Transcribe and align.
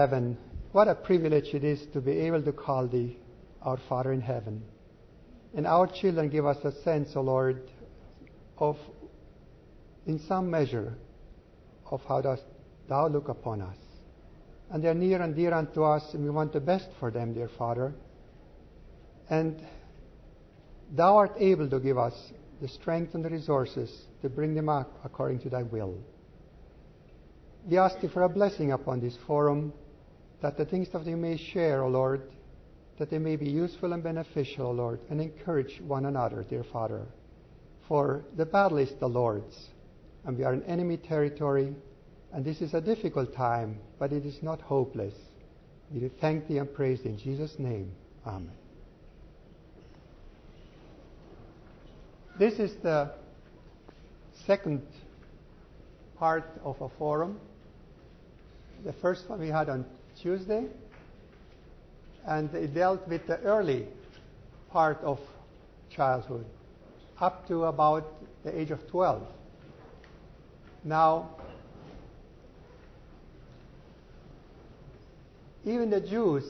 heaven, 0.00 0.38
what 0.72 0.88
a 0.88 0.94
privilege 0.94 1.52
it 1.52 1.62
is 1.62 1.84
to 1.92 2.00
be 2.00 2.12
able 2.12 2.42
to 2.42 2.52
call 2.52 2.88
thee 2.88 3.18
our 3.60 3.78
Father 3.86 4.12
in 4.12 4.20
heaven. 4.22 4.62
And 5.54 5.66
our 5.66 5.86
children 5.86 6.30
give 6.30 6.46
us 6.46 6.56
a 6.64 6.72
sense, 6.82 7.10
O 7.14 7.18
oh 7.18 7.22
Lord, 7.22 7.70
of, 8.56 8.78
in 10.06 10.18
some 10.20 10.50
measure, 10.50 10.94
of 11.90 12.00
how 12.08 12.22
dost 12.22 12.44
thou 12.88 13.08
look 13.08 13.28
upon 13.28 13.60
us. 13.60 13.76
And 14.70 14.82
they're 14.82 14.94
near 14.94 15.20
and 15.20 15.36
dear 15.36 15.52
unto 15.52 15.82
us, 15.82 16.14
and 16.14 16.24
we 16.24 16.30
want 16.30 16.54
the 16.54 16.60
best 16.60 16.88
for 16.98 17.10
them, 17.10 17.34
dear 17.34 17.50
Father. 17.58 17.92
And 19.28 19.60
thou 20.90 21.18
art 21.18 21.34
able 21.38 21.68
to 21.68 21.78
give 21.78 21.98
us 21.98 22.14
the 22.62 22.68
strength 22.68 23.14
and 23.14 23.22
the 23.22 23.28
resources 23.28 23.90
to 24.22 24.30
bring 24.30 24.54
them 24.54 24.70
up 24.70 24.98
according 25.04 25.40
to 25.40 25.50
thy 25.50 25.64
will. 25.64 25.98
We 27.68 27.76
ask 27.76 28.00
thee 28.00 28.08
for 28.08 28.22
a 28.22 28.30
blessing 28.30 28.72
upon 28.72 29.00
this 29.00 29.18
forum, 29.26 29.74
that 30.42 30.56
the 30.56 30.64
things 30.64 30.88
that 30.92 31.04
we 31.04 31.14
may 31.14 31.36
share, 31.36 31.82
O 31.82 31.88
Lord, 31.88 32.22
that 32.98 33.10
they 33.10 33.18
may 33.18 33.36
be 33.36 33.48
useful 33.48 33.92
and 33.92 34.02
beneficial, 34.02 34.66
O 34.66 34.70
Lord, 34.70 35.00
and 35.10 35.20
encourage 35.20 35.80
one 35.86 36.06
another, 36.06 36.44
dear 36.48 36.64
Father. 36.72 37.06
For 37.88 38.24
the 38.36 38.46
battle 38.46 38.78
is 38.78 38.92
the 39.00 39.08
Lord's, 39.08 39.68
and 40.24 40.36
we 40.36 40.44
are 40.44 40.54
in 40.54 40.62
enemy 40.64 40.96
territory, 40.96 41.74
and 42.32 42.44
this 42.44 42.60
is 42.60 42.74
a 42.74 42.80
difficult 42.80 43.34
time, 43.34 43.78
but 43.98 44.12
it 44.12 44.24
is 44.24 44.42
not 44.42 44.60
hopeless. 44.60 45.14
We 45.92 46.08
thank 46.20 46.46
thee 46.46 46.58
and 46.58 46.72
praise 46.72 47.02
thee 47.02 47.10
in 47.10 47.18
Jesus' 47.18 47.54
name. 47.58 47.90
Amen. 48.26 48.52
This 52.38 52.54
is 52.54 52.72
the 52.82 53.12
second 54.46 54.82
part 56.16 56.44
of 56.64 56.80
a 56.80 56.88
forum. 56.96 57.40
The 58.84 58.94
first 58.94 59.28
one 59.28 59.40
we 59.40 59.48
had 59.48 59.68
on 59.68 59.84
Tuesday, 60.20 60.66
and 62.26 62.54
it 62.54 62.74
dealt 62.74 63.06
with 63.08 63.26
the 63.26 63.38
early 63.38 63.86
part 64.70 64.98
of 65.02 65.18
childhood, 65.88 66.44
up 67.18 67.46
to 67.48 67.64
about 67.64 68.06
the 68.44 68.58
age 68.58 68.70
of 68.70 68.86
12. 68.88 69.26
Now, 70.84 71.30
even 75.64 75.90
the 75.90 76.00
Jews, 76.00 76.44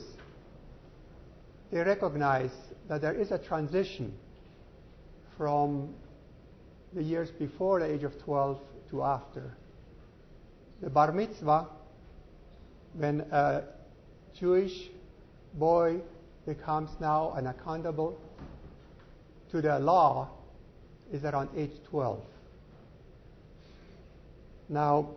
they 1.71 1.79
recognize 1.81 2.51
that 2.89 3.01
there 3.01 3.15
is 3.15 3.31
a 3.31 3.39
transition 3.39 4.13
from 5.37 5.95
the 6.93 7.03
years 7.03 7.31
before 7.31 7.81
the 7.81 7.87
age 7.93 8.03
of 8.03 8.21
12 8.25 8.61
to 8.91 9.03
after. 9.03 9.57
The 10.83 10.91
bar 10.91 11.13
mitzvah, 11.13 11.69
when 12.95 13.21
a 13.33 13.63
Jewish 14.35 14.89
boy 15.55 16.01
becomes 16.47 16.91
now 17.01 17.33
an 17.33 17.47
accountable 17.47 18.21
to 19.51 19.61
the 19.61 19.79
law, 19.79 20.29
is 21.13 21.25
around 21.25 21.49
age 21.57 21.73
12. 21.89 22.21
Now, 24.69 25.11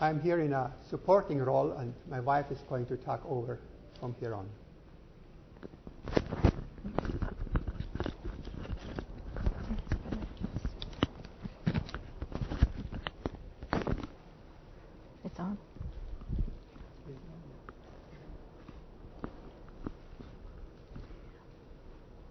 I'm 0.00 0.20
here 0.20 0.40
in 0.40 0.52
a 0.52 0.70
supporting 0.90 1.38
role, 1.38 1.72
and 1.72 1.94
my 2.10 2.20
wife 2.20 2.46
is 2.50 2.58
going 2.68 2.84
to 2.86 2.96
talk 2.96 3.22
over 3.26 3.58
from 3.98 4.14
here 4.20 4.34
on. 4.34 4.46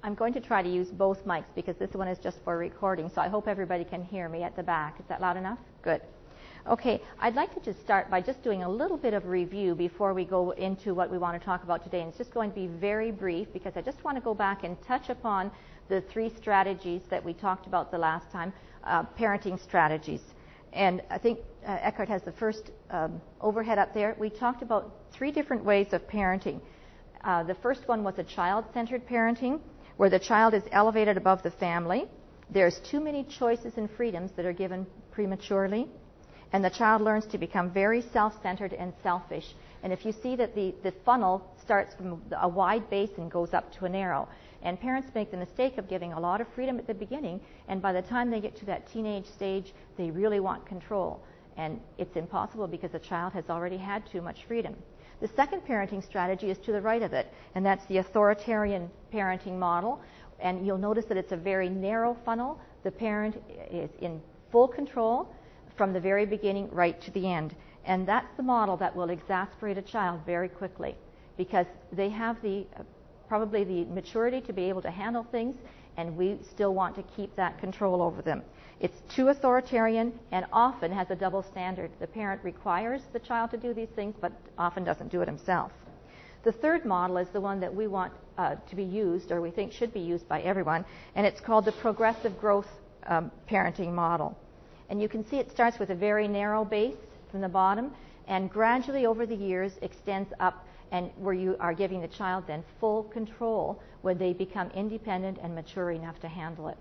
I'm 0.06 0.14
going 0.26 0.34
to 0.34 0.42
try 0.42 0.64
to 0.64 0.70
use 0.70 0.88
both 0.88 1.24
mics 1.24 1.54
because 1.54 1.76
this 1.78 1.92
one 1.94 2.08
is 2.08 2.18
just 2.18 2.40
for 2.44 2.58
recording, 2.58 3.12
so 3.14 3.22
I 3.22 3.28
hope 3.28 3.48
everybody 3.48 3.84
can 3.84 4.02
hear 4.02 4.28
me 4.28 4.42
at 4.42 4.56
the 4.56 4.64
back. 4.64 5.00
Is 5.00 5.06
that 5.08 5.22
loud 5.22 5.38
enough? 5.38 5.60
Good. 5.84 6.02
Okay, 6.68 7.00
I'd 7.20 7.36
like 7.36 7.54
to 7.54 7.60
just 7.60 7.80
start 7.82 8.10
by 8.10 8.22
just 8.22 8.42
doing 8.42 8.64
a 8.64 8.68
little 8.68 8.98
bit 8.98 9.14
of 9.14 9.28
review 9.28 9.76
before 9.76 10.16
we 10.16 10.26
go 10.26 10.50
into 10.50 10.96
what 10.96 11.12
we 11.12 11.20
want 11.20 11.40
to 11.40 11.46
talk 11.46 11.64
about 11.64 11.84
today. 11.84 12.00
And 12.00 12.10
it's 12.10 12.18
just 12.18 12.34
going 12.34 12.50
to 12.50 12.56
be 12.56 12.66
very 12.66 13.12
brief 13.12 13.54
because 13.54 13.74
I 13.76 13.82
just 13.82 14.04
want 14.04 14.18
to 14.18 14.22
go 14.22 14.34
back 14.34 14.64
and 14.64 14.76
touch 14.82 15.12
upon 15.12 15.52
the 15.90 16.02
three 16.02 16.32
strategies 16.36 17.04
that 17.12 17.24
we 17.24 17.32
talked 17.32 17.68
about 17.68 17.92
the 17.92 18.00
last 18.00 18.32
time, 18.32 18.52
uh, 18.84 19.04
parenting 19.20 19.62
strategies. 19.62 20.22
And 20.74 21.04
I 21.12 21.20
think 21.20 21.38
uh, 21.68 21.78
Eckhart 21.82 22.10
has 22.10 22.24
the 22.24 22.32
first 22.32 22.72
um, 22.90 23.22
overhead 23.42 23.78
up 23.78 23.94
there. 23.94 24.16
We 24.18 24.32
talked 24.32 24.64
about 24.64 24.92
three 25.12 25.32
different 25.32 25.64
ways 25.64 25.94
of 25.94 26.02
parenting. 26.08 26.62
Uh, 27.24 27.44
the 27.44 27.54
first 27.54 27.88
one 27.88 28.04
was 28.04 28.18
a 28.18 28.24
child 28.24 28.66
centered 28.74 29.08
parenting 29.08 29.60
where 29.98 30.10
the 30.10 30.20
child 30.20 30.54
is 30.54 30.64
elevated 30.72 31.18
above 31.18 31.44
the 31.44 31.52
family. 31.52 32.06
There's 32.50 32.80
too 32.92 33.00
many 33.00 33.24
choices 33.24 33.74
and 33.78 33.90
freedoms 33.92 34.32
that 34.36 34.46
are 34.46 34.54
given 34.54 34.86
prematurely, 35.12 35.88
and 36.54 36.64
the 36.64 36.70
child 36.70 37.02
learns 37.02 37.26
to 37.28 37.38
become 37.38 37.72
very 37.72 38.02
self 38.14 38.34
centered 38.42 38.74
and 38.74 38.94
selfish. 39.02 39.46
And 39.84 39.92
if 39.94 40.06
you 40.06 40.12
see 40.12 40.36
that 40.36 40.56
the, 40.56 40.74
the 40.84 40.94
funnel 41.06 41.44
starts 41.62 41.96
from 41.96 42.22
a 42.40 42.48
wide 42.48 42.90
base 42.90 43.12
and 43.18 43.32
goes 43.32 43.54
up 43.54 43.72
to 43.74 43.86
a 43.86 43.90
narrow, 43.90 44.28
and 44.62 44.80
parents 44.80 45.10
make 45.14 45.32
the 45.32 45.38
mistake 45.38 45.78
of 45.78 45.88
giving 45.88 46.14
a 46.14 46.20
lot 46.20 46.42
of 46.42 46.48
freedom 46.56 46.78
at 46.80 46.88
the 46.88 46.94
beginning, 46.94 47.40
and 47.68 47.82
by 47.82 47.94
the 47.94 48.02
time 48.02 48.32
they 48.32 48.40
get 48.42 48.56
to 48.58 48.66
that 48.66 48.92
teenage 48.92 49.28
stage, 49.28 49.74
they 49.98 50.10
really 50.12 50.40
want 50.40 50.66
control. 50.66 51.22
And 51.58 51.80
it's 51.98 52.16
impossible 52.16 52.68
because 52.68 52.92
the 52.92 53.00
child 53.00 53.34
has 53.34 53.46
already 53.50 53.78
had 53.78 54.04
too 54.12 54.22
much 54.22 54.46
freedom. 54.48 54.76
The 55.22 55.28
second 55.30 55.62
parenting 55.66 56.04
strategy 56.04 56.50
is 56.50 56.58
to 56.60 56.72
the 56.72 56.82
right 56.82 57.02
of 57.02 57.14
it, 57.14 57.32
and 57.56 57.66
that's 57.66 57.86
the 57.86 57.98
authoritarian 57.98 58.90
parenting 59.14 59.58
model. 59.58 60.02
And 60.40 60.66
you'll 60.66 60.78
notice 60.78 61.06
that 61.06 61.18
it's 61.18 61.32
a 61.32 61.38
very 61.38 61.70
narrow 61.70 62.18
funnel. 62.26 62.60
The 62.84 62.92
parent 62.92 63.42
is 63.72 63.90
in 64.02 64.22
full 64.52 64.68
control 64.68 65.34
from 65.78 65.94
the 65.94 66.00
very 66.00 66.26
beginning 66.26 66.70
right 66.72 67.00
to 67.02 67.12
the 67.12 67.32
end. 67.32 67.56
And 67.86 68.08
that's 68.08 68.36
the 68.38 68.44
model 68.44 68.78
that 68.78 68.96
will 68.96 69.10
exasperate 69.10 69.78
a 69.78 69.82
child 69.82 70.22
very 70.26 70.50
quickly 70.50 70.96
because 71.38 71.68
they 71.92 72.10
have 72.10 72.42
the 72.42 72.66
probably 73.28 73.64
the 73.64 73.86
maturity 73.86 74.40
to 74.42 74.54
be 74.54 74.64
able 74.70 74.82
to 74.82 74.92
handle 74.92 75.26
things 75.32 75.56
and 75.98 76.16
we 76.16 76.38
still 76.52 76.74
want 76.74 76.96
to 76.96 77.04
keep 77.16 77.36
that 77.36 77.60
control 77.60 78.02
over 78.02 78.22
them. 78.22 78.44
It's 78.80 79.02
too 79.16 79.30
authoritarian 79.30 80.20
and 80.32 80.46
often 80.52 80.92
has 80.92 81.10
a 81.10 81.16
double 81.16 81.44
standard. 81.44 81.92
The 82.00 82.08
parent 82.08 82.44
requires 82.44 83.02
the 83.14 83.20
child 83.20 83.52
to 83.52 83.58
do 83.58 83.74
these 83.74 83.90
things, 83.96 84.16
but 84.20 84.34
often 84.58 84.84
doesn't 84.84 85.12
do 85.12 85.22
it 85.22 85.28
himself. 85.28 85.72
The 86.44 86.52
third 86.52 86.86
model 86.86 87.18
is 87.18 87.28
the 87.30 87.42
one 87.42 87.60
that 87.62 87.74
we 87.74 87.88
want 87.88 88.14
uh, 88.38 88.56
to 88.70 88.76
be 88.76 88.84
used, 88.84 89.32
or 89.32 89.42
we 89.42 89.50
think 89.50 89.72
should 89.72 89.94
be 89.94 90.02
used 90.02 90.28
by 90.28 90.42
everyone, 90.42 90.86
and 91.16 91.26
it's 91.26 91.40
called 91.40 91.66
the 91.66 91.72
progressive 91.72 92.38
growth 92.38 92.68
um, 93.08 93.32
parenting 93.50 93.94
model. 93.94 94.38
And 94.90 95.02
you 95.02 95.10
can 95.10 95.26
see 95.28 95.38
it 95.38 95.50
starts 95.52 95.80
with 95.80 95.90
a 95.90 95.96
very 95.96 96.28
narrow 96.28 96.66
base 96.66 96.98
from 97.32 97.42
the 97.42 97.50
bottom, 97.50 97.92
and 98.28 98.50
gradually 98.50 99.06
over 99.06 99.26
the 99.26 99.36
years 99.36 99.72
extends 99.82 100.32
up, 100.40 100.68
and 100.92 101.12
where 101.18 101.34
you 101.34 101.56
are 101.60 101.74
giving 101.74 102.02
the 102.02 102.08
child 102.10 102.44
then 102.46 102.64
full 102.80 103.04
control 103.06 103.82
when 104.02 104.18
they 104.18 104.34
become 104.34 104.70
independent 104.72 105.40
and 105.42 105.56
mature 105.56 105.92
enough 105.92 106.20
to 106.20 106.28
handle 106.28 106.68
it. 106.68 106.78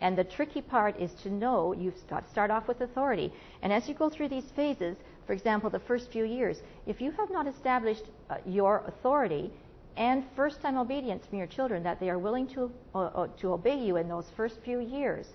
And 0.00 0.16
the 0.16 0.24
tricky 0.24 0.62
part 0.62 0.98
is 0.98 1.12
to 1.22 1.30
know 1.30 1.72
you've 1.72 1.94
got 2.08 2.24
to 2.24 2.30
start 2.30 2.50
off 2.50 2.68
with 2.68 2.80
authority. 2.80 3.32
And 3.62 3.72
as 3.72 3.88
you 3.88 3.94
go 3.94 4.08
through 4.08 4.28
these 4.28 4.50
phases, 4.56 4.96
for 5.26 5.32
example, 5.32 5.70
the 5.70 5.78
first 5.78 6.10
few 6.10 6.24
years, 6.24 6.62
if 6.86 7.00
you 7.00 7.10
have 7.12 7.30
not 7.30 7.46
established 7.46 8.04
uh, 8.30 8.36
your 8.46 8.82
authority 8.86 9.50
and 9.96 10.24
first 10.34 10.62
time 10.62 10.78
obedience 10.78 11.26
from 11.26 11.38
your 11.38 11.46
children, 11.46 11.82
that 11.82 12.00
they 12.00 12.08
are 12.08 12.18
willing 12.18 12.46
to, 12.48 12.72
uh, 12.94 12.98
uh, 12.98 13.26
to 13.40 13.52
obey 13.52 13.78
you 13.78 13.96
in 13.96 14.08
those 14.08 14.26
first 14.36 14.60
few 14.64 14.80
years, 14.80 15.26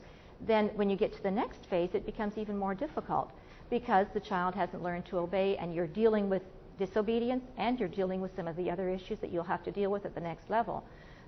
then 0.41 0.69
when 0.75 0.89
you 0.89 0.95
get 0.95 1.13
to 1.13 1.23
the 1.23 1.31
next 1.31 1.65
phase, 1.69 1.91
it 1.93 2.05
becomes 2.05 2.37
even 2.37 2.57
more 2.57 2.73
difficult 2.73 3.31
because 3.69 4.07
the 4.13 4.19
child 4.19 4.55
hasn't 4.55 4.83
learned 4.83 5.05
to 5.05 5.17
obey 5.17 5.55
and 5.57 5.73
you're 5.73 5.87
dealing 5.87 6.29
with 6.29 6.41
disobedience 6.77 7.43
and 7.57 7.79
you're 7.79 7.89
dealing 7.89 8.21
with 8.21 8.35
some 8.35 8.47
of 8.47 8.55
the 8.55 8.69
other 8.69 8.89
issues 8.89 9.19
that 9.19 9.31
you'll 9.31 9.43
have 9.43 9.63
to 9.63 9.71
deal 9.71 9.91
with 9.91 10.05
at 10.05 10.13
the 10.13 10.21
next 10.21 10.49
level. 10.49 10.83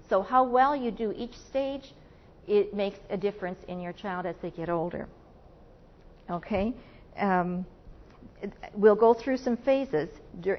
So, 0.10 0.22
how 0.22 0.44
well 0.44 0.75
you 0.75 0.92
do 0.92 1.13
each 1.18 1.38
stage 1.38 1.94
it 2.48 2.74
makes 2.74 2.98
a 3.10 3.18
difference 3.18 3.60
in 3.68 3.80
your 3.80 3.94
child 3.94 4.26
as 4.26 4.36
they 4.42 4.52
get 4.52 4.70
older. 4.70 5.08
Okay? 6.30 6.74
Um, 7.18 7.66
we'll 8.74 8.96
go 8.96 9.14
through 9.14 9.38
some 9.38 9.58
phases 9.58 10.10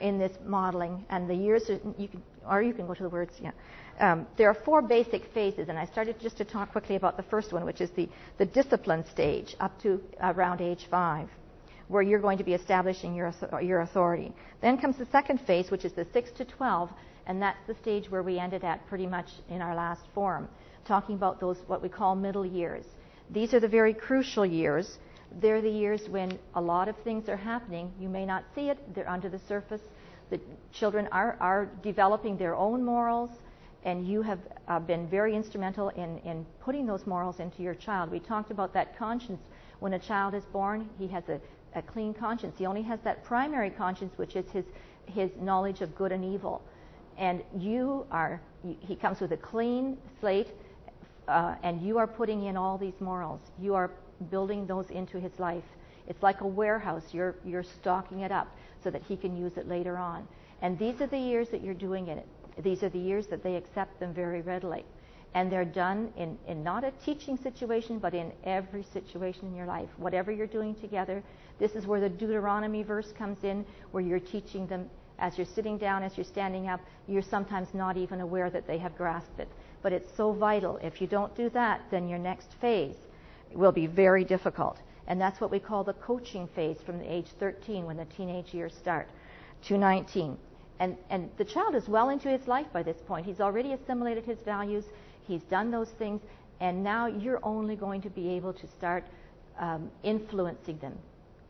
in 0.00 0.18
this 0.18 0.36
modeling, 0.44 1.04
and 1.10 1.28
the 1.28 1.34
years, 1.34 1.70
you 1.96 2.08
can, 2.08 2.22
or 2.48 2.62
you 2.62 2.74
can 2.74 2.86
go 2.86 2.94
to 2.94 3.02
the 3.02 3.08
words, 3.08 3.34
yeah. 3.40 3.52
Um, 4.00 4.26
there 4.36 4.48
are 4.48 4.54
four 4.64 4.80
basic 4.80 5.32
phases, 5.32 5.68
and 5.68 5.78
I 5.78 5.84
started 5.86 6.20
just 6.20 6.36
to 6.38 6.44
talk 6.44 6.70
quickly 6.70 6.96
about 6.96 7.16
the 7.16 7.22
first 7.24 7.52
one, 7.52 7.64
which 7.64 7.80
is 7.80 7.90
the, 7.90 8.08
the 8.38 8.46
discipline 8.46 9.04
stage 9.10 9.56
up 9.58 9.80
to 9.82 10.00
around 10.22 10.60
age 10.60 10.86
five, 10.88 11.28
where 11.88 12.02
you're 12.02 12.20
going 12.20 12.38
to 12.38 12.44
be 12.44 12.54
establishing 12.54 13.14
your, 13.14 13.34
your 13.60 13.80
authority. 13.80 14.32
Then 14.60 14.78
comes 14.78 14.98
the 14.98 15.06
second 15.06 15.40
phase, 15.40 15.70
which 15.70 15.84
is 15.84 15.92
the 15.92 16.06
6 16.12 16.30
to 16.32 16.44
12, 16.44 16.90
and 17.26 17.42
that's 17.42 17.58
the 17.66 17.74
stage 17.74 18.08
where 18.08 18.22
we 18.22 18.38
ended 18.38 18.62
at 18.62 18.86
pretty 18.86 19.06
much 19.06 19.28
in 19.48 19.60
our 19.60 19.74
last 19.74 20.02
forum 20.14 20.48
talking 20.88 21.14
about 21.14 21.38
those 21.38 21.58
what 21.66 21.80
we 21.82 21.88
call 21.88 22.16
middle 22.16 22.46
years. 22.46 22.84
These 23.30 23.54
are 23.54 23.60
the 23.60 23.68
very 23.68 23.94
crucial 23.94 24.46
years 24.46 24.98
They're 25.40 25.60
the 25.60 25.70
years 25.70 26.08
when 26.08 26.38
a 26.54 26.60
lot 26.60 26.88
of 26.88 26.96
things 27.04 27.28
are 27.28 27.36
happening. 27.36 27.92
You 28.00 28.08
may 28.08 28.24
not 28.24 28.44
see 28.54 28.70
it, 28.70 28.78
they're 28.94 29.08
under 29.08 29.28
the 29.28 29.40
surface. 29.46 29.82
The 30.30 30.40
children 30.72 31.08
are, 31.12 31.36
are 31.40 31.66
developing 31.82 32.36
their 32.36 32.54
own 32.54 32.84
morals, 32.84 33.30
and 33.84 34.06
you 34.06 34.22
have 34.22 34.38
uh, 34.66 34.80
been 34.80 35.08
very 35.08 35.34
instrumental 35.36 35.90
in, 35.90 36.18
in 36.18 36.46
putting 36.60 36.86
those 36.86 37.06
morals 37.06 37.40
into 37.40 37.62
your 37.62 37.74
child. 37.74 38.10
We 38.10 38.20
talked 38.20 38.50
about 38.50 38.72
that 38.74 38.98
conscience. 38.98 39.40
When 39.80 39.94
a 39.94 39.98
child 39.98 40.34
is 40.34 40.44
born, 40.46 40.88
he 40.98 41.06
has 41.08 41.24
a, 41.28 41.40
a 41.74 41.82
clean 41.82 42.12
conscience. 42.14 42.56
He 42.58 42.66
only 42.66 42.82
has 42.82 42.98
that 43.04 43.24
primary 43.24 43.70
conscience, 43.70 44.12
which 44.16 44.34
is 44.34 44.46
his, 44.50 44.64
his 45.06 45.30
knowledge 45.40 45.80
of 45.80 45.94
good 45.94 46.12
and 46.12 46.24
evil. 46.24 46.62
And 47.16 47.42
you 47.56 48.06
are, 48.10 48.40
he 48.80 48.96
comes 48.96 49.20
with 49.20 49.32
a 49.32 49.36
clean 49.36 49.98
slate, 50.20 50.48
uh, 51.28 51.54
and 51.62 51.82
you 51.82 51.98
are 51.98 52.06
putting 52.06 52.44
in 52.44 52.56
all 52.56 52.78
these 52.78 53.00
morals. 53.00 53.40
You 53.60 53.74
are 53.74 53.90
building 54.30 54.66
those 54.66 54.90
into 54.90 55.20
his 55.20 55.38
life. 55.38 55.64
It's 56.08 56.22
like 56.22 56.40
a 56.40 56.46
warehouse. 56.46 57.04
You're, 57.12 57.36
you're 57.44 57.62
stocking 57.62 58.20
it 58.20 58.32
up 58.32 58.48
so 58.82 58.90
that 58.90 59.02
he 59.02 59.16
can 59.16 59.36
use 59.36 59.56
it 59.56 59.68
later 59.68 59.98
on. 59.98 60.26
And 60.62 60.78
these 60.78 61.00
are 61.00 61.06
the 61.06 61.18
years 61.18 61.48
that 61.50 61.62
you're 61.62 61.74
doing 61.74 62.08
it. 62.08 62.26
These 62.62 62.82
are 62.82 62.88
the 62.88 62.98
years 62.98 63.26
that 63.28 63.42
they 63.42 63.56
accept 63.56 64.00
them 64.00 64.12
very 64.12 64.40
readily. 64.40 64.84
And 65.34 65.52
they're 65.52 65.64
done 65.64 66.10
in, 66.16 66.38
in 66.48 66.64
not 66.64 66.84
a 66.84 66.90
teaching 67.04 67.36
situation, 67.36 67.98
but 67.98 68.14
in 68.14 68.32
every 68.44 68.82
situation 68.82 69.46
in 69.46 69.54
your 69.54 69.66
life. 69.66 69.90
Whatever 69.98 70.32
you're 70.32 70.46
doing 70.46 70.74
together, 70.74 71.22
this 71.58 71.72
is 71.72 71.86
where 71.86 72.00
the 72.00 72.08
Deuteronomy 72.08 72.82
verse 72.82 73.12
comes 73.12 73.44
in, 73.44 73.64
where 73.90 74.02
you're 74.02 74.18
teaching 74.18 74.66
them 74.66 74.88
as 75.18 75.36
you're 75.36 75.46
sitting 75.46 75.76
down, 75.76 76.02
as 76.02 76.16
you're 76.16 76.24
standing 76.24 76.68
up. 76.68 76.80
You're 77.06 77.22
sometimes 77.22 77.68
not 77.74 77.96
even 77.96 78.20
aware 78.20 78.50
that 78.50 78.66
they 78.66 78.78
have 78.78 78.96
grasped 78.96 79.38
it. 79.38 79.48
But 79.82 79.92
it's 79.92 80.14
so 80.16 80.32
vital. 80.32 80.78
If 80.82 81.00
you 81.00 81.06
don't 81.06 81.34
do 81.36 81.48
that, 81.50 81.82
then 81.90 82.08
your 82.08 82.18
next 82.18 82.52
phase 82.60 82.96
will 83.52 83.72
be 83.72 83.86
very 83.86 84.24
difficult. 84.24 84.78
And 85.06 85.20
that's 85.20 85.40
what 85.40 85.50
we 85.50 85.58
call 85.58 85.84
the 85.84 85.94
coaching 85.94 86.48
phase 86.54 86.78
from 86.84 86.98
the 86.98 87.10
age 87.10 87.28
13 87.40 87.86
when 87.86 87.96
the 87.96 88.04
teenage 88.04 88.52
years 88.52 88.74
start 88.74 89.08
to 89.64 89.78
19. 89.78 90.36
And, 90.80 90.96
and 91.10 91.30
the 91.38 91.44
child 91.44 91.74
is 91.74 91.88
well 91.88 92.10
into 92.10 92.28
his 92.28 92.46
life 92.46 92.66
by 92.72 92.82
this 92.82 92.98
point. 93.06 93.26
He's 93.26 93.40
already 93.40 93.72
assimilated 93.72 94.24
his 94.24 94.38
values, 94.40 94.84
he's 95.26 95.42
done 95.44 95.70
those 95.70 95.90
things, 95.90 96.20
and 96.60 96.84
now 96.84 97.06
you're 97.06 97.40
only 97.42 97.74
going 97.74 98.02
to 98.02 98.10
be 98.10 98.28
able 98.30 98.52
to 98.52 98.66
start 98.66 99.04
um, 99.58 99.90
influencing 100.02 100.78
them. 100.78 100.96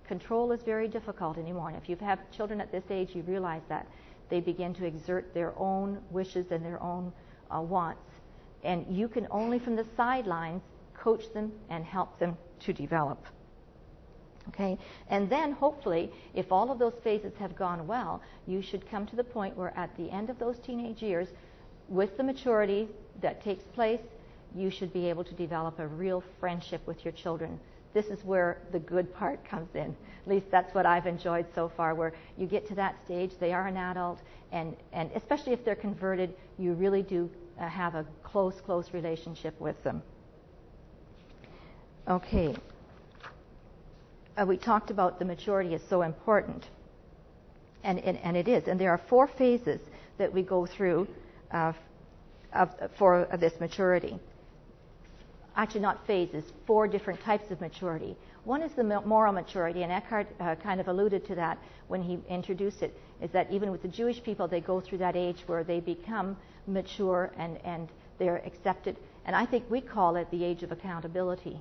Control 0.07 0.53
is 0.53 0.63
very 0.63 0.89
difficult 0.89 1.37
anymore. 1.37 1.69
And 1.69 1.77
if 1.77 1.89
you've 1.89 2.01
children 2.35 2.61
at 2.61 2.73
this 2.73 2.85
age, 2.91 3.11
you 3.15 3.23
realize 3.23 3.63
that. 3.69 3.87
They 4.31 4.41
begin 4.41 4.75
to 4.75 4.85
exert 4.85 5.33
their 5.35 5.53
own 5.59 5.99
wishes 6.11 6.51
and 6.51 6.65
their 6.65 6.83
own 6.83 7.13
uh, 7.55 7.61
wants. 7.61 8.03
And 8.65 8.87
you 8.89 9.09
can 9.09 9.27
only 9.31 9.59
from 9.59 9.77
the 9.77 9.87
sidelines 9.97 10.63
coach 10.95 11.33
them 11.33 11.53
and 11.71 11.85
help 11.85 12.19
them 12.19 12.37
to 12.61 12.73
develop. 12.73 13.25
Okay? 14.49 14.79
And 15.09 15.29
then 15.29 15.53
hopefully, 15.53 16.11
if 16.35 16.51
all 16.51 16.71
of 16.71 16.79
those 16.79 16.95
phases 17.05 17.33
have 17.39 17.55
gone 17.57 17.87
well, 17.87 18.23
you 18.47 18.63
should 18.63 18.89
come 18.91 19.07
to 19.07 19.17
the 19.17 19.25
point 19.25 19.57
where 19.57 19.77
at 19.77 19.95
the 19.97 20.11
end 20.11 20.31
of 20.31 20.39
those 20.39 20.59
teenage 20.59 21.03
years, 21.03 21.29
with 21.89 22.17
the 22.17 22.23
maturity 22.23 22.89
that 23.21 23.43
takes 23.43 23.65
place, 23.75 24.01
you 24.55 24.71
should 24.71 24.93
be 24.93 25.09
able 25.09 25.25
to 25.25 25.35
develop 25.35 25.79
a 25.79 25.87
real 25.87 26.23
friendship 26.41 26.87
with 26.87 27.05
your 27.05 27.13
children. 27.13 27.61
This 27.95 28.07
is 28.07 28.23
where 28.25 28.59
the 28.73 28.79
good 28.79 29.15
part 29.15 29.45
comes 29.45 29.75
in. 29.75 29.97
At 30.23 30.29
least 30.29 30.51
that's 30.51 30.75
what 30.75 30.87
I've 30.87 31.07
enjoyed 31.07 31.47
so 31.55 31.71
far, 31.77 31.95
where 31.95 32.13
you 32.37 32.47
get 32.47 32.67
to 32.69 32.75
that 32.77 32.97
stage, 33.05 33.33
they 33.41 33.53
are 33.53 33.67
an 33.67 33.77
adult, 33.77 34.21
and, 34.53 34.77
and 34.93 35.11
especially 35.15 35.53
if 35.53 35.65
they're 35.65 35.75
converted, 35.75 36.35
you 36.59 36.75
really 36.75 37.03
do 37.03 37.31
uh, 37.59 37.69
have 37.69 37.95
a 37.95 38.07
close, 38.23 38.55
close 38.65 38.93
relationship 38.93 39.59
with 39.61 39.83
them. 39.85 40.03
Okay. 42.09 42.55
Uh, 44.37 44.47
we 44.47 44.57
talked 44.57 44.91
about 44.91 45.19
the 45.19 45.25
maturity 45.25 45.75
is 45.75 45.83
so 45.91 46.03
important, 46.03 46.65
and, 47.83 47.99
and, 47.99 48.17
and, 48.19 48.37
it 48.37 48.49
is. 48.49 48.69
And 48.69 48.81
there 48.81 48.91
are 48.91 49.01
four 49.09 49.27
phases 49.27 49.81
that 50.17 50.33
we 50.33 50.43
go 50.43 50.67
through 50.67 51.09
uh, 51.51 51.73
of, 52.53 52.71
for 52.99 53.29
this 53.39 53.53
maturity. 53.61 54.19
Actually, 55.57 55.81
not 55.81 56.07
phases, 56.07 56.45
four 56.67 56.87
different 56.87 57.21
types 57.23 57.51
of 57.51 57.61
maturity. 57.61 58.17
One 58.49 58.63
is 58.63 58.73
the 58.73 58.83
moral 58.83 59.35
maturity, 59.35 59.83
and 59.83 59.93
Eckhart 59.93 60.27
uh, 60.41 60.55
kind 60.55 60.81
of 60.81 60.89
alluded 60.89 61.27
to 61.27 61.35
that 61.35 61.59
when 61.89 62.01
he 62.01 62.19
introduced 62.31 62.83
it, 62.83 62.99
is 63.21 63.31
that 63.33 63.51
even 63.51 63.71
with 63.71 63.83
the 63.83 63.89
Jewish 63.89 64.23
people, 64.23 64.49
they 64.49 64.63
go 64.63 64.81
through 64.81 64.99
that 64.99 65.17
age 65.17 65.43
where 65.47 65.63
they 65.63 65.81
become 65.81 66.35
mature 66.67 67.31
and, 67.37 67.59
and 67.63 67.91
they're 68.19 68.41
accepted. 68.47 68.97
And 69.27 69.37
I 69.37 69.45
think 69.45 69.71
we 69.71 69.83
call 69.83 70.17
it 70.17 70.31
the 70.31 70.45
age 70.45 70.63
of 70.63 70.73
accountability 70.73 71.61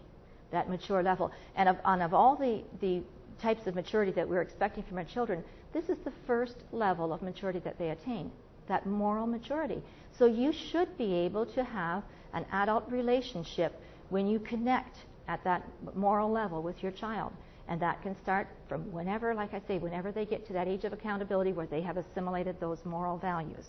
that 0.51 0.69
mature 0.69 1.03
level. 1.03 1.33
And 1.57 1.67
of, 1.67 1.75
and 1.83 2.01
of 2.01 2.13
all 2.13 2.37
the, 2.37 2.63
the 2.79 3.03
types 3.41 3.67
of 3.67 3.75
maturity 3.75 4.13
that 4.13 4.29
we're 4.29 4.41
expecting 4.41 4.83
from 4.83 4.97
our 4.97 5.03
children, 5.03 5.43
this 5.73 5.89
is 5.89 5.97
the 6.05 6.13
first 6.25 6.55
level 6.71 7.11
of 7.11 7.21
maturity 7.21 7.59
that 7.65 7.77
they 7.77 7.89
attain, 7.89 8.31
that 8.69 8.85
moral 8.85 9.27
maturity. 9.27 9.83
So 10.17 10.25
you 10.25 10.53
should 10.53 10.97
be 10.97 11.13
able 11.15 11.47
to 11.47 11.65
have 11.65 12.03
an 12.33 12.45
adult 12.53 12.89
relationship 12.89 13.77
when 14.07 14.25
you 14.25 14.39
connect 14.39 14.95
at 15.27 15.43
that 15.43 15.63
moral 15.95 16.31
level 16.31 16.61
with 16.61 16.81
your 16.81 16.91
child. 16.91 17.31
And 17.67 17.81
that 17.81 18.01
can 18.01 18.15
start 18.21 18.47
from 18.69 18.91
whenever, 18.91 19.33
like 19.33 19.53
I 19.53 19.61
say, 19.67 19.77
whenever 19.77 20.11
they 20.11 20.25
get 20.25 20.47
to 20.47 20.53
that 20.53 20.67
age 20.67 20.85
of 20.85 20.93
accountability 20.93 21.51
where 21.51 21.67
they 21.67 21.81
have 21.81 21.97
assimilated 21.97 22.59
those 22.59 22.79
moral 22.85 23.17
values. 23.17 23.65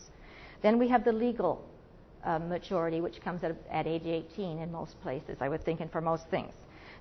Then 0.63 0.79
we 0.79 0.89
have 0.89 1.05
the 1.05 1.13
legal 1.13 1.65
uh, 2.25 2.39
maturity, 2.39 3.01
which 3.01 3.21
comes 3.21 3.43
at, 3.43 3.57
at 3.71 3.87
age 3.87 4.07
18 4.07 4.59
in 4.59 4.71
most 4.71 5.01
places, 5.03 5.39
I 5.41 5.49
would 5.49 5.65
think, 5.65 5.81
and 5.81 5.91
for 5.91 6.01
most 6.01 6.29
things. 6.29 6.53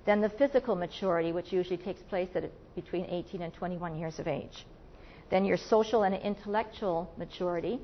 Then 0.06 0.20
the 0.20 0.28
physical 0.28 0.74
maturity, 0.74 1.32
which 1.32 1.52
usually 1.52 1.76
takes 1.76 2.00
place 2.02 2.28
at 2.34 2.50
between 2.74 3.04
18 3.06 3.42
and 3.42 3.52
21 3.52 3.98
years 3.98 4.18
of 4.18 4.26
age. 4.26 4.64
Then 5.30 5.44
your 5.44 5.56
social 5.56 6.04
and 6.04 6.14
intellectual 6.14 7.12
maturity, 7.18 7.78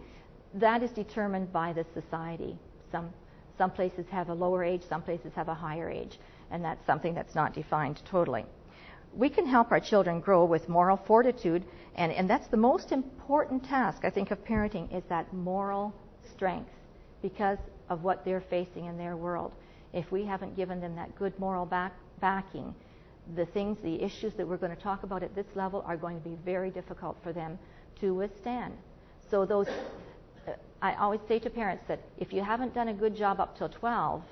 that 0.55 0.83
is 0.83 0.91
determined 0.93 1.53
by 1.53 1.73
the 1.73 1.85
society. 1.93 2.57
Some, 2.91 3.11
some 3.59 3.71
places 3.71 4.07
have 4.11 4.29
a 4.29 4.35
lower 4.35 4.65
age, 4.65 4.83
some 4.89 5.03
places 5.03 5.33
have 5.35 5.49
a 5.49 5.55
higher 5.55 5.91
age, 5.91 6.19
and 6.51 6.65
that's 6.65 6.85
something 6.87 7.15
that's 7.15 7.35
not 7.35 7.55
defined 7.55 8.01
totally. 8.11 8.45
We 9.15 9.29
can 9.29 9.47
help 9.47 9.71
our 9.71 9.81
children 9.81 10.21
grow 10.21 10.45
with 10.45 10.69
moral 10.69 10.97
fortitude, 10.97 11.65
and, 11.95 12.11
and 12.13 12.29
that's 12.29 12.49
the 12.49 12.57
most 12.57 12.91
important 12.91 13.65
task, 13.65 14.05
I 14.05 14.11
think, 14.11 14.31
of 14.31 14.45
parenting 14.45 14.95
is 14.97 15.05
that 15.09 15.33
moral 15.33 15.95
strength 16.35 16.71
because 17.23 17.59
of 17.89 18.03
what 18.03 18.25
they're 18.25 18.41
facing 18.51 18.87
in 18.87 18.99
their 18.99 19.17
world. 19.17 19.53
If 19.93 20.11
we 20.11 20.25
haven't 20.25 20.57
given 20.57 20.81
them 20.81 20.97
that 20.97 21.17
good 21.17 21.39
moral 21.39 21.65
back, 21.65 21.93
backing, 22.21 22.75
the 23.37 23.47
things, 23.47 23.79
the 23.83 24.03
issues 24.03 24.35
that 24.35 24.47
we're 24.47 24.57
going 24.57 24.75
to 24.75 24.83
talk 24.83 25.03
about 25.03 25.23
at 25.23 25.35
this 25.35 25.47
level 25.55 25.83
are 25.87 25.97
going 25.97 26.21
to 26.21 26.29
be 26.29 26.37
very 26.45 26.71
difficult 26.71 27.17
for 27.23 27.33
them 27.33 27.59
to 28.01 28.13
withstand. 28.13 28.75
So 29.31 29.47
those, 29.47 29.69
uh, 30.47 30.53
I 30.83 30.95
always 30.95 31.21
say 31.29 31.39
to 31.39 31.51
parents 31.51 31.85
that 31.89 32.01
if 32.19 32.33
you 32.33 32.43
haven't 32.43 32.75
done 32.75 32.89
a 32.89 32.95
good 32.95 33.17
job 33.17 33.41
up 33.41 33.57
till 33.57 33.69
12, 33.69 34.23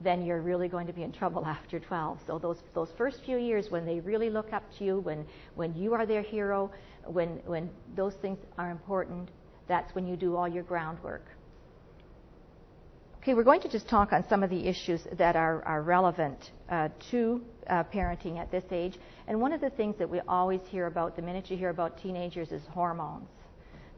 then 0.00 0.24
you're 0.24 0.40
really 0.40 0.68
going 0.68 0.86
to 0.86 0.92
be 0.92 1.02
in 1.02 1.12
trouble 1.12 1.44
after 1.46 1.78
12. 1.78 2.18
So 2.26 2.38
those 2.38 2.58
those 2.74 2.90
first 2.96 3.20
few 3.24 3.38
years 3.38 3.66
when 3.70 3.84
they 3.84 4.00
really 4.00 4.30
look 4.30 4.52
up 4.52 4.64
to 4.78 4.84
you, 4.84 5.00
when 5.00 5.26
when 5.54 5.74
you 5.74 5.94
are 5.94 6.06
their 6.06 6.22
hero, 6.22 6.70
when 7.06 7.40
when 7.46 7.70
those 7.96 8.14
things 8.14 8.38
are 8.56 8.70
important, 8.70 9.30
that's 9.66 9.94
when 9.94 10.06
you 10.06 10.16
do 10.16 10.36
all 10.36 10.48
your 10.48 10.64
groundwork. 10.64 11.24
Okay, 13.28 13.34
we're 13.34 13.44
going 13.44 13.60
to 13.60 13.68
just 13.68 13.88
talk 13.88 14.12
on 14.12 14.24
some 14.28 14.42
of 14.42 14.48
the 14.48 14.66
issues 14.66 15.02
that 15.18 15.36
are, 15.36 15.62
are 15.64 15.82
relevant 15.82 16.52
uh, 16.70 16.88
to 17.10 17.42
uh, 17.68 17.82
parenting 17.92 18.38
at 18.38 18.50
this 18.50 18.64
age. 18.70 18.96
And 19.26 19.38
one 19.40 19.52
of 19.52 19.60
the 19.60 19.70
things 19.70 19.96
that 19.98 20.08
we 20.08 20.20
always 20.28 20.60
hear 20.68 20.86
about 20.86 21.16
the 21.16 21.20
minute 21.20 21.50
you 21.50 21.56
hear 21.58 21.68
about 21.68 22.00
teenagers 22.00 22.52
is 22.52 22.62
hormones. 22.70 23.28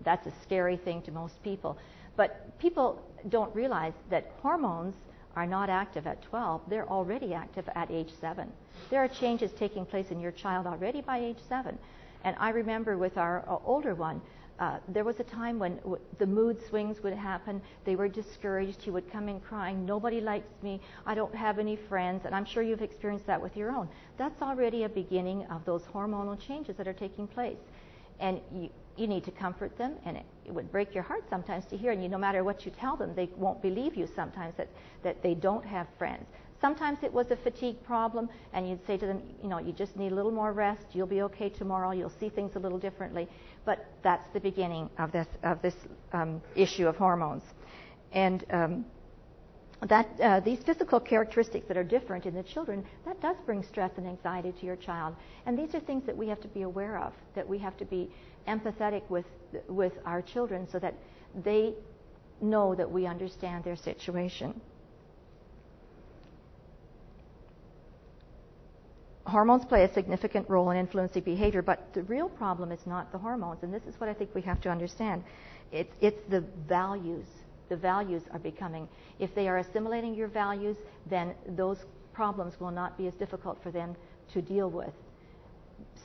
That's 0.05 0.27
a 0.27 0.33
scary 0.43 0.79
thing 0.79 1.03
to 1.03 1.13
most 1.13 1.41
people. 1.45 1.79
But 2.17 2.59
people 2.59 3.01
don't 3.29 3.55
realize 3.55 3.93
that 4.11 4.33
hormones 4.43 4.95
are 5.37 5.47
not 5.47 5.71
active 5.71 6.07
at 6.07 6.23
12, 6.23 6.63
they're 6.69 6.89
already 6.89 7.35
active 7.35 7.69
at 7.75 7.91
age 7.91 8.11
7. 8.21 8.51
There 8.91 9.01
are 9.01 9.09
changes 9.09 9.53
taking 9.53 9.87
place 9.87 10.11
in 10.11 10.21
your 10.21 10.33
child 10.33 10.67
already 10.67 11.01
by 11.01 11.19
age 11.19 11.39
7. 11.49 11.79
And 12.25 12.37
I 12.39 12.51
remember 12.51 12.99
with 12.99 13.17
our 13.17 13.45
uh, 13.49 13.57
older 13.65 13.95
one, 13.95 14.21
uh, 14.59 14.79
there 14.89 15.05
was 15.05 15.19
a 15.21 15.25
time 15.25 15.59
when 15.59 15.77
w- 15.77 15.99
the 16.19 16.27
mood 16.27 16.59
swings 16.69 17.03
would 17.03 17.15
happen. 17.15 17.63
They 17.87 17.97
were 17.97 18.09
discouraged. 18.09 18.83
He 18.83 18.91
would 18.91 19.11
come 19.11 19.29
in 19.29 19.41
crying, 19.41 19.87
Nobody 19.87 20.21
likes 20.21 20.63
me. 20.63 20.81
I 21.07 21.15
don't 21.15 21.35
have 21.35 21.59
any 21.59 21.77
friends. 21.77 22.27
And 22.27 22.35
I'm 22.35 22.45
sure 22.45 22.63
you've 22.63 22.83
experienced 22.83 23.27
that 23.27 23.41
with 23.41 23.57
your 23.57 23.71
own. 23.71 23.89
That's 24.19 24.43
already 24.43 24.85
a 24.85 24.89
beginning 24.91 25.47
of 25.47 25.65
those 25.65 25.83
hormonal 25.95 26.39
changes 26.39 26.77
that 26.77 26.87
are 26.87 26.93
taking 26.93 27.27
place. 27.27 27.57
And 28.19 28.41
you, 28.53 28.69
you 28.97 29.07
need 29.07 29.25
to 29.25 29.31
comfort 29.31 29.77
them, 29.79 29.95
and 30.05 30.17
it, 30.17 30.25
it 30.45 30.53
would 30.53 30.71
break 30.71 30.95
your 30.95 31.03
heart 31.03 31.25
sometimes 31.31 31.65
to 31.67 31.77
hear. 31.77 31.93
And 31.93 32.03
you, 32.03 32.09
no 32.09 32.19
matter 32.19 32.45
what 32.45 32.65
you 32.65 32.73
tell 32.73 32.97
them, 32.97 33.15
they 33.15 33.29
won't 33.37 33.63
believe 33.63 33.97
you 33.97 34.09
sometimes 34.15 34.55
that, 34.57 34.69
that 35.03 35.23
they 35.23 35.35
don't 35.35 35.65
have 35.65 35.87
friends. 35.99 36.27
Sometimes 36.61 36.99
it 37.03 37.13
was 37.13 37.31
a 37.31 37.37
fatigue 37.37 37.83
problem, 37.85 38.29
and 38.53 38.69
you'd 38.69 38.87
say 38.87 38.99
to 38.99 39.07
them, 39.07 39.23
you 39.43 39.49
know, 39.49 39.59
you 39.59 39.73
just 39.73 39.97
need 39.97 40.13
a 40.13 40.15
little 40.15 40.33
more 40.33 40.53
rest. 40.53 40.85
You'll 40.93 41.07
be 41.07 41.23
okay 41.23 41.49
tomorrow. 41.49 41.93
You'll 41.93 42.13
see 42.21 42.29
things 42.29 42.55
a 42.57 42.59
little 42.59 42.79
differently. 42.79 43.29
But 43.65 43.87
that's 44.03 44.29
the 44.35 44.41
beginning 44.41 44.91
of 44.99 45.11
this 45.13 45.29
of 45.43 45.63
this 45.63 45.75
um, 46.13 46.43
issue 46.55 46.87
of 46.87 46.97
hormones, 46.97 47.43
and 48.13 48.45
um, 48.51 48.85
that 49.89 50.09
uh, 50.21 50.41
these 50.41 50.59
physical 50.63 51.01
characteristics 51.01 51.67
that 51.69 51.77
are 51.77 51.85
different 51.85 52.27
in 52.27 52.35
the 52.35 52.43
children 52.43 52.85
that 53.07 53.21
does 53.23 53.37
bring 53.47 53.63
stress 53.63 53.91
and 53.97 54.07
anxiety 54.07 54.53
to 54.61 54.67
your 54.67 54.77
child 54.77 55.17
and 55.47 55.59
these 55.59 55.75
are 55.75 55.81
things 55.81 56.05
that 56.05 56.17
we 56.17 56.29
have 56.29 56.41
to 56.41 56.49
be 56.49 56.63
aware 56.63 56.99
of 56.99 57.15
that 57.35 57.49
we 57.49 57.57
have 57.59 57.77
to 57.79 57.85
be 57.87 58.11
empathetic 58.47 59.03
with 59.09 59.25
with 59.69 59.93
our 60.05 60.23
children 60.23 60.69
so 60.71 60.79
that 60.79 60.95
they 61.45 61.75
know 62.41 62.75
that 62.75 62.91
we 62.91 63.07
understand 63.07 63.65
their 63.65 63.77
situation 63.77 64.61
hormones 69.25 69.65
play 69.65 69.85
a 69.85 69.93
significant 69.93 70.49
role 70.49 70.71
in 70.71 70.77
influencing 70.77 71.23
behavior 71.23 71.63
but 71.63 71.93
the 71.95 72.03
real 72.05 72.29
problem 72.29 72.73
is 72.73 72.81
not 72.87 73.11
the 73.13 73.19
hormones 73.19 73.63
and 73.63 73.73
this 73.73 73.83
is 73.89 73.99
what 74.01 74.09
i 74.09 74.15
think 74.15 74.35
we 74.35 74.41
have 74.41 74.61
to 74.61 74.69
understand 74.69 75.23
it's, 75.73 75.93
it's 76.01 76.21
the 76.31 76.41
values 76.69 77.27
the 77.71 77.77
values 77.77 78.23
are 78.33 78.39
becoming. 78.39 78.87
If 79.19 79.35
they 79.35 79.49
are 79.49 79.59
assimilating 79.59 80.15
your 80.15 80.29
values, 80.29 80.77
then 81.09 81.35
those 81.49 81.79
problems 82.13 82.61
will 82.61 82.73
not 82.73 82.99
be 82.99 83.07
as 83.07 83.15
difficult 83.15 83.63
for 83.63 83.71
them 83.71 83.97
to 84.35 84.43
deal 84.43 84.69
with. 84.69 84.93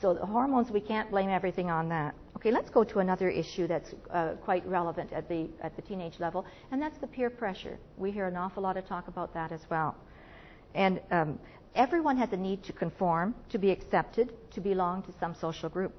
So 0.00 0.12
the 0.14 0.26
hormones, 0.26 0.70
we 0.70 0.80
can't 0.80 1.10
blame 1.10 1.30
everything 1.30 1.70
on 1.70 1.88
that. 1.88 2.14
Okay, 2.36 2.50
let's 2.50 2.68
go 2.68 2.84
to 2.84 2.98
another 2.98 3.30
issue 3.30 3.66
that's 3.66 3.94
uh, 4.10 4.32
quite 4.44 4.66
relevant 4.66 5.12
at 5.12 5.28
the 5.28 5.48
at 5.62 5.74
the 5.74 5.82
teenage 5.82 6.20
level, 6.20 6.44
and 6.70 6.82
that's 6.82 6.98
the 6.98 7.06
peer 7.06 7.30
pressure. 7.30 7.78
We 7.96 8.10
hear 8.10 8.26
an 8.26 8.36
awful 8.36 8.62
lot 8.62 8.76
of 8.76 8.86
talk 8.86 9.08
about 9.08 9.32
that 9.34 9.52
as 9.52 9.60
well. 9.70 9.96
And 10.74 11.00
um, 11.10 11.38
everyone 11.74 12.18
has 12.18 12.32
a 12.32 12.36
need 12.36 12.62
to 12.64 12.72
conform, 12.72 13.34
to 13.48 13.58
be 13.58 13.70
accepted, 13.70 14.34
to 14.52 14.60
belong 14.60 15.02
to 15.04 15.14
some 15.18 15.34
social 15.34 15.70
group. 15.70 15.94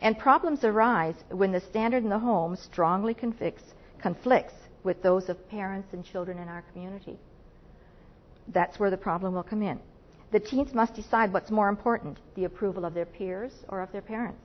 And 0.00 0.18
problems 0.18 0.64
arise 0.64 1.16
when 1.30 1.52
the 1.52 1.60
standard 1.60 2.02
in 2.02 2.08
the 2.08 2.18
home 2.18 2.56
strongly 2.56 3.12
conflicts, 3.12 3.62
conflicts 4.00 4.54
with 4.82 5.02
those 5.02 5.28
of 5.28 5.46
parents 5.50 5.88
and 5.92 6.02
children 6.02 6.38
in 6.38 6.48
our 6.48 6.62
community. 6.72 7.18
That's 8.48 8.78
where 8.80 8.90
the 8.90 8.96
problem 8.96 9.34
will 9.34 9.42
come 9.42 9.62
in. 9.62 9.78
The 10.32 10.40
teens 10.40 10.72
must 10.72 10.94
decide 10.94 11.32
what's 11.32 11.50
more 11.50 11.68
important 11.68 12.18
the 12.36 12.44
approval 12.44 12.84
of 12.84 12.94
their 12.94 13.06
peers 13.06 13.52
or 13.68 13.80
of 13.80 13.90
their 13.92 14.02
parents. 14.02 14.42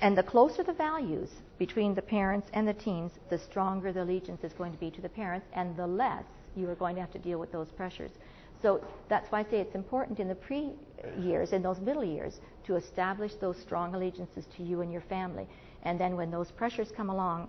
And 0.00 0.16
the 0.16 0.22
closer 0.22 0.62
the 0.62 0.72
values 0.72 1.30
between 1.58 1.94
the 1.94 2.02
parents 2.02 2.48
and 2.52 2.68
the 2.68 2.74
teens, 2.74 3.12
the 3.30 3.38
stronger 3.38 3.92
the 3.92 4.02
allegiance 4.02 4.44
is 4.44 4.52
going 4.52 4.72
to 4.72 4.78
be 4.78 4.90
to 4.90 5.00
the 5.00 5.08
parents, 5.08 5.46
and 5.54 5.76
the 5.76 5.86
less 5.86 6.24
you 6.54 6.68
are 6.68 6.74
going 6.74 6.94
to 6.96 7.00
have 7.00 7.12
to 7.12 7.18
deal 7.18 7.38
with 7.38 7.50
those 7.50 7.68
pressures. 7.72 8.10
So 8.62 8.82
that's 9.08 9.30
why 9.30 9.40
I 9.40 9.44
say 9.44 9.58
it's 9.58 9.74
important 9.74 10.20
in 10.20 10.28
the 10.28 10.34
pre 10.34 10.72
years, 11.18 11.52
in 11.52 11.62
those 11.62 11.80
middle 11.80 12.04
years, 12.04 12.40
to 12.66 12.76
establish 12.76 13.32
those 13.40 13.58
strong 13.58 13.94
allegiances 13.94 14.44
to 14.56 14.62
you 14.62 14.82
and 14.82 14.92
your 14.92 15.02
family. 15.02 15.48
And 15.82 15.98
then 15.98 16.16
when 16.16 16.30
those 16.30 16.50
pressures 16.50 16.88
come 16.96 17.10
along, 17.10 17.48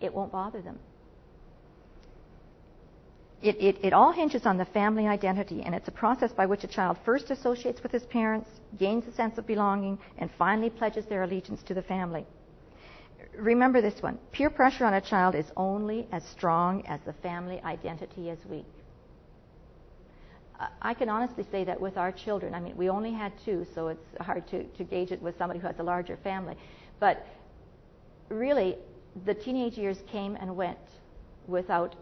it 0.00 0.12
won't 0.12 0.32
bother 0.32 0.60
them. 0.60 0.78
It, 3.44 3.60
it, 3.60 3.84
it, 3.84 3.92
all 3.92 4.10
hinges 4.10 4.46
on 4.46 4.56
the 4.56 4.64
family 4.64 5.06
identity, 5.06 5.60
and 5.62 5.74
it's 5.74 5.86
a 5.86 5.92
process 5.92 6.32
by 6.32 6.46
which 6.46 6.64
a 6.64 6.66
child 6.66 6.96
first 7.04 7.30
associates 7.30 7.82
with 7.82 7.92
his 7.92 8.06
parents, 8.06 8.48
gains 8.78 9.06
a 9.06 9.12
sense 9.12 9.36
of 9.36 9.46
belonging, 9.46 9.98
and 10.16 10.30
finally 10.38 10.70
pledges 10.70 11.04
their 11.04 11.24
allegiance 11.24 11.62
to 11.64 11.74
the 11.74 11.82
family. 11.82 12.24
Remember 13.36 13.82
this 13.82 14.02
one 14.02 14.18
peer 14.32 14.48
pressure 14.48 14.86
on 14.86 14.94
a 14.94 15.00
child 15.02 15.34
is 15.34 15.44
only 15.58 16.08
as 16.10 16.24
strong 16.24 16.86
as 16.86 17.00
the 17.04 17.12
family 17.12 17.60
identity 17.66 18.30
is 18.30 18.38
weak. 18.46 18.64
I 20.80 20.94
can 20.94 21.10
honestly 21.10 21.44
say 21.50 21.64
that 21.64 21.78
with 21.78 21.98
our 21.98 22.12
children. 22.12 22.54
I 22.54 22.60
mean, 22.60 22.74
we 22.78 22.88
only 22.88 23.12
had 23.12 23.32
two, 23.44 23.66
so 23.74 23.88
it's 23.88 24.06
hard 24.20 24.48
to, 24.48 24.64
to 24.64 24.84
gauge 24.84 25.12
it 25.12 25.20
with 25.20 25.36
somebody 25.36 25.60
who 25.60 25.66
has 25.66 25.78
a 25.80 25.82
larger 25.82 26.16
family. 26.16 26.56
But 26.98 27.26
really, 28.30 28.78
the 29.26 29.34
teenage 29.34 29.76
years 29.76 29.98
came 30.10 30.34
and 30.36 30.56
went 30.56 30.78
without 31.46 31.94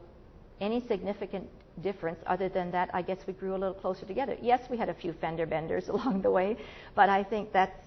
any 0.62 0.80
significant 0.80 1.46
difference 1.82 2.20
other 2.26 2.48
than 2.48 2.70
that 2.70 2.90
I 2.94 3.02
guess 3.02 3.18
we 3.26 3.32
grew 3.32 3.52
a 3.54 3.60
little 3.62 3.74
closer 3.74 4.06
together. 4.06 4.36
Yes, 4.40 4.60
we 4.70 4.76
had 4.76 4.88
a 4.88 4.94
few 4.94 5.12
fender 5.12 5.46
benders 5.46 5.88
along 5.94 6.22
the 6.22 6.30
way, 6.30 6.56
but 6.94 7.08
I 7.08 7.22
think 7.22 7.52
that's 7.52 7.78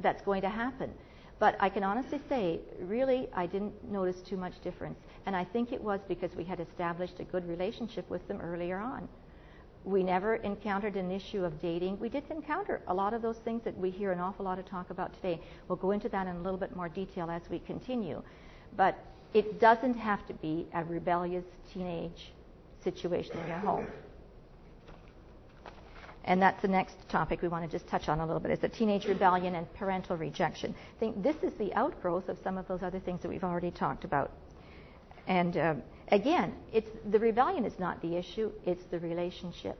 that's 0.00 0.22
going 0.22 0.42
to 0.42 0.48
happen. 0.48 0.90
But 1.38 1.56
I 1.60 1.68
can 1.68 1.84
honestly 1.84 2.20
say, 2.28 2.60
really, 2.80 3.28
I 3.34 3.46
didn't 3.46 3.74
notice 3.90 4.22
too 4.22 4.38
much 4.38 4.54
difference. 4.62 4.98
And 5.26 5.36
I 5.36 5.44
think 5.44 5.72
it 5.72 5.82
was 5.82 6.00
because 6.08 6.34
we 6.34 6.44
had 6.44 6.60
established 6.60 7.20
a 7.20 7.24
good 7.24 7.46
relationship 7.46 8.08
with 8.08 8.26
them 8.26 8.40
earlier 8.40 8.78
on. 8.78 9.06
We 9.84 10.02
never 10.02 10.36
encountered 10.36 10.96
an 10.96 11.10
issue 11.10 11.44
of 11.44 11.60
dating. 11.60 12.00
We 12.00 12.08
did 12.08 12.24
encounter 12.30 12.80
a 12.88 12.94
lot 12.94 13.12
of 13.12 13.22
those 13.22 13.36
things 13.38 13.62
that 13.64 13.76
we 13.76 13.90
hear 13.90 14.12
an 14.12 14.18
awful 14.18 14.44
lot 14.46 14.58
of 14.58 14.64
talk 14.64 14.90
about 14.90 15.12
today. 15.14 15.40
We'll 15.68 15.76
go 15.76 15.90
into 15.90 16.08
that 16.08 16.26
in 16.26 16.36
a 16.36 16.40
little 16.40 16.58
bit 16.58 16.74
more 16.74 16.88
detail 16.88 17.30
as 17.30 17.42
we 17.50 17.58
continue. 17.58 18.22
But 18.76 18.98
it 19.36 19.60
doesn't 19.60 19.94
have 19.94 20.26
to 20.26 20.34
be 20.34 20.66
a 20.74 20.84
rebellious 20.84 21.44
teenage 21.72 22.32
situation 22.82 23.38
in 23.38 23.48
your 23.48 23.58
home. 23.58 23.86
And 26.24 26.42
that's 26.42 26.60
the 26.60 26.68
next 26.68 26.96
topic 27.08 27.40
we 27.40 27.48
want 27.48 27.64
to 27.64 27.70
just 27.70 27.88
touch 27.88 28.08
on 28.08 28.18
a 28.18 28.26
little 28.26 28.40
bit 28.40 28.50
is 28.50 28.58
the 28.58 28.68
teenage 28.68 29.06
rebellion 29.06 29.54
and 29.54 29.72
parental 29.74 30.16
rejection. 30.16 30.74
I 30.96 30.98
think 30.98 31.22
this 31.22 31.36
is 31.44 31.52
the 31.54 31.72
outgrowth 31.74 32.28
of 32.28 32.36
some 32.42 32.58
of 32.58 32.66
those 32.66 32.82
other 32.82 32.98
things 32.98 33.22
that 33.22 33.28
we've 33.28 33.44
already 33.44 33.70
talked 33.70 34.04
about. 34.04 34.32
And 35.28 35.56
uh, 35.56 35.74
Again, 36.08 36.54
it's, 36.72 36.88
the 37.10 37.18
rebellion 37.18 37.64
is 37.64 37.78
not 37.78 38.00
the 38.00 38.16
issue, 38.16 38.52
it's 38.64 38.84
the 38.90 39.00
relationship. 39.00 39.76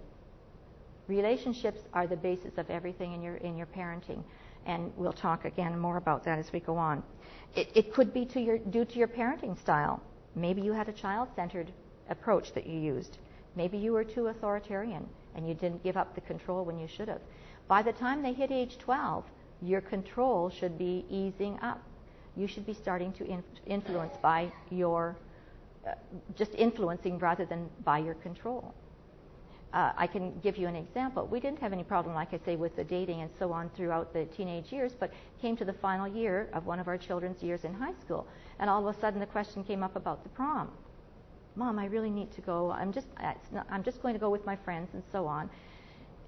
Relationships 1.07 1.79
are 1.93 2.09
the 2.09 2.17
basis 2.17 2.53
of 2.57 2.69
everything 2.69 3.13
in 3.13 3.23
your, 3.23 3.37
in 3.37 3.57
your 3.57 3.67
parenting. 3.67 4.25
And 4.67 4.93
we'll 4.97 5.13
talk 5.13 5.45
again 5.45 5.79
more 5.79 5.97
about 5.97 6.25
that 6.25 6.39
as 6.39 6.53
we 6.53 6.61
go 6.61 6.77
on. 6.77 7.03
It, 7.55 7.71
it 7.75 7.95
could 7.95 8.13
be 8.13 8.27
to 8.27 8.41
your, 8.41 8.59
due 8.59 8.85
to 8.85 8.99
your 8.99 9.09
parenting 9.09 9.59
style. 9.59 10.03
Maybe 10.35 10.61
you 10.61 10.73
had 10.73 10.89
a 10.89 10.93
child 10.93 11.29
centered 11.35 11.73
approach 12.11 12.53
that 12.55 12.67
you 12.67 12.79
used. 12.79 13.19
Maybe 13.55 13.79
you 13.79 13.93
were 13.93 14.05
too 14.05 14.27
authoritarian 14.27 15.09
and 15.35 15.49
you 15.49 15.55
didn't 15.55 15.83
give 15.83 15.97
up 15.97 16.15
the 16.15 16.21
control 16.21 16.65
when 16.65 16.79
you 16.79 16.89
should 16.89 17.09
have. 17.09 17.21
By 17.69 17.83
the 17.83 17.93
time 17.93 18.23
they 18.23 18.33
hit 18.33 18.51
age 18.51 18.77
12, 18.79 19.25
your 19.63 19.81
control 19.81 20.51
should 20.51 20.77
be 20.79 21.05
easing 21.09 21.59
up. 21.61 21.81
You 22.37 22.47
should 22.47 22.67
be 22.67 22.75
starting 22.75 23.13
to 23.15 23.43
influence 23.67 24.15
by 24.21 24.53
your 24.71 25.17
uh, 25.87 25.93
just 26.37 26.53
influencing 26.55 27.19
rather 27.19 27.47
than 27.47 27.69
by 27.85 27.99
your 27.99 28.15
control. 28.15 28.75
Uh, 29.73 29.93
I 29.97 30.07
can 30.07 30.39
give 30.41 30.57
you 30.57 30.69
an 30.69 30.77
example. 30.77 31.27
We 31.27 31.41
didn't 31.41 31.59
have 31.59 31.73
any 31.73 31.85
problem, 31.85 32.15
like 32.15 32.33
I 32.33 32.39
say, 32.45 32.57
with 32.57 32.77
the 32.77 32.85
dating 32.85 33.21
and 33.21 33.31
so 33.39 33.53
on 33.53 33.69
throughout 33.71 34.13
the 34.13 34.25
teenage 34.25 34.73
years, 34.73 34.93
but 34.99 35.13
came 35.43 35.57
to 35.57 35.65
the 35.65 35.73
final 35.73 36.09
year 36.09 36.49
of 36.55 36.67
one 36.67 36.81
of 36.81 36.89
our 36.89 36.97
children's 36.97 37.43
years 37.43 37.65
in 37.65 37.75
high 37.75 37.95
school, 38.05 38.27
and 38.59 38.71
all 38.71 38.87
of 38.87 38.97
a 38.97 39.01
sudden 39.01 39.21
the 39.21 39.27
question 39.27 39.65
came 39.65 39.83
up 39.83 39.97
about 39.97 40.23
the 40.23 40.31
prom. 40.31 40.71
Mom, 41.57 41.79
I 41.79 41.87
really 41.87 42.11
need 42.11 42.33
to 42.33 42.41
go. 42.43 42.71
I'm 42.71 42.93
just, 42.93 43.09
I'm 43.71 43.83
just 43.83 44.03
going 44.03 44.15
to 44.15 44.21
go 44.21 44.31
with 44.31 44.45
my 44.47 44.57
friends 44.57 44.91
and 44.93 45.03
so 45.11 45.27
on. 45.27 45.51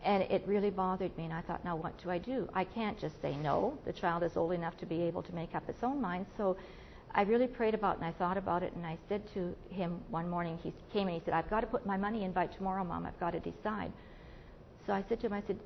And 0.05 0.23
it 0.25 0.43
really 0.47 0.71
bothered 0.71 1.17
me, 1.19 1.25
and 1.25 1.33
I 1.33 1.41
thought, 1.41 1.65
now 1.65 1.77
what 1.77 2.01
do 2.03 2.11
I 2.11 2.19
do? 2.19 2.49
I 2.55 2.65
can't 2.65 2.99
just 2.99 3.21
say 3.21 3.37
no. 3.37 3.77
The 3.85 3.93
child 3.93 4.23
is 4.23 4.37
old 4.37 4.53
enough 4.53 4.77
to 4.79 4.87
be 4.87 5.03
able 5.03 5.23
to 5.23 5.35
make 5.35 5.55
up 5.55 5.69
its 5.69 5.83
own 5.83 6.01
mind. 6.01 6.27
So 6.37 6.57
I 7.15 7.23
really 7.23 7.47
prayed 7.47 7.75
about 7.75 7.95
it 7.97 8.03
and 8.03 8.07
I 8.07 8.13
thought 8.13 8.37
about 8.37 8.63
it 8.63 8.73
and 8.75 8.87
I 8.87 8.99
said 9.09 9.23
to 9.35 9.55
him 9.71 10.01
one 10.11 10.29
morning, 10.29 10.59
he 10.63 10.73
came 10.93 11.09
and 11.09 11.17
he 11.17 11.23
said, 11.25 11.35
I've 11.35 11.49
got 11.51 11.61
to 11.61 11.67
put 11.67 11.87
my 11.87 11.97
money 11.97 12.25
in 12.25 12.33
by 12.33 12.47
tomorrow, 12.47 12.85
Mom. 12.85 13.07
I've 13.07 13.19
got 13.19 13.33
to 13.33 13.41
decide. 13.41 13.93
So 14.87 14.93
I 14.93 15.03
said 15.09 15.21
to 15.21 15.27
him, 15.27 15.33
I 15.33 15.43
said, 15.47 15.59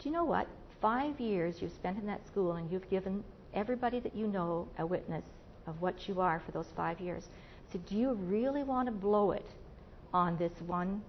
Do 0.00 0.08
you 0.08 0.12
know 0.12 0.24
what? 0.24 0.46
Five 0.80 1.20
years 1.20 1.60
you've 1.60 1.72
spent 1.72 1.98
in 1.98 2.06
that 2.06 2.26
school 2.26 2.52
and 2.52 2.70
you've 2.70 2.88
given 2.90 3.22
everybody 3.54 4.00
that 4.00 4.14
you 4.14 4.26
know 4.26 4.68
a 4.78 4.86
witness 4.86 5.24
of 5.66 5.80
what 5.82 6.08
you 6.08 6.20
are 6.20 6.40
for 6.44 6.52
those 6.52 6.68
five 6.76 7.00
years. 7.00 7.28
I 7.68 7.72
said, 7.72 7.86
Do 7.86 7.96
you 7.96 8.12
really 8.12 8.62
want 8.62 8.86
to 8.86 8.92
blow 8.92 9.32
it 9.32 9.46
on 10.14 10.36
this 10.38 10.52
one 10.66 11.02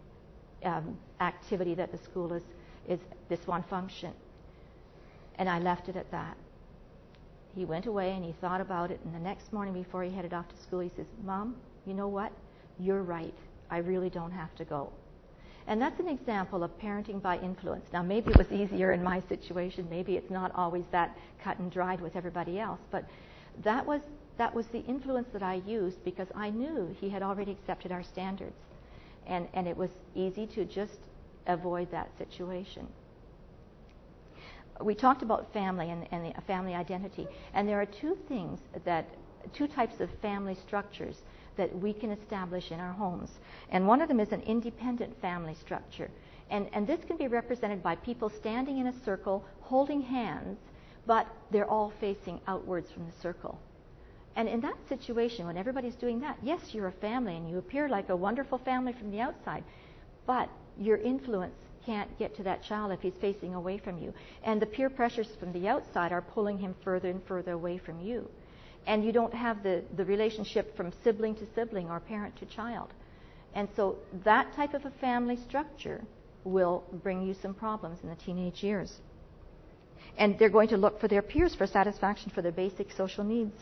um, 0.63 0.98
activity 1.21 1.74
that 1.75 1.91
the 1.91 1.98
school 1.98 2.33
is, 2.33 2.43
is 2.88 3.00
this 3.29 3.48
one 3.48 3.63
function? 3.63 4.12
And 5.38 5.48
I 5.50 5.59
left 5.59 5.88
it 5.88 5.95
at 5.95 6.12
that 6.12 6.36
he 7.60 7.66
went 7.66 7.88
away 7.88 8.12
and 8.12 8.24
he 8.24 8.32
thought 8.39 8.62
about 8.62 8.89
it. 8.89 9.01
And 9.04 9.13
the 9.13 9.20
next 9.20 9.51
morning, 9.51 9.74
before 9.74 10.01
he 10.01 10.10
headed 10.10 10.34
off 10.34 10.48
to 10.48 10.56
school, 10.56 10.80
he 10.80 10.89
says, 10.96 11.06
Mom, 11.25 11.58
you 11.86 11.94
know 11.94 12.08
what? 12.08 12.32
You're 12.80 13.04
right. 13.04 13.34
I 13.70 13.80
really 13.80 14.10
don't 14.10 14.32
have 14.32 14.56
to 14.56 14.63
go. 14.63 14.94
And 15.68 15.82
that's 15.82 16.00
an 16.00 16.08
example 16.08 16.63
of 16.63 16.72
parenting 16.80 17.22
by 17.22 17.38
influence. 17.39 17.86
Now, 17.92 18.01
maybe 18.01 18.32
it 18.32 18.38
was 18.38 18.50
easier 18.50 18.94
in 18.94 19.04
my 19.04 19.22
situation. 19.28 19.86
Maybe 19.89 20.16
it's 20.16 20.32
not 20.32 20.54
always 20.56 20.86
that 20.92 21.18
cut 21.44 21.60
and 21.60 21.70
dried 21.70 22.00
with 22.00 22.16
everybody 22.16 22.62
else. 22.62 22.80
But 22.92 23.04
that 23.63 23.86
was, 23.86 24.04
that 24.38 24.56
was 24.56 24.68
the 24.68 24.80
influence 24.86 25.28
that 25.34 25.44
I 25.44 25.56
used 25.68 26.01
because 26.06 26.30
I 26.34 26.51
knew 26.51 26.96
he 27.01 27.10
had 27.10 27.22
already 27.22 27.51
accepted 27.51 27.92
our 27.92 28.04
standards. 28.04 28.56
And, 29.28 29.50
and 29.54 29.68
it 29.68 29.75
was 29.75 29.89
easy 30.16 30.48
to 30.48 30.63
just 30.63 31.00
avoid 31.46 31.92
that 31.92 32.18
situation 32.18 32.88
we 34.81 34.95
talked 34.95 35.21
about 35.21 35.51
family 35.53 35.89
and, 35.89 36.07
and 36.12 36.33
family 36.45 36.74
identity, 36.74 37.27
and 37.53 37.67
there 37.67 37.81
are 37.81 37.86
two 37.86 38.17
things 38.27 38.59
that, 38.86 39.05
two 39.53 39.67
types 39.67 40.00
of 40.00 40.09
family 40.21 40.55
structures 40.55 41.15
that 41.57 41.77
we 41.77 41.93
can 41.93 42.12
establish 42.12 42.71
in 42.71 42.79
our 42.79 42.93
homes. 42.93 43.29
And 43.69 43.88
one 43.88 44.01
of 44.01 44.07
them 44.07 44.19
is 44.19 44.31
an 44.31 44.41
independent 44.41 45.19
family 45.21 45.55
structure. 45.55 46.09
And, 46.50 46.67
and 46.74 46.88
this 46.88 47.00
can 47.05 47.17
be 47.17 47.27
represented 47.27 47.83
by 47.83 47.95
people 47.95 48.29
standing 48.29 48.77
in 48.77 48.88
a 48.88 49.03
circle, 49.03 49.45
holding 49.62 50.01
hands, 50.01 50.57
but 51.05 51.27
they're 51.51 51.69
all 51.69 51.91
facing 52.00 52.39
outwards 52.48 52.89
from 52.91 53.05
the 53.05 53.21
circle. 53.21 53.59
And 54.36 54.48
in 54.48 54.62
that 54.62 54.77
situation, 54.88 55.48
when 55.48 55.57
everybody's 55.57 55.95
doing 55.95 56.21
that, 56.21 56.38
yes, 56.41 56.62
you're 56.71 56.88
a 56.88 56.91
family 56.93 57.36
and 57.36 57.50
you 57.50 57.57
appear 57.57 57.89
like 57.89 58.09
a 58.09 58.15
wonderful 58.15 58.57
family 58.59 58.93
from 58.93 59.12
the 59.12 59.19
outside, 59.19 59.63
but 60.25 60.50
your 60.77 60.98
influence 60.98 61.55
can't 61.89 62.19
get 62.19 62.36
to 62.36 62.43
that 62.43 62.62
child 62.62 62.91
if 62.91 63.01
he's 63.01 63.17
facing 63.19 63.55
away 63.55 63.79
from 63.79 63.98
you. 63.98 64.13
And 64.43 64.62
the 64.62 64.67
peer 64.67 64.91
pressures 64.91 65.27
from 65.39 65.51
the 65.53 65.67
outside 65.67 66.12
are 66.12 66.22
pulling 66.22 66.60
him 66.60 66.75
further 66.84 67.10
and 67.10 67.22
further 67.24 67.53
away 67.53 67.79
from 67.79 68.00
you. 68.00 68.29
And 68.86 69.03
you 69.03 69.12
don't 69.12 69.34
have 69.34 69.63
the, 69.63 69.84
the 69.98 70.05
relationship 70.05 70.77
from 70.77 70.93
sibling 71.03 71.34
to 71.36 71.46
sibling 71.55 71.89
or 71.89 72.00
parent 72.00 72.36
to 72.38 72.46
child. 72.46 72.89
And 73.55 73.67
so 73.75 73.96
that 74.24 74.53
type 74.55 74.75
of 74.75 74.86
a 74.86 74.91
family 75.01 75.38
structure 75.48 76.01
will 76.43 76.84
bring 77.01 77.25
you 77.25 77.34
some 77.41 77.55
problems 77.55 77.98
in 78.03 78.10
the 78.10 78.15
teenage 78.15 78.62
years. 78.62 78.93
And 80.15 80.38
they're 80.38 80.50
going 80.50 80.69
to 80.69 80.77
look 80.77 81.01
for 81.01 81.08
their 81.08 81.24
peers 81.24 81.55
for 81.55 81.65
satisfaction 81.65 82.31
for 82.36 82.43
their 82.43 82.51
basic 82.51 82.91
social 82.91 83.24
needs. 83.24 83.55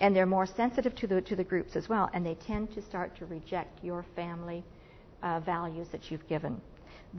And 0.00 0.16
they're 0.16 0.24
more 0.38 0.46
sensitive 0.46 0.94
to 0.96 1.06
the, 1.06 1.20
to 1.20 1.36
the 1.36 1.44
groups 1.44 1.76
as 1.76 1.90
well. 1.90 2.08
And 2.14 2.24
they 2.24 2.36
tend 2.46 2.74
to 2.74 2.80
start 2.80 3.18
to 3.18 3.26
reject 3.26 3.84
your 3.84 4.06
family 4.16 4.64
uh, 5.22 5.40
values 5.40 5.88
that 5.92 6.10
you've 6.10 6.26
given. 6.26 6.60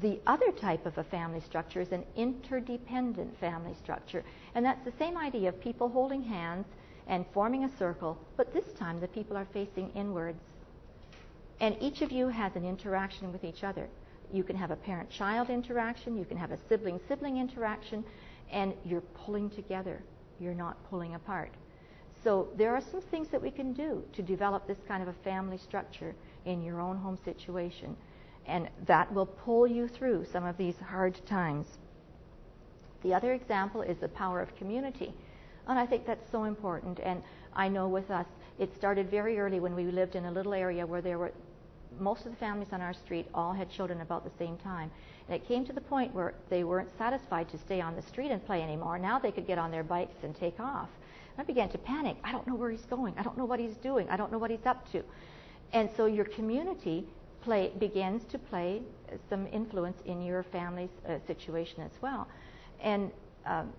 The 0.02 0.20
other 0.28 0.52
type 0.52 0.86
of 0.86 0.98
a 0.98 1.04
family 1.06 1.40
structure 1.40 1.80
is 1.80 1.92
an 1.94 2.04
interdependent 2.18 3.40
family 3.40 3.74
structure. 3.82 4.24
And 4.54 4.66
that's 4.66 4.84
the 4.84 4.92
same 5.00 5.18
idea 5.18 5.50
of 5.50 5.62
people 5.62 5.88
holding 5.88 6.22
hands 6.22 6.66
and 7.08 7.26
forming 7.34 7.64
a 7.64 7.78
circle, 7.78 8.18
but 8.36 8.54
this 8.54 8.66
time 8.78 9.00
the 9.00 9.08
people 9.08 9.38
are 9.38 9.48
facing 9.54 9.92
inwards. 9.96 10.42
And 11.62 11.78
each 11.80 12.02
of 12.02 12.12
you 12.12 12.28
has 12.28 12.56
an 12.56 12.66
interaction 12.66 13.32
with 13.32 13.46
each 13.46 13.64
other. 13.64 13.88
You 14.34 14.44
can 14.44 14.58
have 14.58 14.72
a 14.72 14.76
parent 14.76 15.10
child 15.10 15.50
interaction, 15.50 16.18
you 16.18 16.26
can 16.26 16.38
have 16.38 16.52
a 16.52 16.58
sibling 16.68 17.00
sibling 17.08 17.38
interaction, 17.38 18.04
and 18.52 18.74
you're 18.84 19.02
pulling 19.26 19.50
together. 19.50 20.02
You're 20.40 20.54
not 20.54 20.78
pulling 20.90 21.16
apart. 21.16 21.52
So 22.24 22.50
there 22.58 22.76
are 22.76 22.82
some 22.82 23.02
things 23.02 23.30
that 23.30 23.42
we 23.42 23.52
can 23.52 23.72
do 23.72 24.04
to 24.14 24.22
develop 24.22 24.68
this 24.68 24.80
kind 24.88 25.02
of 25.02 25.10
a 25.10 25.24
family 25.24 25.58
structure 25.58 26.16
in 26.46 26.64
your 26.64 26.82
own 26.82 26.98
home 26.98 27.18
situation. 27.24 27.96
And 28.48 28.70
that 28.86 29.12
will 29.14 29.26
pull 29.26 29.68
you 29.68 29.88
through 29.88 30.26
some 30.32 30.46
of 30.46 30.58
these 30.58 30.76
hard 30.78 31.20
times. 31.26 31.68
The 33.04 33.14
other 33.14 33.34
example 33.34 33.82
is 33.82 33.98
the 33.98 34.08
power 34.08 34.42
of 34.42 34.56
community. 34.56 35.14
And 35.68 35.80
I 35.80 35.86
think 35.86 36.06
that's 36.06 36.30
so 36.32 36.44
important. 36.44 37.00
And 37.00 37.24
I 37.56 37.68
know 37.68 37.88
with 37.88 38.12
us, 38.12 38.28
it 38.60 38.76
started 38.76 39.10
very 39.10 39.40
early 39.40 39.60
when 39.60 39.76
we 39.76 39.86
lived 39.86 40.16
in 40.16 40.26
a 40.26 40.32
little 40.32 40.54
area 40.54 40.86
where 40.86 41.02
there 41.02 41.18
were 41.18 41.32
most 42.00 42.26
of 42.26 42.32
the 42.32 42.38
families 42.38 42.70
on 42.72 42.82
our 42.82 42.94
street 42.94 43.26
all 43.34 43.54
had 43.54 43.70
children 43.70 44.02
about 44.02 44.24
the 44.24 44.38
same 44.38 44.58
time. 44.58 44.92
And 45.28 45.36
it 45.36 45.48
came 45.48 45.66
to 45.66 45.74
the 45.74 45.82
point 45.82 46.14
where 46.14 46.34
they 46.50 46.64
weren't 46.64 46.90
satisfied 46.98 47.50
to 47.50 47.58
stay 47.58 47.82
on 47.82 47.96
the 47.96 48.02
street 48.02 48.32
and 48.32 48.46
play 48.46 48.62
anymore. 48.62 49.00
Now 49.00 49.18
they 49.20 49.32
could 49.32 49.48
get 49.48 49.58
on 49.58 49.72
their 49.72 49.84
bikes 49.84 50.24
and 50.24 50.36
take 50.36 50.60
off. 50.60 50.90
And 51.38 51.44
I 51.44 51.44
began 51.44 51.70
to 51.70 51.78
panic. 51.78 52.18
I 52.24 52.32
don't 52.32 52.46
know 52.48 52.56
where 52.56 52.70
he's 52.70 52.86
going. 52.86 53.14
I 53.18 53.24
don't 53.24 53.38
know 53.38 53.46
what 53.46 53.60
he's 53.60 53.76
doing. 53.78 54.10
I 54.10 54.18
don't 54.18 54.32
know 54.32 54.38
what 54.38 54.52
he's 54.52 54.66
up 54.66 54.90
to. 54.92 55.04
And 55.74 55.90
so 55.96 56.06
your 56.06 56.26
community 56.26 57.06
play, 57.46 57.72
begins 57.80 58.24
to 58.32 58.38
play 58.38 58.82
some 59.30 59.48
influence 59.48 59.98
in 60.06 60.22
your 60.22 60.44
family's 60.52 60.90
uh, 61.08 61.18
situation 61.28 61.82
as 61.82 61.92
well. 62.02 62.28
And 62.82 63.12
um, 63.46 63.72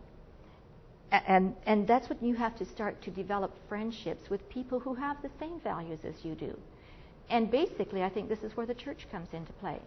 and 1.13 1.55
and 1.67 1.87
that's 1.87 2.09
what 2.09 2.23
you 2.23 2.35
have 2.35 2.57
to 2.59 2.65
start 2.65 3.03
to 3.03 3.11
develop 3.11 3.53
friendships 3.69 4.31
with 4.31 4.49
people 4.49 4.81
who 4.81 4.95
have 4.95 5.21
the 5.23 5.31
same 5.39 5.61
values 5.61 6.01
as 6.05 6.15
you 6.25 6.35
do. 6.35 6.57
And 7.29 7.51
basically, 7.51 8.03
I 8.03 8.09
think 8.09 8.29
this 8.29 8.43
is 8.43 8.57
where 8.57 8.67
the 8.67 8.75
church 8.75 9.07
comes 9.11 9.29
into 9.33 9.53
play. 9.55 9.81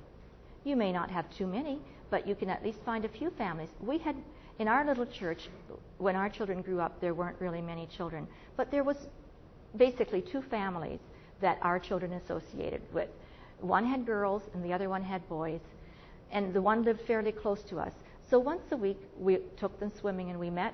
You 0.65 0.75
may 0.75 0.91
not 0.91 1.09
have 1.09 1.25
too 1.38 1.48
many, 1.48 1.79
but 2.09 2.27
you 2.27 2.36
can 2.36 2.50
at 2.50 2.63
least 2.63 2.79
find 2.86 3.05
a 3.05 3.09
few 3.09 3.29
families. 3.31 3.69
We 3.79 3.98
had 3.98 4.15
in 4.59 4.67
our 4.67 4.86
little 4.86 5.05
church 5.05 5.50
when 5.98 6.15
our 6.15 6.29
children 6.29 6.62
grew 6.62 6.81
up, 6.81 7.00
there 7.00 7.13
weren't 7.13 7.38
really 7.39 7.62
many 7.62 7.88
children, 7.98 8.27
but 8.57 8.71
there 8.71 8.83
was 8.83 8.98
basically 9.77 10.21
two 10.21 10.41
families 10.41 11.00
that 11.41 11.57
our 11.62 11.79
children 11.79 12.13
associated 12.13 12.81
with. 12.93 13.09
One 13.61 13.85
had 13.85 14.05
girls 14.05 14.43
and 14.53 14.63
the 14.63 14.73
other 14.73 14.89
one 14.89 15.03
had 15.03 15.27
boys, 15.29 15.61
and 16.31 16.53
the 16.53 16.61
one 16.61 16.83
lived 16.83 17.01
fairly 17.01 17.31
close 17.31 17.61
to 17.63 17.79
us. 17.79 17.93
So 18.29 18.39
once 18.39 18.71
a 18.71 18.77
week 18.77 18.99
we 19.17 19.39
took 19.57 19.79
them 19.79 19.91
swimming 19.99 20.29
and 20.29 20.39
we 20.39 20.49
met, 20.49 20.73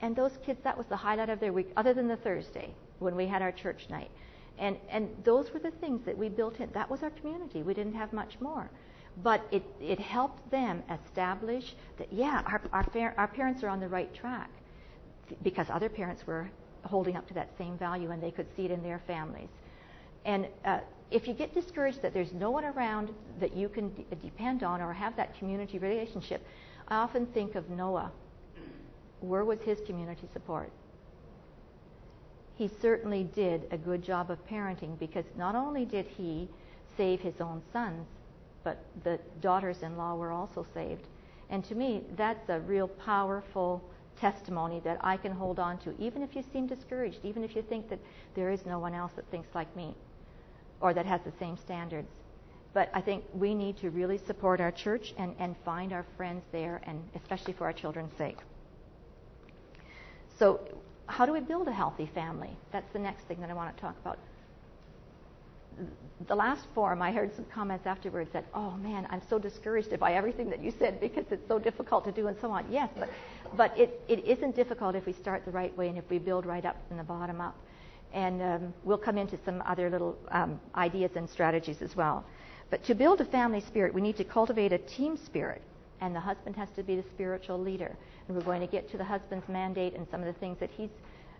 and 0.00 0.16
those 0.16 0.38
kids 0.44 0.60
that 0.64 0.76
was 0.76 0.86
the 0.86 0.96
highlight 0.96 1.30
of 1.30 1.40
their 1.40 1.52
week, 1.52 1.70
other 1.76 1.94
than 1.94 2.08
the 2.08 2.16
Thursday 2.16 2.74
when 2.98 3.16
we 3.16 3.26
had 3.26 3.42
our 3.42 3.52
church 3.52 3.88
night. 3.90 4.10
And 4.58 4.76
and 4.88 5.08
those 5.24 5.52
were 5.52 5.60
the 5.60 5.72
things 5.72 6.04
that 6.06 6.16
we 6.16 6.28
built 6.28 6.60
in. 6.60 6.70
That 6.72 6.90
was 6.90 7.02
our 7.02 7.10
community. 7.10 7.62
We 7.62 7.74
didn't 7.74 7.94
have 7.94 8.12
much 8.12 8.40
more. 8.40 8.70
But 9.22 9.46
it, 9.52 9.62
it 9.80 10.00
helped 10.00 10.50
them 10.50 10.82
establish 10.90 11.74
that, 11.98 12.12
yeah, 12.12 12.42
our, 12.46 12.60
our, 12.72 13.14
our 13.16 13.28
parents 13.28 13.62
are 13.62 13.68
on 13.68 13.78
the 13.78 13.88
right 13.88 14.12
track 14.12 14.50
because 15.42 15.66
other 15.70 15.88
parents 15.88 16.26
were 16.26 16.50
holding 16.82 17.16
up 17.16 17.26
to 17.28 17.34
that 17.34 17.56
same 17.56 17.78
value 17.78 18.10
and 18.10 18.22
they 18.22 18.32
could 18.32 18.46
see 18.56 18.64
it 18.64 18.70
in 18.70 18.82
their 18.82 19.00
families. 19.06 19.48
And 20.24 20.48
uh, 20.64 20.80
if 21.14 21.28
you 21.28 21.32
get 21.32 21.54
discouraged 21.54 22.02
that 22.02 22.12
there's 22.12 22.32
no 22.32 22.50
one 22.50 22.64
around 22.64 23.14
that 23.38 23.56
you 23.56 23.68
can 23.68 23.88
d- 23.90 24.04
uh, 24.10 24.16
depend 24.20 24.64
on 24.64 24.80
or 24.82 24.92
have 24.92 25.14
that 25.16 25.38
community 25.38 25.78
relationship, 25.78 26.44
I 26.88 26.96
often 26.96 27.24
think 27.26 27.54
of 27.54 27.70
Noah. 27.70 28.10
Where 29.20 29.44
was 29.44 29.60
his 29.60 29.78
community 29.86 30.28
support? 30.32 30.70
He 32.56 32.66
certainly 32.66 33.22
did 33.22 33.68
a 33.70 33.78
good 33.78 34.02
job 34.02 34.28
of 34.28 34.44
parenting 34.48 34.98
because 34.98 35.24
not 35.38 35.54
only 35.54 35.84
did 35.84 36.04
he 36.04 36.48
save 36.96 37.20
his 37.20 37.40
own 37.40 37.62
sons, 37.72 38.06
but 38.64 38.84
the 39.04 39.20
daughters 39.40 39.84
in 39.84 39.96
law 39.96 40.16
were 40.16 40.32
also 40.32 40.66
saved. 40.74 41.06
And 41.48 41.64
to 41.66 41.76
me, 41.76 42.02
that's 42.16 42.48
a 42.48 42.58
real 42.58 42.88
powerful 42.88 43.84
testimony 44.16 44.80
that 44.80 44.98
I 45.00 45.16
can 45.16 45.30
hold 45.30 45.60
on 45.60 45.78
to, 45.78 45.94
even 46.00 46.22
if 46.22 46.34
you 46.34 46.42
seem 46.52 46.66
discouraged, 46.66 47.20
even 47.22 47.44
if 47.44 47.54
you 47.54 47.62
think 47.62 47.88
that 47.88 48.00
there 48.34 48.50
is 48.50 48.66
no 48.66 48.80
one 48.80 48.94
else 48.94 49.12
that 49.14 49.30
thinks 49.30 49.48
like 49.54 49.74
me 49.76 49.94
or 50.80 50.94
that 50.94 51.06
has 51.06 51.20
the 51.24 51.32
same 51.38 51.56
standards. 51.56 52.08
But 52.72 52.90
I 52.92 53.00
think 53.00 53.24
we 53.32 53.54
need 53.54 53.76
to 53.78 53.90
really 53.90 54.18
support 54.26 54.60
our 54.60 54.72
church 54.72 55.14
and, 55.16 55.34
and 55.38 55.54
find 55.64 55.92
our 55.92 56.04
friends 56.16 56.42
there, 56.50 56.80
and 56.84 57.02
especially 57.14 57.52
for 57.52 57.64
our 57.64 57.72
children's 57.72 58.16
sake. 58.18 58.38
So, 60.38 60.60
how 61.06 61.26
do 61.26 61.32
we 61.32 61.40
build 61.40 61.68
a 61.68 61.72
healthy 61.72 62.10
family? 62.14 62.50
That's 62.72 62.90
the 62.92 62.98
next 62.98 63.24
thing 63.24 63.40
that 63.40 63.50
I 63.50 63.54
want 63.54 63.74
to 63.76 63.80
talk 63.80 63.94
about 64.00 64.18
the 66.28 66.34
last 66.34 66.66
forum, 66.74 67.02
I 67.02 67.12
heard 67.12 67.34
some 67.34 67.44
comments 67.46 67.86
afterwards 67.86 68.30
that, 68.32 68.46
oh 68.54 68.72
man, 68.72 69.06
I'm 69.10 69.22
so 69.28 69.38
discouraged 69.38 69.98
by 69.98 70.14
everything 70.14 70.48
that 70.50 70.62
you 70.62 70.72
said 70.78 71.00
because 71.00 71.24
it's 71.30 71.46
so 71.48 71.58
difficult 71.58 72.04
to 72.04 72.12
do 72.12 72.28
and 72.28 72.36
so 72.40 72.50
on. 72.50 72.64
Yes, 72.70 72.88
but, 72.98 73.10
but 73.56 73.78
it, 73.78 74.00
it 74.08 74.24
isn't 74.24 74.54
difficult 74.54 74.94
if 74.94 75.06
we 75.06 75.12
start 75.12 75.44
the 75.44 75.50
right 75.50 75.76
way 75.76 75.88
and 75.88 75.98
if 75.98 76.08
we 76.08 76.18
build 76.18 76.46
right 76.46 76.64
up 76.64 76.76
from 76.88 76.96
the 76.96 77.02
bottom 77.02 77.40
up. 77.40 77.56
And 78.14 78.40
um, 78.40 78.74
we'll 78.84 78.96
come 78.96 79.18
into 79.18 79.36
some 79.44 79.62
other 79.66 79.90
little 79.90 80.16
um, 80.30 80.58
ideas 80.74 81.10
and 81.16 81.28
strategies 81.28 81.82
as 81.82 81.94
well. 81.94 82.24
But 82.70 82.82
to 82.84 82.94
build 82.94 83.20
a 83.20 83.26
family 83.26 83.60
spirit, 83.60 83.92
we 83.92 84.00
need 84.00 84.16
to 84.16 84.24
cultivate 84.24 84.72
a 84.72 84.78
team 84.78 85.18
spirit. 85.18 85.60
And 86.00 86.14
the 86.14 86.20
husband 86.20 86.56
has 86.56 86.70
to 86.76 86.82
be 86.82 86.96
the 86.96 87.04
spiritual 87.14 87.58
leader. 87.58 87.96
And 88.26 88.36
we're 88.36 88.44
going 88.44 88.60
to 88.60 88.66
get 88.66 88.90
to 88.92 88.96
the 88.96 89.04
husband's 89.04 89.48
mandate 89.48 89.94
and 89.94 90.06
some 90.10 90.20
of 90.20 90.26
the 90.26 90.40
things 90.40 90.58
that 90.60 90.70
he's 90.70 90.90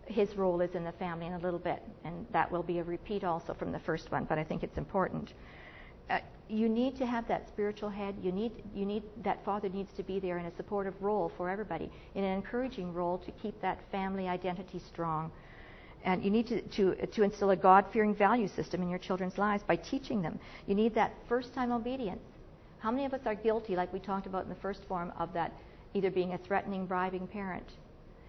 his 0.07 0.37
role 0.37 0.61
is 0.61 0.75
in 0.75 0.85
the 0.85 0.93
family 0.93 1.27
in 1.27 1.33
a 1.33 1.39
little 1.39 1.59
bit, 1.59 1.83
and 2.05 2.27
that 2.33 2.51
will 2.51 2.63
be 2.63 2.79
a 2.79 2.85
repeat 2.85 3.25
also 3.25 3.55
from 3.55 3.73
the 3.73 3.79
first 3.79 4.11
one, 4.11 4.25
but 4.25 4.39
I 4.39 4.45
think 4.45 4.63
it's 4.63 4.79
important. 4.79 5.33
Uh, 6.11 6.19
you 6.49 6.69
need 6.69 6.97
to 6.97 7.07
have 7.07 7.27
that 7.29 7.49
spiritual 7.49 7.89
head. 7.89 8.15
You 8.21 8.31
need, 8.31 8.53
you 8.75 8.85
need 8.85 9.03
that 9.23 9.43
father 9.45 9.71
needs 9.71 9.91
to 9.97 10.03
be 10.03 10.21
there 10.21 10.37
in 10.37 10.45
a 10.45 10.55
supportive 10.57 10.95
role 11.01 11.33
for 11.37 11.49
everybody, 11.49 11.91
in 12.15 12.25
an 12.25 12.37
encouraging 12.37 12.93
role 12.93 13.19
to 13.19 13.31
keep 13.33 13.59
that 13.63 13.79
family 13.91 14.29
identity 14.29 14.79
strong. 14.79 15.33
And 16.05 16.23
you 16.23 16.31
need 16.31 16.47
to, 16.49 16.61
to, 16.61 17.07
to 17.07 17.23
instill 17.23 17.51
a 17.51 17.57
God 17.57 17.87
fearing 17.93 18.15
value 18.15 18.49
system 18.49 18.83
in 18.83 18.91
your 18.91 18.99
children's 18.99 19.39
lives 19.39 19.63
by 19.67 19.77
teaching 19.77 20.21
them. 20.21 20.39
You 20.67 20.75
need 20.75 20.95
that 20.95 21.15
first 21.29 21.55
time 21.55 21.73
obedience. 21.73 22.21
How 22.79 22.91
many 22.91 23.07
of 23.07 23.15
us 23.15 23.23
are 23.25 23.35
guilty, 23.35 23.75
like 23.75 23.91
we 23.93 23.99
talked 24.01 24.27
about 24.27 24.43
in 24.43 24.51
the 24.51 24.55
first 24.57 24.85
form, 24.85 25.13
of 25.19 25.33
that 25.33 25.53
either 25.95 26.11
being 26.11 26.35
a 26.35 26.39
threatening, 26.39 26.85
bribing 26.85 27.27
parent 27.27 27.65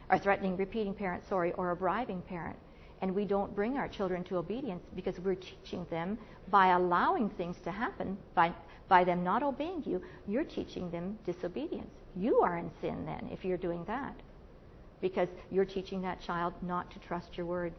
or 0.09 0.17
threatening 0.17 0.55
repeating 0.55 0.93
parent, 0.93 1.23
sorry, 1.27 1.51
or 1.53 1.71
a 1.71 1.75
bribing 1.75 2.21
parent. 2.21 2.55
And 3.01 3.13
we 3.13 3.25
don't 3.25 3.53
bring 3.53 3.77
our 3.77 3.89
children 3.89 4.23
to 4.25 4.37
obedience 4.37 4.83
because 4.95 5.19
we're 5.19 5.35
teaching 5.35 5.85
them 5.89 6.17
by 6.49 6.67
allowing 6.67 7.29
things 7.31 7.57
to 7.65 7.71
happen, 7.71 8.17
by, 8.33 8.53
by 8.87 9.03
them 9.03 9.23
not 9.23 9.43
obeying 9.43 9.83
you, 9.85 10.01
you're 10.27 10.45
teaching 10.45 10.89
them 10.91 11.17
disobedience. 11.25 11.91
You 12.15 12.39
are 12.39 12.57
in 12.57 12.71
sin 12.79 13.05
then 13.05 13.27
if 13.31 13.43
you're 13.43 13.57
doing 13.57 13.83
that 13.85 14.15
because 15.05 15.29
you're 15.51 15.65
teaching 15.65 16.01
that 16.01 16.19
child 16.19 16.51
not 16.63 16.89
to 16.89 16.97
trust 16.97 17.37
your 17.37 17.45
word. 17.45 17.71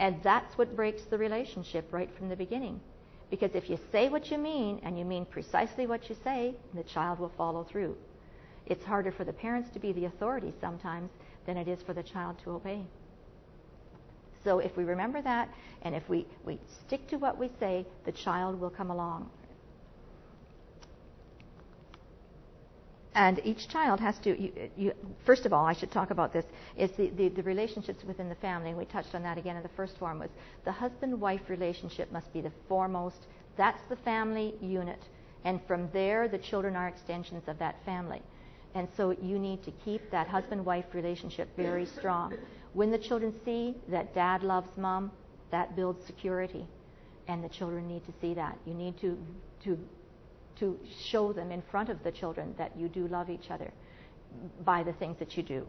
And 0.00 0.20
that's 0.24 0.58
what 0.58 0.74
breaks 0.74 1.04
the 1.04 1.16
relationship 1.16 1.86
right 1.92 2.10
from 2.18 2.28
the 2.28 2.34
beginning. 2.34 2.80
Because 3.30 3.52
if 3.54 3.70
you 3.70 3.78
say 3.92 4.08
what 4.08 4.32
you 4.32 4.36
mean 4.36 4.80
and 4.82 4.98
you 4.98 5.04
mean 5.04 5.26
precisely 5.26 5.86
what 5.86 6.08
you 6.08 6.16
say, 6.24 6.56
the 6.74 6.82
child 6.82 7.20
will 7.20 7.30
follow 7.36 7.62
through. 7.62 7.96
It's 8.66 8.84
harder 8.84 9.12
for 9.12 9.22
the 9.22 9.32
parents 9.32 9.70
to 9.74 9.78
be 9.78 9.92
the 9.92 10.06
authority 10.06 10.52
sometimes 10.60 11.10
than 11.46 11.56
it 11.56 11.68
is 11.68 11.80
for 11.82 11.92
the 11.92 12.02
child 12.02 12.34
to 12.42 12.50
obey. 12.50 12.82
So 14.42 14.58
if 14.58 14.76
we 14.76 14.82
remember 14.82 15.22
that, 15.22 15.48
and 15.82 15.94
if 15.94 16.08
we, 16.08 16.26
we 16.44 16.58
stick 16.84 17.06
to 17.10 17.16
what 17.16 17.38
we 17.38 17.48
say, 17.60 17.86
the 18.06 18.12
child 18.12 18.60
will 18.60 18.70
come 18.70 18.90
along. 18.90 19.30
And 23.16 23.40
each 23.44 23.66
child 23.68 23.98
has 23.98 24.18
to 24.18 24.40
you, 24.40 24.52
you, 24.76 24.92
first 25.24 25.46
of 25.46 25.52
all 25.52 25.64
i 25.66 25.72
should 25.72 25.90
talk 25.90 26.10
about 26.10 26.32
this 26.32 26.44
is 26.76 26.90
the, 26.92 27.08
the, 27.10 27.28
the, 27.30 27.42
relationships 27.42 28.04
within 28.04 28.28
the 28.28 28.34
family 28.36 28.74
we 28.74 28.84
touched 28.84 29.14
on 29.14 29.22
that 29.22 29.38
again 29.38 29.56
in 29.56 29.62
the 29.62 29.68
first 29.70 29.96
form 29.98 30.18
was 30.18 30.30
the 30.64 30.72
husband 30.72 31.18
wife 31.20 31.40
relationship 31.48 32.10
must 32.12 32.32
be 32.32 32.40
the 32.40 32.52
foremost. 32.68 33.26
That's 33.56 33.80
the 33.88 33.96
family 33.96 34.54
unit. 34.60 35.00
And 35.44 35.60
from 35.66 35.88
there 35.92 36.28
the 36.28 36.38
children 36.38 36.76
are 36.76 36.88
extensions 36.88 37.44
of 37.46 37.58
that 37.58 37.76
family. 37.84 38.22
And 38.74 38.88
so 38.96 39.16
you 39.22 39.38
need 39.38 39.62
to 39.64 39.70
keep 39.84 40.10
that 40.10 40.26
husband 40.26 40.64
wife 40.64 40.86
relationship 40.92 41.48
very 41.56 41.86
strong. 41.86 42.34
When 42.74 42.90
the 42.90 42.98
children 42.98 43.34
see 43.44 43.74
that 43.88 44.14
dad 44.14 44.42
loves 44.42 44.76
mom 44.76 45.10
that 45.50 45.76
builds 45.76 46.04
security. 46.04 46.66
And 47.28 47.42
the 47.42 47.48
children 47.48 47.88
need 47.88 48.04
to 48.06 48.12
see 48.20 48.34
that. 48.34 48.58
You 48.66 48.74
need 48.74 49.00
to 49.00 49.16
to 49.64 49.78
to 50.58 50.78
show 51.10 51.32
them 51.32 51.50
in 51.50 51.62
front 51.70 51.88
of 51.88 52.02
the 52.02 52.10
children 52.10 52.54
that 52.58 52.72
you 52.76 52.88
do 52.88 53.06
love 53.08 53.30
each 53.30 53.50
other 53.50 53.70
by 54.64 54.82
the 54.82 54.92
things 54.94 55.18
that 55.18 55.36
you 55.36 55.42
do. 55.42 55.66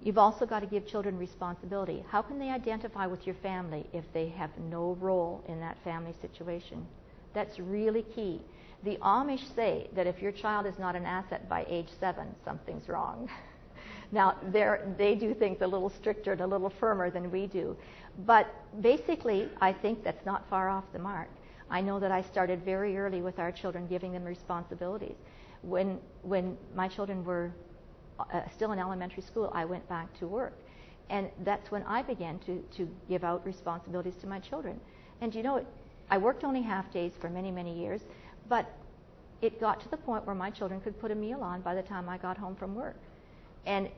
You've 0.00 0.18
also 0.18 0.46
got 0.46 0.60
to 0.60 0.66
give 0.66 0.86
children 0.86 1.18
responsibility. 1.18 2.04
How 2.08 2.22
can 2.22 2.38
they 2.38 2.50
identify 2.50 3.06
with 3.06 3.26
your 3.26 3.34
family 3.36 3.86
if 3.92 4.04
they 4.12 4.28
have 4.28 4.50
no 4.70 4.96
role 5.00 5.42
in 5.48 5.58
that 5.60 5.76
family 5.82 6.14
situation? 6.20 6.86
That's 7.34 7.58
really 7.58 8.02
key. 8.02 8.40
The 8.84 8.96
Amish 8.98 9.54
say 9.56 9.88
that 9.94 10.06
if 10.06 10.22
your 10.22 10.30
child 10.30 10.66
is 10.66 10.78
not 10.78 10.94
an 10.94 11.04
asset 11.04 11.48
by 11.48 11.66
age 11.68 11.88
seven, 11.98 12.28
something's 12.44 12.88
wrong. 12.88 13.28
now, 14.12 14.36
they 14.52 15.16
do 15.16 15.34
things 15.34 15.58
a 15.62 15.66
little 15.66 15.90
stricter 15.90 16.32
and 16.32 16.42
a 16.42 16.46
little 16.46 16.70
firmer 16.78 17.10
than 17.10 17.32
we 17.32 17.48
do. 17.48 17.76
But 18.24 18.46
basically, 18.80 19.48
I 19.60 19.72
think 19.72 20.04
that's 20.04 20.24
not 20.24 20.48
far 20.48 20.68
off 20.68 20.84
the 20.92 21.00
mark. 21.00 21.28
I 21.70 21.80
know 21.80 22.00
that 22.00 22.10
I 22.10 22.22
started 22.22 22.64
very 22.64 22.96
early 22.96 23.22
with 23.22 23.38
our 23.38 23.52
children, 23.52 23.86
giving 23.86 24.12
them 24.12 24.24
responsibilities. 24.24 25.16
When, 25.62 25.98
when 26.22 26.56
my 26.74 26.88
children 26.88 27.24
were 27.24 27.52
uh, 28.18 28.42
still 28.54 28.72
in 28.72 28.78
elementary 28.78 29.22
school, 29.22 29.50
I 29.54 29.64
went 29.64 29.88
back 29.88 30.16
to 30.18 30.26
work. 30.26 30.54
And 31.10 31.28
that's 31.44 31.70
when 31.70 31.82
I 31.84 32.02
began 32.02 32.38
to, 32.40 32.62
to 32.76 32.88
give 33.08 33.24
out 33.24 33.44
responsibilities 33.44 34.14
to 34.20 34.26
my 34.26 34.38
children. 34.38 34.78
And 35.20 35.34
you 35.34 35.42
know, 35.42 35.64
I 36.10 36.18
worked 36.18 36.44
only 36.44 36.62
half 36.62 36.90
days 36.92 37.12
for 37.20 37.28
many, 37.28 37.50
many 37.50 37.78
years, 37.78 38.02
but 38.48 38.70
it 39.40 39.60
got 39.60 39.80
to 39.80 39.88
the 39.90 39.96
point 39.96 40.26
where 40.26 40.34
my 40.34 40.50
children 40.50 40.80
could 40.80 40.98
put 41.00 41.10
a 41.10 41.14
meal 41.14 41.42
on 41.42 41.60
by 41.60 41.74
the 41.74 41.82
time 41.82 42.08
I 42.08 42.18
got 42.18 42.36
home 42.36 42.56
from 42.56 42.74
work. 42.74 42.96
And 43.66 43.88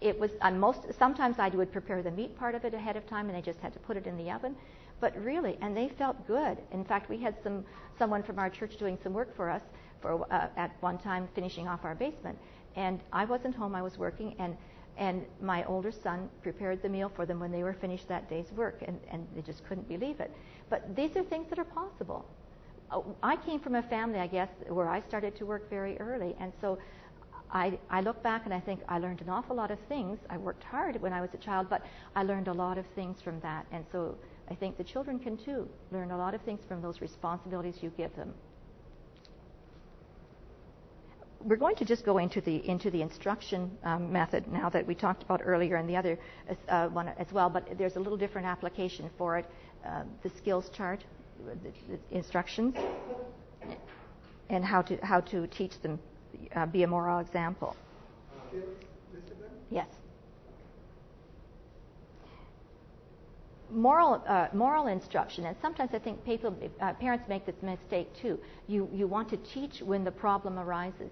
it 0.00 0.18
was 0.18 0.30
on 0.42 0.58
most 0.58 0.82
sometimes 0.98 1.38
I 1.38 1.48
would 1.48 1.72
prepare 1.72 2.02
the 2.02 2.10
meat 2.10 2.36
part 2.38 2.54
of 2.54 2.64
it 2.64 2.74
ahead 2.74 2.96
of 2.96 3.06
time 3.06 3.28
and 3.28 3.36
they 3.36 3.42
just 3.42 3.60
had 3.60 3.72
to 3.72 3.78
put 3.78 3.96
it 3.96 4.06
in 4.06 4.16
the 4.16 4.30
oven. 4.30 4.54
But 5.00 5.16
really, 5.22 5.58
and 5.60 5.76
they 5.76 5.88
felt 5.88 6.26
good. 6.26 6.58
In 6.72 6.84
fact, 6.84 7.10
we 7.10 7.18
had 7.18 7.34
some 7.42 7.64
someone 7.98 8.22
from 8.22 8.38
our 8.38 8.50
church 8.50 8.76
doing 8.76 8.98
some 9.02 9.12
work 9.12 9.34
for 9.36 9.50
us 9.50 9.62
for 10.00 10.26
uh, 10.32 10.48
at 10.56 10.70
one 10.80 10.98
time 10.98 11.28
finishing 11.34 11.68
off 11.68 11.84
our 11.84 11.94
basement. 11.94 12.38
And 12.76 13.00
I 13.12 13.24
wasn't 13.24 13.54
home; 13.54 13.74
I 13.74 13.82
was 13.82 13.98
working, 13.98 14.34
and 14.38 14.56
and 14.96 15.24
my 15.40 15.64
older 15.64 15.92
son 15.92 16.30
prepared 16.42 16.82
the 16.82 16.88
meal 16.88 17.10
for 17.14 17.26
them 17.26 17.38
when 17.40 17.52
they 17.52 17.62
were 17.62 17.74
finished 17.74 18.08
that 18.08 18.28
day's 18.30 18.50
work, 18.52 18.82
and 18.86 18.98
and 19.10 19.26
they 19.34 19.42
just 19.42 19.64
couldn't 19.66 19.88
believe 19.88 20.20
it. 20.20 20.30
But 20.70 20.96
these 20.96 21.16
are 21.16 21.22
things 21.22 21.48
that 21.50 21.58
are 21.58 21.64
possible. 21.64 22.24
Uh, 22.90 23.00
I 23.22 23.36
came 23.36 23.60
from 23.60 23.74
a 23.74 23.82
family, 23.82 24.20
I 24.20 24.26
guess, 24.26 24.48
where 24.68 24.88
I 24.88 25.00
started 25.00 25.36
to 25.36 25.46
work 25.46 25.68
very 25.68 25.98
early, 25.98 26.36
and 26.40 26.52
so 26.60 26.78
I, 27.50 27.78
I, 27.90 28.00
look 28.00 28.22
back 28.22 28.44
and 28.44 28.52
I 28.52 28.60
think 28.60 28.80
I 28.88 28.98
learned 28.98 29.20
an 29.20 29.28
awful 29.28 29.56
lot 29.56 29.70
of 29.70 29.78
things. 29.88 30.18
I 30.28 30.36
worked 30.36 30.64
hard 30.64 31.00
when 31.00 31.12
I 31.12 31.20
was 31.20 31.30
a 31.34 31.36
child, 31.38 31.68
but 31.70 31.82
I 32.14 32.22
learned 32.22 32.48
a 32.48 32.52
lot 32.52 32.76
of 32.78 32.86
things 32.94 33.20
from 33.20 33.40
that. 33.40 33.66
And 33.70 33.84
so 33.92 34.16
I 34.48 34.54
think 34.54 34.76
the 34.76 34.84
children 34.84 35.18
can 35.18 35.36
too 35.36 35.68
learn 35.90 36.10
a 36.10 36.16
lot 36.16 36.34
of 36.34 36.40
things 36.42 36.60
from 36.68 36.80
those 36.80 37.00
responsibilities 37.00 37.76
you 37.80 37.90
give 37.96 38.14
them. 38.14 38.32
We're 41.40 41.56
going 41.56 41.76
to 41.76 41.84
just 41.84 42.04
go 42.04 42.18
into 42.18 42.40
the 42.40 42.66
into 42.68 42.90
the 42.90 43.02
instruction 43.02 43.70
um, 43.84 44.12
method 44.12 44.48
now 44.48 44.68
that 44.70 44.86
we 44.86 44.94
talked 44.94 45.22
about 45.22 45.42
earlier 45.44 45.76
and 45.76 45.88
the 45.88 45.96
other 45.96 46.18
uh, 46.68 46.88
one 46.88 47.08
as 47.08 47.30
well, 47.32 47.50
but 47.50 47.66
there's 47.78 47.96
a 47.96 48.00
little 48.00 48.16
different 48.16 48.46
application 48.46 49.10
for 49.18 49.38
it. 49.38 49.46
Uh, 49.84 50.02
the 50.22 50.30
skills 50.30 50.70
chart, 50.70 51.04
the, 51.44 51.70
the, 51.88 52.16
instructions, 52.16 52.74
and 54.48 54.64
how 54.64 54.82
to 54.82 54.96
how 55.04 55.20
to 55.20 55.46
teach 55.48 55.80
them, 55.82 56.00
uh, 56.56 56.66
be 56.66 56.82
a 56.82 56.86
moral 56.86 57.20
example. 57.20 57.76
Yes. 59.70 59.86
Moral 63.70 64.22
uh, 64.26 64.48
moral 64.52 64.86
instruction, 64.86 65.46
and 65.46 65.56
sometimes 65.60 65.90
I 65.92 65.98
think 65.98 66.24
people, 66.24 66.56
uh, 66.80 66.92
parents 66.94 67.24
make 67.28 67.46
this 67.46 67.60
mistake 67.62 68.08
too. 68.20 68.38
You 68.66 68.88
you 68.92 69.06
want 69.06 69.28
to 69.30 69.36
teach 69.36 69.80
when 69.82 70.04
the 70.04 70.12
problem 70.12 70.58
arises, 70.58 71.10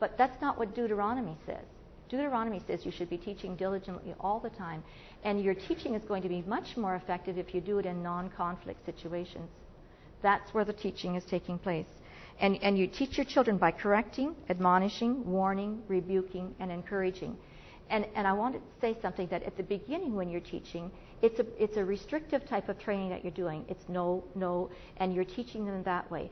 but 0.00 0.16
that's 0.18 0.40
not 0.40 0.58
what 0.58 0.74
Deuteronomy 0.74 1.36
says. 1.46 1.64
Deuteronomy 2.08 2.60
says 2.66 2.84
you 2.84 2.92
should 2.92 3.08
be 3.08 3.16
teaching 3.16 3.56
diligently 3.56 4.14
all 4.20 4.38
the 4.38 4.50
time, 4.50 4.82
and 5.24 5.42
your 5.42 5.54
teaching 5.54 5.94
is 5.94 6.04
going 6.04 6.22
to 6.22 6.28
be 6.28 6.42
much 6.42 6.76
more 6.76 6.96
effective 6.96 7.38
if 7.38 7.54
you 7.54 7.60
do 7.60 7.78
it 7.78 7.86
in 7.86 8.02
non-conflict 8.02 8.84
situations. 8.84 9.48
That's 10.22 10.52
where 10.52 10.64
the 10.64 10.74
teaching 10.74 11.14
is 11.16 11.24
taking 11.24 11.58
place. 11.58 11.86
And, 12.40 12.58
and 12.62 12.78
you 12.78 12.86
teach 12.86 13.16
your 13.16 13.24
children 13.24 13.56
by 13.56 13.70
correcting, 13.70 14.34
admonishing, 14.48 15.24
warning, 15.24 15.82
rebuking, 15.88 16.54
and 16.60 16.70
encouraging. 16.70 17.36
And, 17.90 18.06
and 18.14 18.26
I 18.26 18.32
want 18.32 18.54
to 18.54 18.60
say 18.80 18.96
something 19.02 19.26
that 19.28 19.42
at 19.42 19.56
the 19.56 19.62
beginning 19.62 20.14
when 20.14 20.28
you're 20.28 20.40
teaching, 20.40 20.90
it's 21.22 21.38
a, 21.38 21.46
it's 21.62 21.76
a 21.76 21.84
restrictive 21.84 22.44
type 22.46 22.68
of 22.68 22.78
training 22.78 23.08
that 23.10 23.22
you're 23.22 23.32
doing. 23.32 23.64
It's 23.68 23.88
no, 23.88 24.24
no, 24.34 24.70
and 24.96 25.14
you're 25.14 25.24
teaching 25.24 25.64
them 25.64 25.82
that 25.84 26.10
way. 26.10 26.30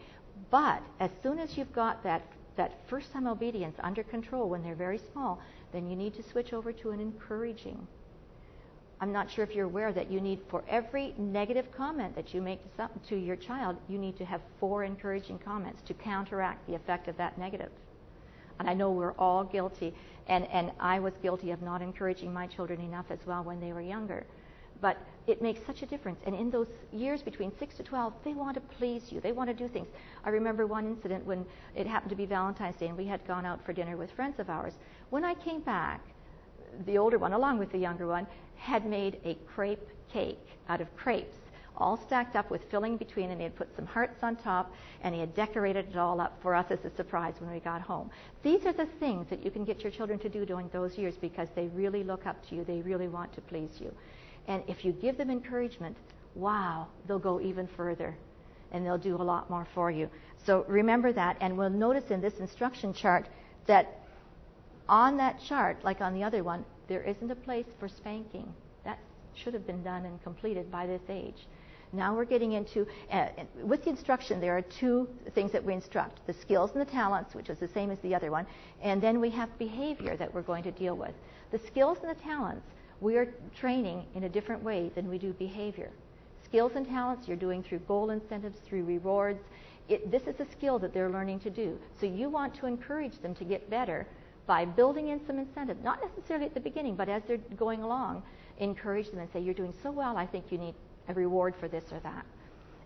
But 0.51 0.83
as 0.99 1.11
soon 1.23 1.39
as 1.39 1.57
you've 1.57 1.73
got 1.73 2.03
that, 2.03 2.23
that 2.57 2.81
first 2.89 3.13
time 3.13 3.27
obedience 3.27 3.77
under 3.83 4.03
control 4.03 4.49
when 4.49 4.63
they're 4.63 4.75
very 4.75 5.01
small, 5.13 5.41
then 5.73 5.89
you 5.89 5.97
need 5.97 6.15
to 6.15 6.23
switch 6.23 6.53
over 6.53 6.73
to 6.73 6.91
an 6.91 7.01
encouraging. 7.01 7.87
I'm 9.01 9.13
not 9.13 9.31
sure 9.31 9.45
if 9.45 9.55
you're 9.55 9.67
aware 9.67 9.93
that 9.93 10.11
you 10.11 10.21
need, 10.21 10.41
for 10.49 10.63
every 10.69 11.15
negative 11.17 11.73
comment 11.73 12.15
that 12.17 12.35
you 12.35 12.43
make 12.43 12.63
to, 12.63 12.69
some, 12.77 12.91
to 13.09 13.17
your 13.17 13.37
child, 13.37 13.77
you 13.89 13.97
need 13.97 14.19
to 14.19 14.25
have 14.27 14.43
four 14.59 14.85
encouraging 14.85 15.39
comments 15.39 15.81
to 15.87 15.95
counteract 15.95 16.67
the 16.67 16.75
effect 16.75 17.09
of 17.09 17.17
that 17.17 17.39
negative. 17.39 17.71
And 18.59 18.69
I 18.69 18.75
know 18.75 18.91
we're 18.91 19.13
all 19.13 19.43
guilty, 19.45 19.95
and, 20.27 20.47
and 20.49 20.71
I 20.79 20.99
was 20.99 21.15
guilty 21.23 21.51
of 21.51 21.63
not 21.63 21.81
encouraging 21.81 22.31
my 22.31 22.47
children 22.47 22.81
enough 22.83 23.07
as 23.09 23.21
well 23.25 23.43
when 23.43 23.59
they 23.59 23.73
were 23.73 23.81
younger. 23.81 24.27
But 24.81 24.97
it 25.27 25.43
makes 25.43 25.61
such 25.67 25.83
a 25.83 25.87
difference. 25.87 26.21
And 26.27 26.35
in 26.35 26.51
those 26.51 26.69
years 26.93 27.23
between 27.23 27.53
6 27.59 27.75
to 27.77 27.83
12, 27.83 28.13
they 28.25 28.33
want 28.35 28.55
to 28.55 28.61
please 28.61 29.13
you. 29.13 29.21
They 29.21 29.33
want 29.33 29.49
to 29.49 29.55
do 29.55 29.69
things. 29.69 29.89
I 30.25 30.31
remember 30.31 30.67
one 30.67 30.87
incident 30.87 31.25
when 31.25 31.45
it 31.75 31.87
happened 31.87 32.11
to 32.11 32.17
be 32.17 32.27
Valentine's 32.27 32.77
Day 32.77 32.89
and 32.89 32.97
we 32.97 33.07
had 33.07 33.27
gone 33.27 33.47
out 33.47 33.65
for 33.65 33.73
dinner 33.73 33.97
with 33.97 34.11
friends 34.13 34.41
of 34.41 34.51
ours. 34.51 34.75
When 35.11 35.25
I 35.25 35.35
came 35.35 35.61
back, 35.61 36.01
the 36.87 36.99
older 36.99 37.19
one, 37.19 37.33
along 37.33 37.59
with 37.59 37.73
the 37.73 37.79
younger 37.79 38.07
one, 38.07 38.27
had 38.57 38.87
made 38.87 39.21
a 39.25 39.35
crepe 39.47 39.89
cake 40.13 40.39
out 40.69 40.81
of 40.81 40.95
crepes, 40.97 41.37
all 41.77 41.97
stacked 41.97 42.37
up 42.37 42.51
with 42.51 42.63
filling 42.71 42.97
between, 42.97 43.31
and 43.31 43.41
he 43.41 43.45
had 43.45 43.57
put 43.57 43.75
some 43.75 43.87
hearts 43.87 44.23
on 44.23 44.37
top, 44.37 44.73
and 45.03 45.15
he 45.15 45.21
had 45.21 45.35
decorated 45.35 45.87
it 45.91 45.97
all 45.97 46.21
up 46.21 46.39
for 46.43 46.55
us 46.55 46.67
as 46.71 46.85
a 46.85 46.95
surprise 46.95 47.35
when 47.39 47.51
we 47.51 47.59
got 47.61 47.81
home. 47.81 48.11
These 48.43 48.67
are 48.67 48.73
the 48.73 48.87
things 48.99 49.29
that 49.31 49.45
you 49.45 49.51
can 49.51 49.65
get 49.65 49.83
your 49.83 49.91
children 49.91 50.19
to 50.21 50.29
do 50.29 50.45
during 50.45 50.69
those 50.69 50.99
years 50.99 51.15
because 51.17 51.49
they 51.55 51.69
really 51.69 52.05
look 52.05 52.27
up 52.27 52.47
to 52.49 52.55
you. 52.55 52.65
They 52.65 52.83
really 52.83 53.09
want 53.09 53.33
to 53.35 53.41
please 53.41 53.71
you. 53.81 53.93
And 54.51 54.65
if 54.67 54.85
you 54.85 54.91
give 54.91 55.17
them 55.17 55.31
encouragement, 55.31 55.97
wow, 56.35 56.89
they'll 57.07 57.21
go 57.21 57.41
even 57.41 57.69
further 57.77 58.17
and 58.73 58.85
they'll 58.85 58.99
do 58.99 59.15
a 59.15 59.23
lot 59.23 59.49
more 59.49 59.67
for 59.77 59.93
you. 59.93 60.11
So 60.45 60.65
remember 60.67 61.13
that. 61.13 61.37
And 61.41 61.57
we'll 61.57 61.71
notice 61.71 62.11
in 62.11 62.21
this 62.21 62.35
instruction 62.41 62.93
chart 62.93 63.29
that 63.69 64.01
on 64.89 65.17
that 65.19 65.41
chart, 65.49 65.85
like 65.85 66.01
on 66.01 66.15
the 66.15 66.25
other 66.25 66.43
one, 66.43 66.65
there 66.89 67.03
isn't 67.05 67.31
a 67.31 67.37
place 67.37 67.67
for 67.79 67.89
spanking. 67.89 68.53
That 68.85 68.99
should 69.35 69.55
have 69.55 69.69
been 69.69 69.85
done 69.85 70.05
and 70.05 70.21
completed 70.25 70.69
by 70.69 70.85
this 70.85 71.03
age. 71.09 71.47
Now 71.93 72.17
we're 72.17 72.25
getting 72.25 72.53
into, 72.53 72.89
uh, 73.13 73.29
with 73.63 73.85
the 73.85 73.91
instruction, 73.91 74.41
there 74.41 74.57
are 74.57 74.63
two 74.63 75.09
things 75.33 75.53
that 75.53 75.65
we 75.65 75.75
instruct 75.75 76.27
the 76.27 76.33
skills 76.33 76.73
and 76.73 76.81
the 76.81 76.91
talents, 76.91 77.37
which 77.37 77.51
is 77.51 77.59
the 77.59 77.69
same 77.69 77.93
as 77.93 77.99
the 78.01 78.17
other 78.17 78.33
one, 78.33 78.47
and 78.83 79.01
then 79.01 79.21
we 79.21 79.31
have 79.31 79.57
behavior 79.59 80.17
that 80.17 80.33
we're 80.33 80.43
going 80.43 80.63
to 80.65 80.71
deal 80.73 80.97
with. 80.97 81.15
The 81.51 81.59
skills 81.67 81.99
and 82.03 82.11
the 82.11 82.21
talents 82.21 82.67
we 83.01 83.17
are 83.17 83.33
training 83.59 84.05
in 84.15 84.25
a 84.25 84.29
different 84.29 84.63
way 84.63 84.91
than 84.95 85.09
we 85.09 85.19
do 85.19 85.33
behavior. 85.35 85.91
Skills 86.45 86.73
and 86.75 86.87
talents 86.87 87.29
you're 87.29 87.37
doing 87.37 87.63
through 87.63 87.79
goal 87.81 88.11
incentives, 88.11 88.59
through 88.69 88.85
rewards. 88.85 89.41
It, 89.89 90.11
this 90.11 90.23
is 90.23 90.39
a 90.41 90.47
skill 90.53 90.79
that 90.81 90.93
they're 90.93 91.11
learning 91.11 91.41
to 91.41 91.51
do. 91.51 91.79
So 92.01 92.07
you 92.07 92.29
want 92.29 92.55
to 92.57 92.67
encourage 92.67 93.19
them 93.23 93.35
to 93.37 93.45
get 93.45 93.71
better 93.71 94.07
by 94.47 94.65
building 94.65 95.09
in 95.09 95.25
some 95.27 95.39
incentive, 95.39 95.83
not 95.83 96.01
necessarily 96.03 96.47
at 96.47 96.55
the 96.55 96.61
beginning, 96.61 96.97
but 96.97 97.09
as 97.09 97.23
they're 97.27 97.39
going 97.57 97.83
along, 97.83 98.23
encourage 98.59 99.11
them 99.11 99.21
and 99.21 99.31
say, 99.33 99.41
You're 99.41 99.55
doing 99.55 99.73
so 99.83 99.91
well, 99.91 100.17
I 100.17 100.27
think 100.27 100.47
you 100.51 100.59
need 100.59 100.75
a 101.09 101.15
reward 101.15 101.55
for 101.59 101.69
this 101.69 101.85
or 101.93 102.01
that. 102.01 102.27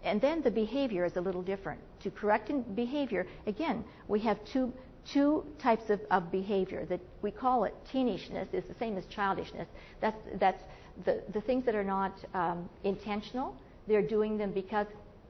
And 0.03 0.21
then 0.21 0.43
the 0.43 0.51
behavior 0.51 1.05
is 1.05 1.17
a 1.17 1.21
little 1.21 1.43
different. 1.43 1.81
To 2.01 2.11
correct 2.11 2.53
behavior, 2.75 3.27
again, 3.47 3.85
we 4.07 4.21
have 4.21 4.45
two 4.45 4.73
two 5.13 5.45
types 5.59 5.91
of, 5.91 6.01
of 6.11 6.31
behavior 6.31 6.87
that 6.87 7.01
we 7.23 7.31
call 7.31 7.65
it 7.65 7.75
teenishness 7.91 8.49
is 8.53 8.65
the 8.65 8.75
same 8.75 8.97
as 8.97 9.05
childishness. 9.07 9.69
That's, 10.01 10.21
that's 10.39 10.63
the, 11.05 11.23
the 11.33 11.41
things 11.41 11.65
that 11.67 11.75
are 11.75 11.85
not 11.85 12.13
um, 12.35 12.69
intentional. 12.85 13.57
They're 13.87 14.07
doing 14.07 14.39
them 14.39 14.53
because 14.53 14.87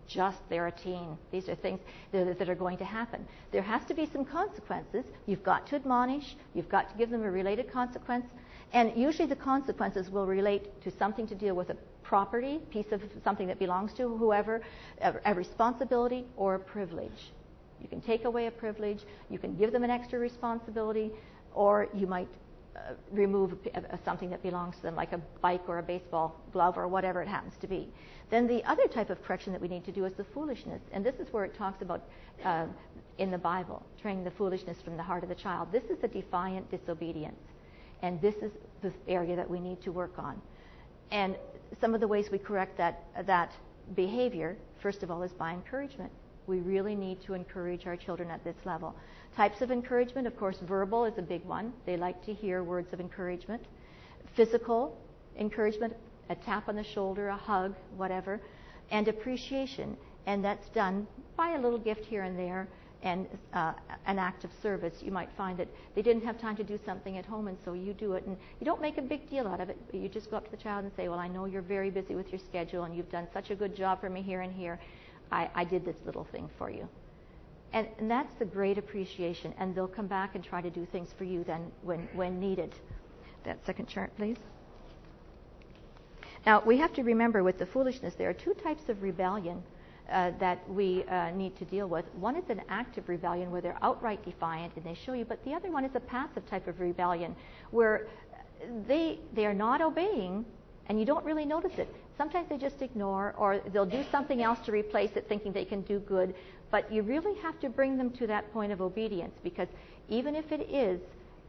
just 0.07 0.39
they're 0.49 0.67
a 0.67 0.73
teen. 0.73 1.17
These 1.33 1.49
are 1.49 1.55
things 1.55 1.81
that, 2.13 2.39
that 2.39 2.49
are 2.49 2.55
going 2.55 2.77
to 2.79 2.85
happen. 2.85 3.27
There 3.53 3.63
has 3.63 3.85
to 3.87 3.95
be 3.95 4.09
some 4.13 4.25
consequences. 4.25 5.05
You've 5.27 5.43
got 5.43 5.67
to 5.69 5.77
admonish. 5.77 6.37
You've 6.55 6.69
got 6.69 6.91
to 6.91 6.99
give 6.99 7.11
them 7.11 7.23
a 7.23 7.31
related 7.31 7.73
consequence. 7.73 8.27
And 8.73 8.93
usually 8.97 9.29
the 9.29 9.37
consequences 9.37 10.11
will 10.11 10.27
relate 10.27 10.83
to 10.83 10.91
something 10.99 11.27
to 11.29 11.35
deal 11.35 11.55
with 11.55 11.71
a 11.71 11.77
property, 12.03 12.61
piece 12.71 12.93
of 12.93 13.01
something 13.23 13.47
that 13.47 13.59
belongs 13.59 13.93
to 13.95 14.17
whoever, 14.17 14.61
a, 15.01 15.15
a 15.25 15.35
responsibility 15.35 16.27
or 16.37 16.57
a 16.57 16.59
privilege. 16.59 17.33
You 17.85 17.89
can 17.91 18.01
take 18.01 18.25
away 18.25 18.47
a 18.47 18.51
privilege, 18.51 19.03
you 19.29 19.39
can 19.39 19.55
give 19.57 19.71
them 19.71 19.85
an 19.85 19.91
extra 19.91 20.19
responsibility, 20.19 21.11
or 21.55 21.87
you 21.95 22.07
might 22.07 22.29
uh, 22.75 22.95
remove 23.13 23.55
a, 23.75 23.79
a, 23.79 23.99
something 24.07 24.31
that 24.31 24.43
belongs 24.43 24.77
to 24.77 24.83
them, 24.83 24.97
like 24.97 25.13
a 25.13 25.21
bike 25.43 25.61
or 25.69 25.81
a 25.81 25.83
baseball 25.83 26.41
glove 26.51 26.79
or 26.79 26.89
whatever 26.89 27.21
it 27.21 27.29
happens 27.29 27.53
to 27.61 27.67
be. 27.67 27.87
Then 28.31 28.47
the 28.47 28.65
other 28.65 28.89
type 28.89 29.11
of 29.11 29.23
correction 29.23 29.53
that 29.53 29.61
we 29.61 29.69
need 29.69 29.85
to 29.85 29.93
do 29.93 30.07
is 30.07 30.15
the 30.15 30.25
foolishness. 30.25 30.81
And 30.93 31.05
this 31.05 31.17
is 31.17 31.31
where 31.31 31.45
it 31.45 31.55
talks 31.55 31.83
about 31.83 32.05
uh, 32.43 32.65
in 33.19 33.31
the 33.31 33.37
Bible, 33.37 33.85
training 34.01 34.25
the 34.25 34.31
foolishness 34.31 34.81
from 34.81 34.97
the 34.97 35.03
heart 35.03 35.23
of 35.23 35.29
the 35.29 35.35
child. 35.35 35.69
This 35.71 35.85
is 35.85 35.99
the 35.99 36.09
defiant 36.09 36.71
disobedience. 36.71 37.39
And 38.01 38.19
this 38.23 38.37
is 38.37 38.51
the 38.81 38.93
area 39.09 39.37
that 39.37 39.49
we 39.49 39.61
need 39.61 39.83
to 39.83 39.93
work 39.93 40.19
on. 40.19 40.41
And 41.11 41.37
some 41.83 41.95
of 41.95 42.01
the 42.01 42.09
ways 42.09 42.31
we 42.31 42.39
correct 42.39 42.79
that, 42.79 43.05
that 43.27 43.53
behavior, 43.95 44.57
first 44.81 45.03
of 45.03 45.11
all, 45.11 45.23
is 45.23 45.33
by 45.33 45.53
encouragement. 45.53 46.11
We 46.47 46.59
really 46.59 46.95
need 46.95 47.23
to 47.27 47.35
encourage 47.35 47.87
our 47.87 47.97
children 47.97 48.31
at 48.31 48.45
this 48.45 48.57
level. 48.65 48.95
Types 49.37 49.61
of 49.63 49.71
encouragement, 49.71 50.27
of 50.27 50.37
course, 50.37 50.59
verbal 50.63 51.05
is 51.05 51.19
a 51.19 51.23
big 51.23 51.45
one. 51.45 51.73
They 51.87 51.97
like 51.97 52.25
to 52.27 52.33
hear 52.33 52.63
words 52.63 52.93
of 52.93 53.01
encouragement. 53.01 53.63
Physical 54.37 54.97
encouragement, 55.39 55.95
a 56.31 56.35
tap 56.35 56.69
on 56.69 56.77
the 56.77 56.85
shoulder, 56.85 57.29
a 57.29 57.37
hug, 57.37 57.75
whatever. 57.97 58.41
And 58.91 59.09
appreciation. 59.09 59.97
And 60.27 60.45
that's 60.45 60.69
done 60.71 61.07
by 61.37 61.55
a 61.55 61.61
little 61.61 61.79
gift 61.79 62.05
here 62.05 62.23
and 62.23 62.39
there 62.39 62.69
and 63.05 63.27
uh, 63.53 63.75
an 64.07 64.19
act 64.19 64.45
of 64.45 64.51
service. 64.63 64.95
You 65.01 65.13
might 65.13 65.29
find 65.37 65.59
that 65.59 65.69
they 65.95 66.01
didn't 66.01 66.25
have 66.25 66.41
time 66.41 66.57
to 66.57 66.65
do 66.65 66.79
something 66.87 67.19
at 67.19 67.27
home, 67.27 67.49
and 67.49 67.59
so 67.65 67.75
you 67.75 67.93
do 67.93 68.15
it. 68.15 68.27
And 68.27 68.37
you 68.59 68.65
don't 68.65 68.81
make 68.81 68.97
a 68.97 69.03
big 69.03 69.29
deal 69.29 69.47
out 69.47 69.61
of 69.61 69.69
it. 69.69 69.77
But 69.91 70.01
you 70.01 70.09
just 70.09 70.31
go 70.31 70.39
up 70.39 70.47
to 70.47 70.51
the 70.51 70.57
child 70.57 70.85
and 70.85 70.93
say, 70.97 71.09
Well, 71.09 71.19
I 71.19 71.29
know 71.29 71.45
you're 71.45 71.63
very 71.63 71.91
busy 71.91 72.15
with 72.15 72.31
your 72.31 72.41
schedule, 72.49 72.85
and 72.85 72.97
you've 72.97 73.11
done 73.11 73.29
such 73.33 73.51
a 73.51 73.55
good 73.55 73.77
job 73.77 74.01
for 74.01 74.09
me 74.09 74.23
here 74.23 74.41
and 74.41 74.53
here. 74.53 74.81
I, 75.35 75.51
I 75.55 75.65
did 75.65 75.85
this 75.85 75.97
little 76.07 76.25
thing 76.25 76.49
for 76.59 76.71
you. 76.71 76.89
And, 77.73 77.89
and 77.99 78.09
that's 78.09 78.33
the 78.39 78.45
great 78.45 78.79
appreciation. 78.79 79.53
And 79.59 79.75
they'll 79.75 79.89
come 79.89 80.07
back 80.07 80.37
and 80.37 80.45
try 80.45 80.63
to 80.63 80.71
do 80.71 80.87
things 80.87 81.09
for 81.19 81.25
you 81.25 81.43
then 81.43 81.73
when, 81.83 82.09
when 82.15 82.39
needed. 82.39 82.73
That 83.45 83.59
second 83.67 83.89
chart, 83.89 84.13
please. 84.17 84.37
Now, 86.47 86.63
we 86.65 86.77
have 86.79 86.93
to 86.95 87.03
remember 87.03 87.43
with 87.43 87.59
the 87.59 87.67
foolishness, 87.67 88.15
there 88.15 88.29
are 88.29 88.35
two 88.35 88.55
types 88.55 88.89
of 88.89 89.03
rebellion 89.03 89.63
uh, 90.11 90.31
that 90.39 90.59
we 90.71 91.05
uh, 91.05 91.31
need 91.31 91.57
to 91.57 91.65
deal 91.65 91.89
with. 91.89 92.05
One 92.15 92.37
is 92.37 92.49
an 92.49 92.61
active 92.69 93.09
rebellion 93.09 93.51
where 93.51 93.61
they're 93.61 93.79
outright 93.83 94.25
defiant 94.25 94.75
and 94.77 94.85
they 94.85 94.95
show 94.95 95.15
you, 95.15 95.25
but 95.25 95.43
the 95.45 95.55
other 95.55 95.73
one 95.73 95.85
is 95.85 95.95
a 95.95 96.01
passive 96.01 96.47
type 96.49 96.69
of 96.69 96.79
rebellion 96.79 97.35
where 97.71 98.07
they 98.87 99.19
they 99.35 99.47
are 99.47 99.55
not 99.55 99.81
obeying 99.81 100.45
and 100.89 100.99
you 100.99 101.07
don't 101.07 101.25
really 101.25 101.45
notice 101.45 101.79
it. 101.79 101.89
Sometimes 102.17 102.49
they 102.49 102.59
just 102.59 102.83
ignore 102.83 103.35
or 103.39 103.61
they'll 103.73 103.87
do 103.87 104.05
something 104.11 104.43
else 104.43 104.59
to 104.67 104.73
replace 104.73 105.11
it 105.17 105.27
thinking 105.29 105.53
they 105.53 105.65
can 105.65 105.83
do 105.83 105.99
good, 106.01 106.35
but 106.71 106.93
you 106.93 107.03
really 107.03 107.39
have 107.41 107.59
to 107.61 107.69
bring 107.69 107.97
them 107.97 108.11
to 108.11 108.27
that 108.27 108.53
point 108.53 108.73
of 108.73 108.81
obedience 108.81 109.35
because 109.43 109.69
even 110.09 110.35
if 110.35 110.53
it 110.53 110.69
is 110.71 111.01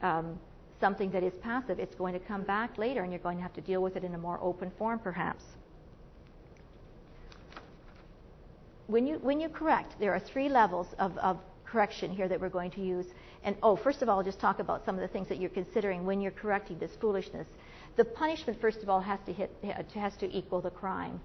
um, 0.01 0.39
something 0.79 1.11
that 1.11 1.23
is 1.23 1.33
passive, 1.41 1.79
it's 1.79 1.95
going 1.95 2.13
to 2.13 2.19
come 2.19 2.43
back 2.43 2.77
later 2.77 3.03
and 3.03 3.11
you're 3.11 3.19
going 3.19 3.37
to 3.37 3.43
have 3.43 3.53
to 3.53 3.61
deal 3.61 3.81
with 3.81 3.95
it 3.95 4.03
in 4.03 4.13
a 4.15 4.17
more 4.17 4.39
open 4.41 4.71
form 4.77 4.99
perhaps. 4.99 5.43
when 8.87 9.07
you, 9.07 9.15
when 9.17 9.39
you 9.39 9.49
correct, 9.49 9.95
there 9.99 10.13
are 10.13 10.19
three 10.19 10.49
levels 10.49 10.87
of, 10.99 11.17
of 11.17 11.37
correction 11.65 12.11
here 12.11 12.27
that 12.27 12.39
we're 12.39 12.49
going 12.49 12.71
to 12.71 12.81
use. 12.81 13.07
And 13.43 13.55
oh, 13.63 13.75
first 13.75 14.01
of 14.01 14.09
all, 14.09 14.19
I'll 14.19 14.23
just 14.23 14.39
talk 14.39 14.59
about 14.59 14.85
some 14.85 14.95
of 14.95 15.01
the 15.01 15.07
things 15.07 15.27
that 15.29 15.39
you're 15.39 15.49
considering 15.49 16.05
when 16.05 16.21
you're 16.21 16.31
correcting 16.31 16.77
this 16.79 16.91
foolishness. 17.01 17.47
The 17.95 18.05
punishment, 18.05 18.59
first 18.59 18.83
of 18.83 18.89
all, 18.89 18.99
has 18.99 19.19
to, 19.25 19.33
hit, 19.33 19.51
has 19.93 20.15
to 20.17 20.37
equal 20.37 20.61
the 20.61 20.69
crime. 20.69 21.19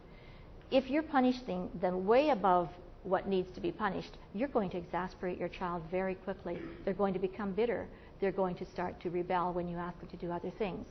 If 0.71 0.89
you're 0.89 1.03
punishing 1.03 1.69
them 1.81 2.07
way 2.07 2.31
above 2.31 2.69
what 3.03 3.27
needs 3.27 3.51
to 3.53 3.61
be 3.61 3.73
punished, 3.73 4.17
you're 4.35 4.49
going 4.49 4.71
to 4.71 4.77
exasperate 4.77 5.39
your 5.39 5.49
child 5.49 5.83
very 5.91 6.15
quickly. 6.15 6.59
They're 6.85 6.95
going 6.95 7.15
to 7.15 7.19
become 7.19 7.53
bitter. 7.53 7.89
They're 8.21 8.31
going 8.31 8.55
to 8.57 8.67
start 8.67 9.01
to 9.01 9.11
rebel 9.11 9.53
when 9.53 9.69
you 9.69 9.79
ask 9.79 9.99
them 9.99 10.09
to 10.11 10.17
do 10.17 10.31
other 10.31 10.51
things. 10.59 10.87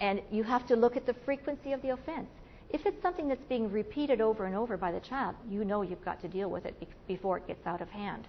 And 0.00 0.22
you 0.30 0.42
have 0.42 0.66
to 0.68 0.76
look 0.76 0.96
at 0.96 1.06
the 1.06 1.14
frequency 1.24 1.72
of 1.72 1.82
the 1.82 1.90
offense. 1.90 2.30
If 2.70 2.86
it's 2.86 3.02
something 3.02 3.28
that's 3.28 3.44
being 3.44 3.70
repeated 3.70 4.20
over 4.20 4.46
and 4.46 4.56
over 4.56 4.76
by 4.76 4.92
the 4.92 5.00
child, 5.00 5.34
you 5.48 5.64
know 5.64 5.82
you've 5.82 6.04
got 6.04 6.20
to 6.22 6.28
deal 6.28 6.48
with 6.48 6.64
it 6.64 6.74
before 7.06 7.36
it 7.36 7.46
gets 7.46 7.66
out 7.66 7.80
of 7.80 7.90
hand. 7.90 8.26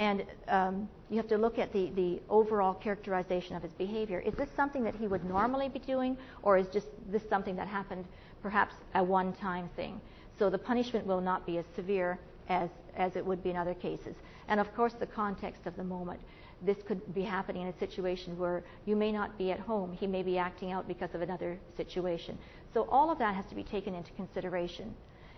And 0.00 0.24
um, 0.48 0.88
you 1.10 1.18
have 1.18 1.28
to 1.28 1.36
look 1.36 1.58
at 1.58 1.72
the, 1.74 1.90
the 1.90 2.20
overall 2.30 2.72
characterization 2.72 3.54
of 3.54 3.62
his 3.62 3.72
behavior. 3.74 4.20
Is 4.20 4.34
this 4.34 4.48
something 4.56 4.82
that 4.84 4.96
he 4.96 5.06
would 5.06 5.24
normally 5.26 5.68
be 5.68 5.78
doing, 5.78 6.16
or 6.42 6.56
is 6.56 6.66
just 6.68 6.86
this 7.12 7.22
something 7.28 7.54
that 7.56 7.68
happened 7.68 8.06
perhaps 8.42 8.74
a 8.94 9.04
one 9.04 9.34
time 9.34 9.68
thing? 9.76 10.00
So 10.38 10.48
the 10.48 10.58
punishment 10.58 11.06
will 11.06 11.20
not 11.20 11.44
be 11.44 11.58
as 11.58 11.66
severe 11.76 12.18
as, 12.48 12.70
as 12.96 13.14
it 13.14 13.24
would 13.24 13.44
be 13.44 13.50
in 13.50 13.56
other 13.56 13.74
cases. 13.74 14.16
And 14.48 14.58
of 14.58 14.74
course, 14.74 14.94
the 14.94 15.06
context 15.06 15.66
of 15.66 15.76
the 15.76 15.84
moment 15.84 16.20
this 16.62 16.78
could 16.86 17.14
be 17.14 17.22
happening 17.22 17.62
in 17.62 17.68
a 17.68 17.78
situation 17.78 18.38
where 18.38 18.62
you 18.84 18.96
may 18.96 19.12
not 19.12 19.36
be 19.38 19.50
at 19.50 19.60
home. 19.60 19.92
He 19.92 20.06
may 20.06 20.22
be 20.22 20.38
acting 20.38 20.72
out 20.72 20.86
because 20.86 21.14
of 21.14 21.22
another 21.22 21.58
situation. 21.76 22.38
So 22.74 22.86
all 22.90 23.10
of 23.10 23.18
that 23.18 23.34
has 23.34 23.46
to 23.46 23.54
be 23.54 23.64
taken 23.64 23.94
into 23.94 24.12
consideration. 24.12 24.94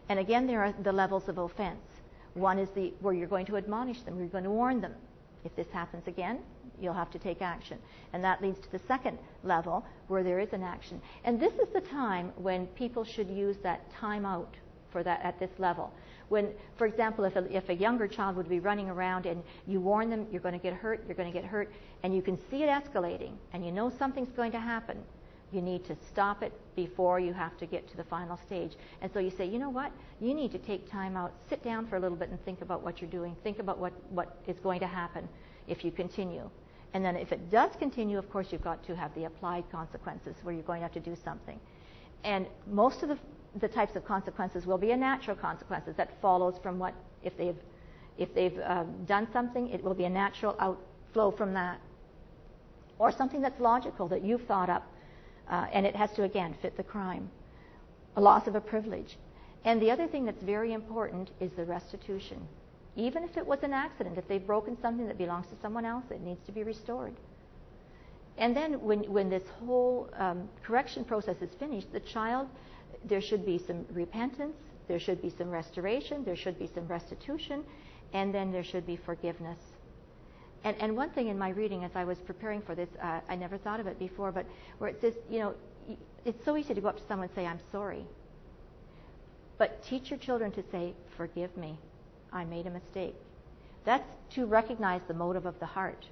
And 0.09 0.18
again, 0.18 0.46
there 0.46 0.64
are 0.64 0.75
the 0.83 0.92
levels 0.92 1.29
of 1.29 1.38
offense. 1.38 1.81
One 2.35 2.59
is 2.59 2.68
the 2.71 2.92
where 3.01 3.14
you're 3.14 3.29
going 3.29 3.47
to 3.47 3.57
admonish 3.57 4.01
them, 4.03 4.18
you're 4.18 4.29
going 4.29 4.45
to 4.45 4.51
warn 4.51 4.81
them. 4.81 4.95
If 5.45 5.55
this 5.57 5.66
happens 5.73 6.07
again, 6.07 6.38
you'll 6.81 6.95
have 6.95 7.11
to 7.11 7.18
take 7.18 7.42
action. 7.42 7.79
And 8.12 8.23
that 8.25 8.42
leads 8.42 8.61
to 8.61 8.71
the 8.73 8.81
second 8.87 9.18
level 9.42 9.85
where 10.09 10.23
there 10.23 10.38
is 10.38 10.53
an 10.53 10.62
action. 10.62 11.01
And 11.25 11.40
this 11.40 11.53
is 11.55 11.68
the 11.73 11.81
time 11.81 12.33
when 12.37 12.66
people 12.68 13.05
should 13.05 13.29
use 13.29 13.57
that 13.62 13.90
time 13.92 14.25
out 14.25 14.55
for 14.90 15.03
that 15.03 15.21
at 15.25 15.38
this 15.38 15.51
level. 15.59 15.92
When, 16.29 16.49
for 16.77 16.87
example, 16.87 17.25
if 17.25 17.37
a, 17.37 17.55
if 17.55 17.68
a 17.68 17.75
younger 17.75 18.09
child 18.09 18.37
would 18.37 18.49
be 18.49 18.61
running 18.61 18.88
around 18.88 19.27
and 19.27 19.42
you 19.66 19.81
warn 19.81 20.09
them, 20.09 20.27
you're 20.31 20.40
going 20.40 20.59
to 20.59 20.62
get 20.62 20.73
hurt, 20.73 21.05
you're 21.07 21.16
going 21.16 21.31
to 21.31 21.38
get 21.38 21.49
hurt, 21.49 21.71
and 22.03 22.14
you 22.14 22.23
can 22.23 22.38
see 22.51 22.62
it 22.62 22.68
escalating, 22.68 23.33
and 23.53 23.64
you 23.66 23.73
know 23.73 23.90
something's 23.99 24.33
going 24.33 24.53
to 24.53 24.61
happen, 24.61 24.99
you 25.53 25.62
need 25.62 25.85
to 25.87 25.97
stop 26.11 26.43
it 26.43 26.53
before 26.77 27.21
you 27.21 27.33
have 27.33 27.57
to 27.59 27.67
get 27.67 27.88
to 27.91 27.97
the 27.97 28.05
final 28.05 28.38
stage. 28.47 28.73
And 29.01 29.12
so 29.12 29.19
you 29.19 29.31
say, 29.31 29.47
you 29.47 29.59
know 29.59 29.71
what? 29.71 29.93
You 30.21 30.35
need 30.35 30.53
to 30.53 30.59
take 30.59 30.91
time 30.91 31.17
out, 31.17 31.33
sit 31.49 31.62
down 31.62 31.87
for 31.87 31.97
a 31.97 32.01
little 32.01 32.17
bit 32.17 32.31
and 32.31 32.43
think 32.45 32.62
about 32.62 32.83
what 32.83 33.01
you're 33.01 33.11
doing. 33.11 33.37
Think 33.43 33.59
about 33.59 33.79
what, 33.79 33.93
what 34.11 34.38
is 34.47 34.59
going 34.61 34.81
to 34.81 34.87
happen 34.87 35.29
if 35.69 35.85
you 35.85 35.91
continue. 35.91 36.49
And 36.95 37.05
then 37.05 37.17
if 37.17 37.33
it 37.33 37.51
does 37.51 37.71
continue, 37.79 38.19
of 38.19 38.31
course, 38.31 38.49
you've 38.51 38.65
got 38.65 38.85
to 38.87 38.97
have 38.97 39.15
the 39.15 39.25
applied 39.25 39.65
consequences 39.71 40.37
where 40.43 40.55
you're 40.55 40.65
going 40.65 40.81
to 40.81 40.85
have 40.85 40.93
to 40.95 41.01
do 41.01 41.17
something. 41.25 41.59
And 42.25 42.47
most 42.67 43.03
of 43.03 43.09
the 43.09 43.19
the 43.61 43.69
types 43.69 43.97
of 43.97 44.05
consequences 44.05 44.67
will 44.67 44.79
be 44.79 44.93
a 44.93 44.97
natural 44.97 45.37
consequences 45.37 45.95
that 45.97 46.21
follows 46.21 46.55
from 46.62 46.79
what 46.79 46.95
if 47.23 47.37
they've 47.37 47.57
if 48.19 48.35
they've 48.35 48.59
um, 48.65 49.05
done 49.07 49.27
something, 49.33 49.69
it 49.71 49.83
will 49.83 49.95
be 49.95 50.05
a 50.05 50.11
natural 50.11 50.55
outflow 50.61 51.31
from 51.31 51.55
that, 51.55 51.81
or 52.99 53.11
something 53.11 53.41
that's 53.41 53.59
logical 53.59 54.07
that 54.09 54.23
you've 54.23 54.43
thought 54.43 54.69
up, 54.69 54.87
uh, 55.53 55.67
and 55.73 55.87
it 55.87 55.95
has 55.95 56.11
to 56.12 56.25
again 56.25 56.57
fit 56.62 56.77
the 56.77 56.83
crime, 56.83 57.31
a 58.17 58.21
loss 58.21 58.49
of 58.49 58.57
a 58.57 58.61
privilege, 58.61 59.17
and 59.65 59.81
the 59.81 59.91
other 59.91 60.09
thing 60.09 60.25
that's 60.25 60.43
very 60.43 60.73
important 60.73 61.31
is 61.41 61.53
the 61.53 61.65
restitution. 61.65 62.49
Even 62.97 63.23
if 63.23 63.37
it 63.37 63.47
was 63.47 63.61
an 63.62 63.73
accident, 63.73 64.19
if 64.19 64.27
they've 64.27 64.47
broken 64.47 64.77
something 64.81 65.07
that 65.07 65.19
belongs 65.19 65.47
to 65.47 65.55
someone 65.62 65.85
else, 65.85 66.05
it 66.11 66.21
needs 66.21 66.45
to 66.47 66.53
be 66.53 66.62
restored. 66.62 67.15
And 68.38 68.57
then 68.57 68.81
when, 68.83 69.01
when 69.12 69.31
this 69.31 69.45
whole 69.61 70.09
um, 70.19 70.49
correction 70.65 71.05
process 71.05 71.37
is 71.41 71.51
finished, 71.59 71.93
the 71.93 72.01
child 72.01 72.49
there 73.05 73.21
should 73.21 73.45
be 73.45 73.59
some 73.67 73.85
repentance, 73.93 74.57
there 74.88 74.99
should 74.99 75.21
be 75.21 75.33
some 75.37 75.51
restoration, 75.51 76.25
there 76.25 76.37
should 76.37 76.59
be 76.59 76.71
some 76.75 76.87
restitution, 76.87 77.65
and 78.12 78.35
then 78.35 78.53
there 78.53 78.65
should 78.65 78.87
be 78.87 78.97
forgiveness. 78.97 79.59
And, 80.64 80.77
and 80.81 80.96
one 80.96 81.11
thing 81.11 81.29
in 81.29 81.38
my 81.38 81.51
reading 81.51 81.85
as 81.85 81.90
I 81.94 82.05
was 82.05 82.18
preparing 82.18 82.62
for 82.62 82.75
this, 82.75 82.88
uh, 83.03 83.20
I 83.29 83.35
never 83.35 83.59
thought 83.59 83.81
of 83.81 83.87
it 83.87 83.98
before, 83.98 84.31
but 84.31 84.46
where 84.79 84.88
it 84.90 85.01
says, 85.01 85.14
you 85.29 85.40
know, 85.40 85.55
it's 86.25 86.44
so 86.44 86.57
easy 86.57 86.75
to 86.75 86.81
go 86.81 86.88
up 86.88 86.96
to 86.96 87.03
someone 87.09 87.29
and 87.29 87.35
say, 87.35 87.46
I'm 87.46 87.61
sorry. 87.72 88.05
But 89.59 89.85
teach 89.85 90.11
your 90.11 90.18
children 90.18 90.53
to 90.53 90.62
say, 90.70 90.94
Forgive 91.16 91.57
me. 91.57 91.79
I 92.33 92.44
made 92.44 92.66
a 92.66 92.70
mistake. 92.70 93.14
That's 93.85 94.09
to 94.35 94.46
recognize 94.46 95.03
the 95.09 95.14
motive 95.14 95.46
of 95.46 95.59
the 95.61 95.66
heart. 95.66 96.07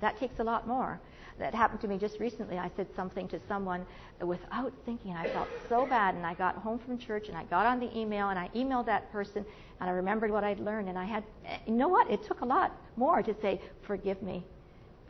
That 0.00 0.18
takes 0.18 0.38
a 0.38 0.44
lot 0.44 0.66
more 0.66 1.00
that 1.38 1.54
happened 1.54 1.80
to 1.80 1.88
me 1.88 1.98
just 1.98 2.20
recently. 2.20 2.58
I 2.58 2.70
said 2.76 2.86
something 2.94 3.28
to 3.28 3.40
someone 3.48 3.84
without 4.20 4.72
thinking. 4.84 5.12
I 5.12 5.28
felt 5.32 5.48
so 5.68 5.86
bad, 5.86 6.14
and 6.14 6.24
I 6.24 6.34
got 6.34 6.56
home 6.56 6.78
from 6.78 6.98
church 6.98 7.28
and 7.28 7.36
I 7.36 7.44
got 7.44 7.66
on 7.66 7.80
the 7.80 7.96
email 7.98 8.28
and 8.28 8.38
I 8.38 8.48
emailed 8.54 8.86
that 8.86 9.10
person 9.12 9.44
and 9.80 9.90
I 9.90 9.92
remembered 9.92 10.30
what 10.30 10.44
I'd 10.44 10.60
learned. 10.60 10.88
And 10.88 10.98
I 10.98 11.04
had, 11.04 11.24
you 11.66 11.74
know 11.74 11.88
what? 11.88 12.10
It 12.10 12.24
took 12.24 12.40
a 12.40 12.44
lot 12.46 12.72
more 12.96 13.22
to 13.22 13.34
say, 13.40 13.60
"Forgive 13.86 14.22
me. 14.22 14.44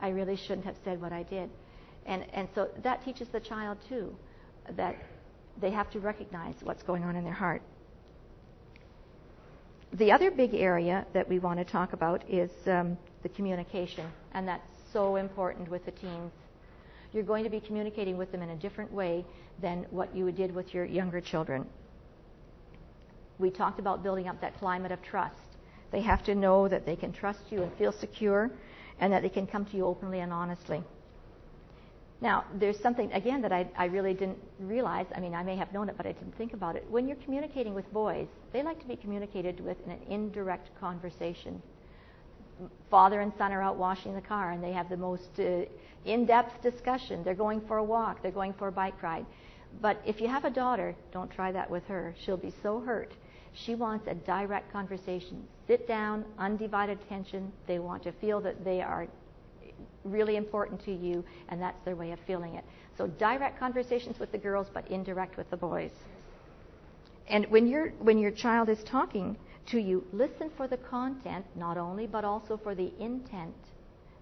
I 0.01 0.09
really 0.09 0.35
shouldn't 0.35 0.65
have 0.65 0.77
said 0.83 1.01
what 1.01 1.13
I 1.13 1.23
did." 1.23 1.49
And 2.05 2.25
and 2.33 2.47
so 2.55 2.69
that 2.83 3.03
teaches 3.05 3.27
the 3.29 3.39
child 3.39 3.77
too 3.87 4.15
that 4.75 4.95
they 5.61 5.71
have 5.71 5.91
to 5.91 5.99
recognize 5.99 6.55
what's 6.63 6.83
going 6.83 7.03
on 7.03 7.15
in 7.15 7.23
their 7.23 7.33
heart. 7.33 7.61
the 9.93 10.11
other 10.11 10.31
big 10.31 10.53
area 10.53 11.05
that 11.13 11.27
we 11.29 11.39
want 11.39 11.59
to 11.59 11.65
talk 11.65 11.93
about 11.93 12.23
is 12.29 12.51
um, 12.67 12.97
the 13.23 13.29
communication, 13.29 14.05
and 14.33 14.47
that's 14.47 14.74
so 14.95 15.17
important 15.17 15.69
with 15.69 15.83
the 15.83 15.91
teens. 15.91 16.31
You're 17.11 17.23
going 17.23 17.43
to 17.43 17.49
be 17.49 17.59
communicating 17.59 18.15
with 18.15 18.31
them 18.31 18.41
in 18.41 18.51
a 18.51 18.55
different 18.55 18.93
way 18.93 19.25
than 19.61 19.85
what 19.89 20.15
you 20.15 20.31
did 20.31 20.55
with 20.55 20.73
your 20.73 20.85
younger 20.85 21.19
children. 21.19 21.65
We 23.37 23.49
talked 23.49 23.77
about 23.77 24.03
building 24.03 24.29
up 24.29 24.39
that 24.39 24.57
climate 24.57 24.93
of 24.93 25.01
trust. 25.03 25.35
They 25.91 25.99
have 25.99 26.23
to 26.23 26.33
know 26.33 26.69
that 26.69 26.85
they 26.85 26.95
can 26.95 27.11
trust 27.11 27.41
you 27.49 27.61
and 27.61 27.73
feel 27.73 27.91
secure, 27.91 28.49
and 29.01 29.11
that 29.11 29.21
they 29.21 29.27
can 29.27 29.45
come 29.45 29.65
to 29.65 29.75
you 29.75 29.85
openly 29.85 30.21
and 30.21 30.31
honestly. 30.31 30.81
Now, 32.21 32.45
there's 32.53 32.79
something, 32.79 33.11
again, 33.11 33.41
that 33.41 33.51
I, 33.51 33.67
I, 33.77 33.85
really 33.85 34.13
didn't 34.13 34.39
realize. 34.61 35.07
I 35.13 35.19
mean, 35.19 35.35
I 35.35 35.43
may 35.43 35.57
have 35.57 35.73
known 35.73 35.89
it, 35.89 35.97
but 35.97 36.05
I 36.05 36.13
didn't 36.13 36.37
think 36.37 36.53
about 36.53 36.77
it. 36.77 36.85
When 36.89 37.05
you're 37.05 37.17
communicating 37.17 37.73
with 37.73 37.91
boys, 37.91 38.27
they 38.53 38.63
like 38.63 38.79
to 38.79 38.87
be 38.87 38.95
communicated 38.95 39.59
with 39.59 39.75
in 39.85 39.91
an 39.91 39.99
indirect 40.09 40.69
conversation. 40.79 41.61
Father 42.89 43.21
and 43.21 43.33
son 43.37 43.51
are 43.51 43.61
out 43.61 43.77
washing 43.77 44.15
the 44.15 44.21
car, 44.21 44.51
and 44.51 44.63
they 44.63 44.71
have 44.71 44.89
the 44.89 44.97
most 44.97 45.39
uh, 45.39 45.65
in 46.05 46.25
depth 46.25 46.61
discussion. 46.61 47.23
They're 47.23 47.33
going 47.33 47.61
for 47.61 47.77
a 47.77 47.83
walk, 47.83 48.21
they're 48.21 48.31
going 48.31 48.53
for 48.53 48.67
a 48.67 48.71
bike 48.71 49.01
ride. 49.01 49.25
But 49.81 50.01
if 50.05 50.21
you 50.21 50.27
have 50.27 50.45
a 50.45 50.49
daughter, 50.49 50.95
don't 51.11 51.29
try 51.29 51.51
that 51.51 51.69
with 51.69 51.85
her. 51.87 52.15
She'll 52.23 52.37
be 52.37 52.53
so 52.63 52.79
hurt. 52.79 53.11
She 53.53 53.75
wants 53.75 54.07
a 54.07 54.13
direct 54.13 54.71
conversation. 54.71 55.45
Sit 55.67 55.87
down, 55.87 56.25
undivided 56.37 56.99
attention. 57.01 57.51
They 57.67 57.79
want 57.79 58.03
to 58.03 58.11
feel 58.13 58.39
that 58.41 58.63
they 58.63 58.81
are 58.81 59.07
really 60.03 60.35
important 60.35 60.83
to 60.85 60.93
you, 60.93 61.25
and 61.49 61.61
that's 61.61 61.83
their 61.83 61.95
way 61.95 62.11
of 62.11 62.19
feeling 62.27 62.55
it. 62.55 62.63
So 62.97 63.07
direct 63.07 63.59
conversations 63.59 64.19
with 64.19 64.31
the 64.31 64.37
girls, 64.37 64.67
but 64.73 64.89
indirect 64.89 65.35
with 65.37 65.49
the 65.49 65.57
boys. 65.57 65.91
And 67.27 67.45
when, 67.47 67.67
you 67.67 67.91
when 67.99 68.19
your 68.19 68.31
child 68.31 68.69
is 68.69 68.83
talking 68.83 69.35
to 69.67 69.79
you, 69.79 70.05
listen 70.11 70.49
for 70.55 70.67
the 70.67 70.77
content, 70.77 71.45
not 71.55 71.77
only, 71.77 72.07
but 72.07 72.23
also 72.23 72.57
for 72.57 72.75
the 72.75 72.91
intent. 72.99 73.55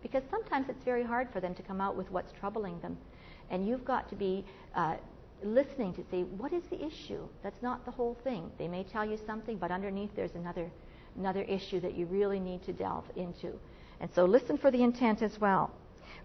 Because 0.01 0.23
sometimes 0.29 0.67
it's 0.69 0.83
very 0.83 1.03
hard 1.03 1.29
for 1.31 1.39
them 1.39 1.55
to 1.55 1.63
come 1.63 1.79
out 1.79 1.95
with 1.95 2.11
what's 2.11 2.31
troubling 2.33 2.79
them. 2.81 2.97
And 3.49 3.67
you've 3.67 3.85
got 3.85 4.09
to 4.09 4.15
be 4.15 4.45
uh, 4.75 4.95
listening 5.43 5.93
to 5.93 6.03
see 6.11 6.23
what 6.23 6.53
is 6.53 6.63
the 6.69 6.83
issue. 6.85 7.27
That's 7.41 7.61
not 7.61 7.85
the 7.85 7.91
whole 7.91 8.17
thing. 8.23 8.51
They 8.57 8.67
may 8.67 8.83
tell 8.83 9.05
you 9.05 9.17
something, 9.25 9.57
but 9.57 9.71
underneath 9.71 10.11
there's 10.15 10.35
another, 10.35 10.69
another 11.17 11.43
issue 11.43 11.79
that 11.81 11.95
you 11.95 12.05
really 12.05 12.39
need 12.39 12.63
to 12.63 12.73
delve 12.73 13.05
into. 13.15 13.53
And 13.99 14.09
so 14.13 14.25
listen 14.25 14.57
for 14.57 14.71
the 14.71 14.83
intent 14.83 15.21
as 15.21 15.39
well. 15.39 15.71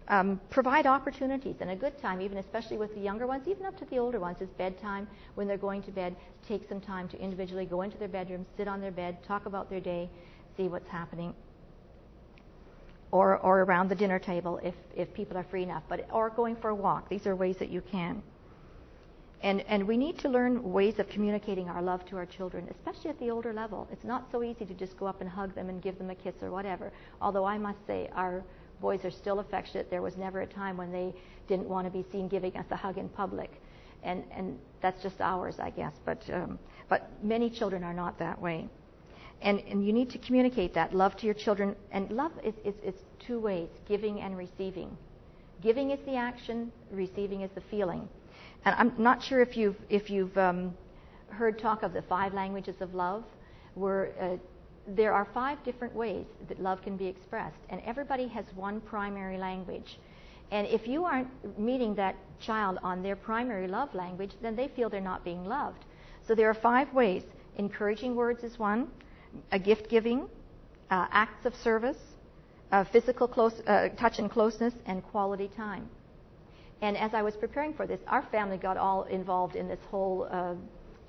Um, 0.07 0.41
provide 0.49 0.87
opportunities 0.87 1.57
and 1.59 1.69
a 1.69 1.75
good 1.75 1.99
time, 1.99 2.19
even 2.19 2.39
especially 2.39 2.77
with 2.77 2.95
the 2.95 3.01
younger 3.01 3.27
ones, 3.27 3.47
even 3.47 3.65
up 3.65 3.77
to 3.77 3.85
the 3.85 3.97
older 3.97 4.19
ones, 4.19 4.41
is 4.41 4.49
bedtime. 4.57 5.07
When 5.35 5.47
they're 5.47 5.57
going 5.57 5.83
to 5.83 5.91
bed, 5.91 6.15
take 6.47 6.67
some 6.67 6.81
time 6.81 7.07
to 7.09 7.21
individually 7.21 7.65
go 7.65 7.83
into 7.83 7.97
their 7.97 8.07
bedroom, 8.07 8.45
sit 8.57 8.67
on 8.67 8.81
their 8.81 8.91
bed, 8.91 9.23
talk 9.23 9.45
about 9.45 9.69
their 9.69 9.79
day, 9.79 10.09
see 10.57 10.67
what's 10.67 10.89
happening. 10.89 11.35
Or, 13.11 13.37
or 13.37 13.61
around 13.61 13.89
the 13.89 13.95
dinner 13.95 14.19
table 14.19 14.59
if, 14.63 14.75
if 14.95 15.13
people 15.13 15.37
are 15.37 15.43
free 15.43 15.63
enough, 15.63 15.83
but 15.87 16.07
or 16.11 16.29
going 16.31 16.55
for 16.55 16.69
a 16.69 16.75
walk. 16.75 17.09
These 17.09 17.27
are 17.27 17.35
ways 17.35 17.57
that 17.57 17.69
you 17.69 17.81
can. 17.81 18.23
And, 19.41 19.61
and 19.67 19.87
we 19.87 19.95
need 19.95 20.17
to 20.19 20.29
learn 20.29 20.71
ways 20.71 20.99
of 20.99 21.07
communicating 21.07 21.69
our 21.69 21.81
love 21.81 22.05
to 22.07 22.17
our 22.17 22.25
children, 22.25 22.67
especially 22.71 23.09
at 23.09 23.19
the 23.19 23.31
older 23.31 23.53
level. 23.53 23.87
It's 23.91 24.03
not 24.03 24.27
so 24.31 24.43
easy 24.43 24.65
to 24.65 24.73
just 24.73 24.97
go 24.97 25.05
up 25.05 25.21
and 25.21 25.29
hug 25.29 25.55
them 25.55 25.69
and 25.69 25.81
give 25.81 25.97
them 25.97 26.09
a 26.09 26.15
kiss 26.15 26.35
or 26.41 26.51
whatever. 26.51 26.91
Although 27.21 27.45
I 27.45 27.57
must 27.57 27.79
say, 27.87 28.09
our 28.13 28.43
boys 28.81 29.03
are 29.03 29.11
still 29.11 29.39
affectionate. 29.39 29.89
There 29.89 30.01
was 30.01 30.17
never 30.17 30.41
a 30.41 30.47
time 30.47 30.77
when 30.77 30.91
they 30.91 31.13
didn't 31.47 31.67
want 31.67 31.85
to 31.85 31.91
be 31.91 32.05
seen 32.11 32.27
giving 32.27 32.55
us 32.57 32.65
a 32.71 32.75
hug 32.75 32.97
in 32.97 33.09
public. 33.09 33.51
And, 34.03 34.23
and 34.31 34.57
that's 34.81 35.01
just 35.03 35.19
ours, 35.19 35.55
I 35.59 35.71
guess. 35.71 35.93
But, 36.05 36.21
um, 36.31 36.57
but 36.87 37.09
many 37.23 37.49
children 37.49 37.83
are 37.83 37.93
not 37.93 38.17
that 38.19 38.39
way. 38.41 38.69
And, 39.41 39.59
and 39.61 39.85
you 39.85 39.93
need 39.93 40.09
to 40.11 40.17
communicate 40.17 40.73
that 40.73 40.93
love 40.93 41.15
to 41.17 41.25
your 41.25 41.35
children. 41.35 41.75
And 41.91 42.11
love 42.11 42.31
is, 42.43 42.53
is, 42.63 42.75
is 42.83 42.95
two 43.19 43.39
ways 43.39 43.69
giving 43.87 44.21
and 44.21 44.37
receiving. 44.37 44.97
Giving 45.61 45.91
is 45.91 45.99
the 46.05 46.15
action, 46.15 46.71
receiving 46.91 47.41
is 47.41 47.51
the 47.55 47.61
feeling. 47.69 48.07
And 48.65 48.75
I'm 48.75 48.93
not 49.01 49.21
sure 49.23 49.41
if 49.41 49.57
you've, 49.57 49.77
if 49.89 50.09
you've 50.09 50.37
um, 50.37 50.73
heard 51.29 51.59
talk 51.59 51.83
of 51.83 51.93
the 51.93 52.01
five 52.03 52.33
languages 52.33 52.75
of 52.79 52.93
love, 52.93 53.23
where 53.75 54.11
uh, 54.19 54.37
there 54.95 55.13
are 55.13 55.27
five 55.33 55.63
different 55.63 55.93
ways 55.95 56.25
that 56.47 56.59
love 56.59 56.81
can 56.81 56.97
be 56.97 57.05
expressed, 57.07 57.59
and 57.69 57.81
everybody 57.85 58.27
has 58.27 58.45
one 58.55 58.81
primary 58.81 59.37
language. 59.37 59.99
And 60.51 60.67
if 60.67 60.87
you 60.87 61.05
aren't 61.05 61.29
meeting 61.59 61.95
that 61.95 62.15
child 62.39 62.79
on 62.81 63.03
their 63.03 63.15
primary 63.15 63.67
love 63.67 63.93
language, 63.93 64.31
then 64.41 64.55
they 64.55 64.67
feel 64.69 64.89
they're 64.89 65.01
not 65.01 65.23
being 65.23 65.45
loved. 65.45 65.85
So 66.27 66.33
there 66.35 66.49
are 66.49 66.55
five 66.55 66.91
ways. 66.93 67.23
Encouraging 67.57 68.15
words 68.15 68.43
is 68.43 68.57
one, 68.57 68.89
a 69.51 69.59
gift 69.59 69.89
giving, 69.89 70.27
uh, 70.89 71.07
acts 71.11 71.45
of 71.45 71.53
service, 71.55 71.97
uh, 72.71 72.83
physical 72.85 73.27
close, 73.27 73.53
uh, 73.67 73.89
touch 73.99 74.19
and 74.19 74.29
closeness, 74.29 74.73
and 74.85 75.03
quality 75.03 75.49
time. 75.55 75.87
And 76.81 76.97
as 76.97 77.13
I 77.13 77.21
was 77.21 77.35
preparing 77.35 77.73
for 77.73 77.85
this, 77.85 77.99
our 78.07 78.23
family 78.31 78.57
got 78.57 78.77
all 78.77 79.03
involved 79.03 79.55
in 79.55 79.67
this 79.67 79.79
whole 79.91 80.27
uh, 80.31 80.55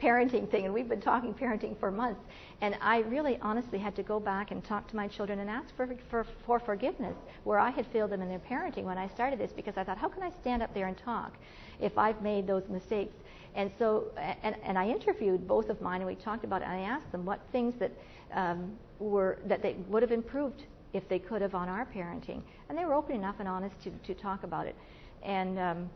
parenting 0.00 0.50
thing, 0.50 0.64
and 0.64 0.74
we've 0.74 0.88
been 0.88 1.00
talking 1.00 1.34
parenting 1.34 1.78
for 1.78 1.90
months. 1.90 2.20
And 2.60 2.76
I 2.80 3.00
really 3.00 3.38
honestly 3.42 3.78
had 3.78 3.94
to 3.96 4.02
go 4.02 4.20
back 4.20 4.50
and 4.50 4.64
talk 4.64 4.88
to 4.88 4.96
my 4.96 5.08
children 5.08 5.40
and 5.40 5.50
ask 5.50 5.74
for, 5.76 5.88
for, 6.10 6.26
for 6.46 6.58
forgiveness 6.58 7.16
where 7.44 7.58
I 7.58 7.70
had 7.70 7.86
failed 7.88 8.10
them 8.10 8.22
in 8.22 8.28
their 8.28 8.38
parenting 8.40 8.84
when 8.84 8.98
I 8.98 9.08
started 9.08 9.38
this 9.38 9.52
because 9.52 9.76
I 9.76 9.84
thought, 9.84 9.98
how 9.98 10.08
can 10.08 10.22
I 10.22 10.30
stand 10.40 10.62
up 10.62 10.72
there 10.74 10.86
and 10.86 10.96
talk 10.96 11.34
if 11.80 11.96
I've 11.98 12.20
made 12.22 12.46
those 12.46 12.68
mistakes? 12.68 13.14
And 13.54 13.70
so, 13.78 14.12
and, 14.42 14.54
and 14.62 14.78
I 14.78 14.88
interviewed 14.88 15.48
both 15.48 15.70
of 15.70 15.80
mine, 15.80 16.00
and 16.00 16.06
we 16.06 16.14
talked 16.14 16.44
about 16.44 16.62
it. 16.62 16.66
And 16.66 16.74
I 16.74 16.80
asked 16.80 17.10
them 17.12 17.24
what 17.24 17.40
things 17.52 17.74
that 17.80 17.92
um, 18.32 18.72
were 18.98 19.38
that 19.46 19.62
they 19.62 19.74
would 19.88 20.02
have 20.02 20.12
improved 20.12 20.64
if 20.92 21.08
they 21.08 21.18
could 21.18 21.42
have 21.42 21.54
on 21.54 21.68
our 21.68 21.86
parenting, 21.86 22.42
and 22.68 22.78
they 22.78 22.84
were 22.84 22.94
open 22.94 23.16
enough 23.16 23.36
and 23.38 23.48
honest 23.48 23.74
to, 23.82 23.90
to 24.06 24.14
talk 24.14 24.44
about 24.44 24.66
it 24.66 24.76
and 25.22 25.58
um, 25.58 25.90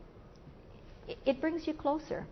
it, 1.07 1.17
it 1.25 1.41
brings 1.41 1.67
you 1.67 1.73
closer. 1.73 2.25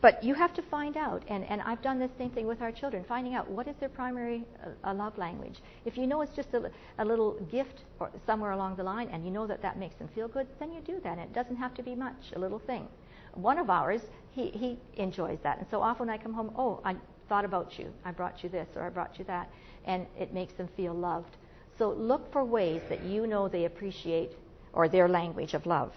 But 0.00 0.22
you 0.22 0.34
have 0.34 0.54
to 0.54 0.62
find 0.62 0.96
out, 0.96 1.24
and, 1.26 1.44
and 1.44 1.60
I've 1.62 1.82
done 1.82 1.98
the 1.98 2.08
same 2.18 2.30
thing 2.30 2.46
with 2.46 2.62
our 2.62 2.70
children, 2.70 3.04
finding 3.08 3.34
out 3.34 3.50
what 3.50 3.66
is 3.66 3.74
their 3.80 3.88
primary 3.88 4.44
uh, 4.84 4.94
love 4.94 5.18
language. 5.18 5.58
If 5.84 5.98
you 5.98 6.06
know 6.06 6.20
it's 6.20 6.36
just 6.36 6.54
a, 6.54 6.70
a 6.98 7.04
little 7.04 7.32
gift 7.50 7.82
or 7.98 8.10
somewhere 8.24 8.52
along 8.52 8.76
the 8.76 8.84
line, 8.84 9.08
and 9.12 9.24
you 9.24 9.32
know 9.32 9.48
that 9.48 9.60
that 9.62 9.76
makes 9.76 9.96
them 9.96 10.08
feel 10.14 10.28
good, 10.28 10.46
then 10.60 10.72
you 10.72 10.80
do 10.82 11.00
that. 11.02 11.18
And 11.18 11.20
it 11.20 11.32
doesn't 11.32 11.56
have 11.56 11.74
to 11.74 11.82
be 11.82 11.96
much, 11.96 12.32
a 12.36 12.38
little 12.38 12.60
thing. 12.60 12.86
One 13.34 13.58
of 13.58 13.70
ours, 13.70 14.02
he, 14.30 14.50
he 14.50 14.78
enjoys 15.02 15.38
that. 15.42 15.58
And 15.58 15.66
so 15.68 15.82
often 15.82 16.08
I 16.08 16.16
come 16.16 16.32
home, 16.32 16.52
oh, 16.56 16.80
I 16.84 16.94
thought 17.28 17.44
about 17.44 17.76
you. 17.76 17.92
I 18.04 18.12
brought 18.12 18.44
you 18.44 18.48
this 18.48 18.68
or 18.76 18.82
I 18.82 18.90
brought 18.90 19.18
you 19.18 19.24
that. 19.24 19.50
And 19.84 20.06
it 20.16 20.32
makes 20.32 20.54
them 20.54 20.68
feel 20.76 20.94
loved. 20.94 21.36
So 21.76 21.90
look 21.90 22.32
for 22.32 22.44
ways 22.44 22.82
that 22.88 23.02
you 23.02 23.26
know 23.26 23.48
they 23.48 23.64
appreciate 23.64 24.32
or 24.72 24.88
their 24.88 25.08
language 25.08 25.54
of 25.54 25.66
love. 25.66 25.92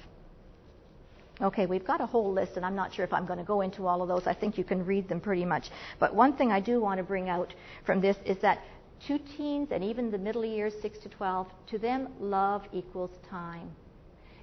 Okay, 1.41 1.65
we've 1.65 1.85
got 1.85 2.01
a 2.01 2.05
whole 2.05 2.31
list, 2.31 2.51
and 2.55 2.65
I'm 2.65 2.75
not 2.75 2.93
sure 2.93 3.03
if 3.03 3.11
I'm 3.11 3.25
going 3.25 3.39
to 3.39 3.45
go 3.45 3.61
into 3.61 3.87
all 3.87 4.03
of 4.03 4.07
those. 4.07 4.27
I 4.27 4.33
think 4.33 4.59
you 4.59 4.63
can 4.63 4.85
read 4.85 5.09
them 5.09 5.19
pretty 5.19 5.45
much. 5.45 5.69
But 5.99 6.13
one 6.13 6.33
thing 6.33 6.51
I 6.51 6.59
do 6.59 6.79
want 6.79 6.99
to 6.99 7.03
bring 7.03 7.29
out 7.29 7.53
from 7.83 7.99
this 7.99 8.15
is 8.25 8.37
that 8.41 8.59
to 9.07 9.17
teens 9.17 9.69
and 9.71 9.83
even 9.83 10.11
the 10.11 10.19
middle 10.19 10.45
years, 10.45 10.73
6 10.83 10.99
to 10.99 11.09
12, 11.09 11.47
to 11.71 11.79
them, 11.79 12.09
love 12.19 12.63
equals 12.71 13.09
time. 13.27 13.71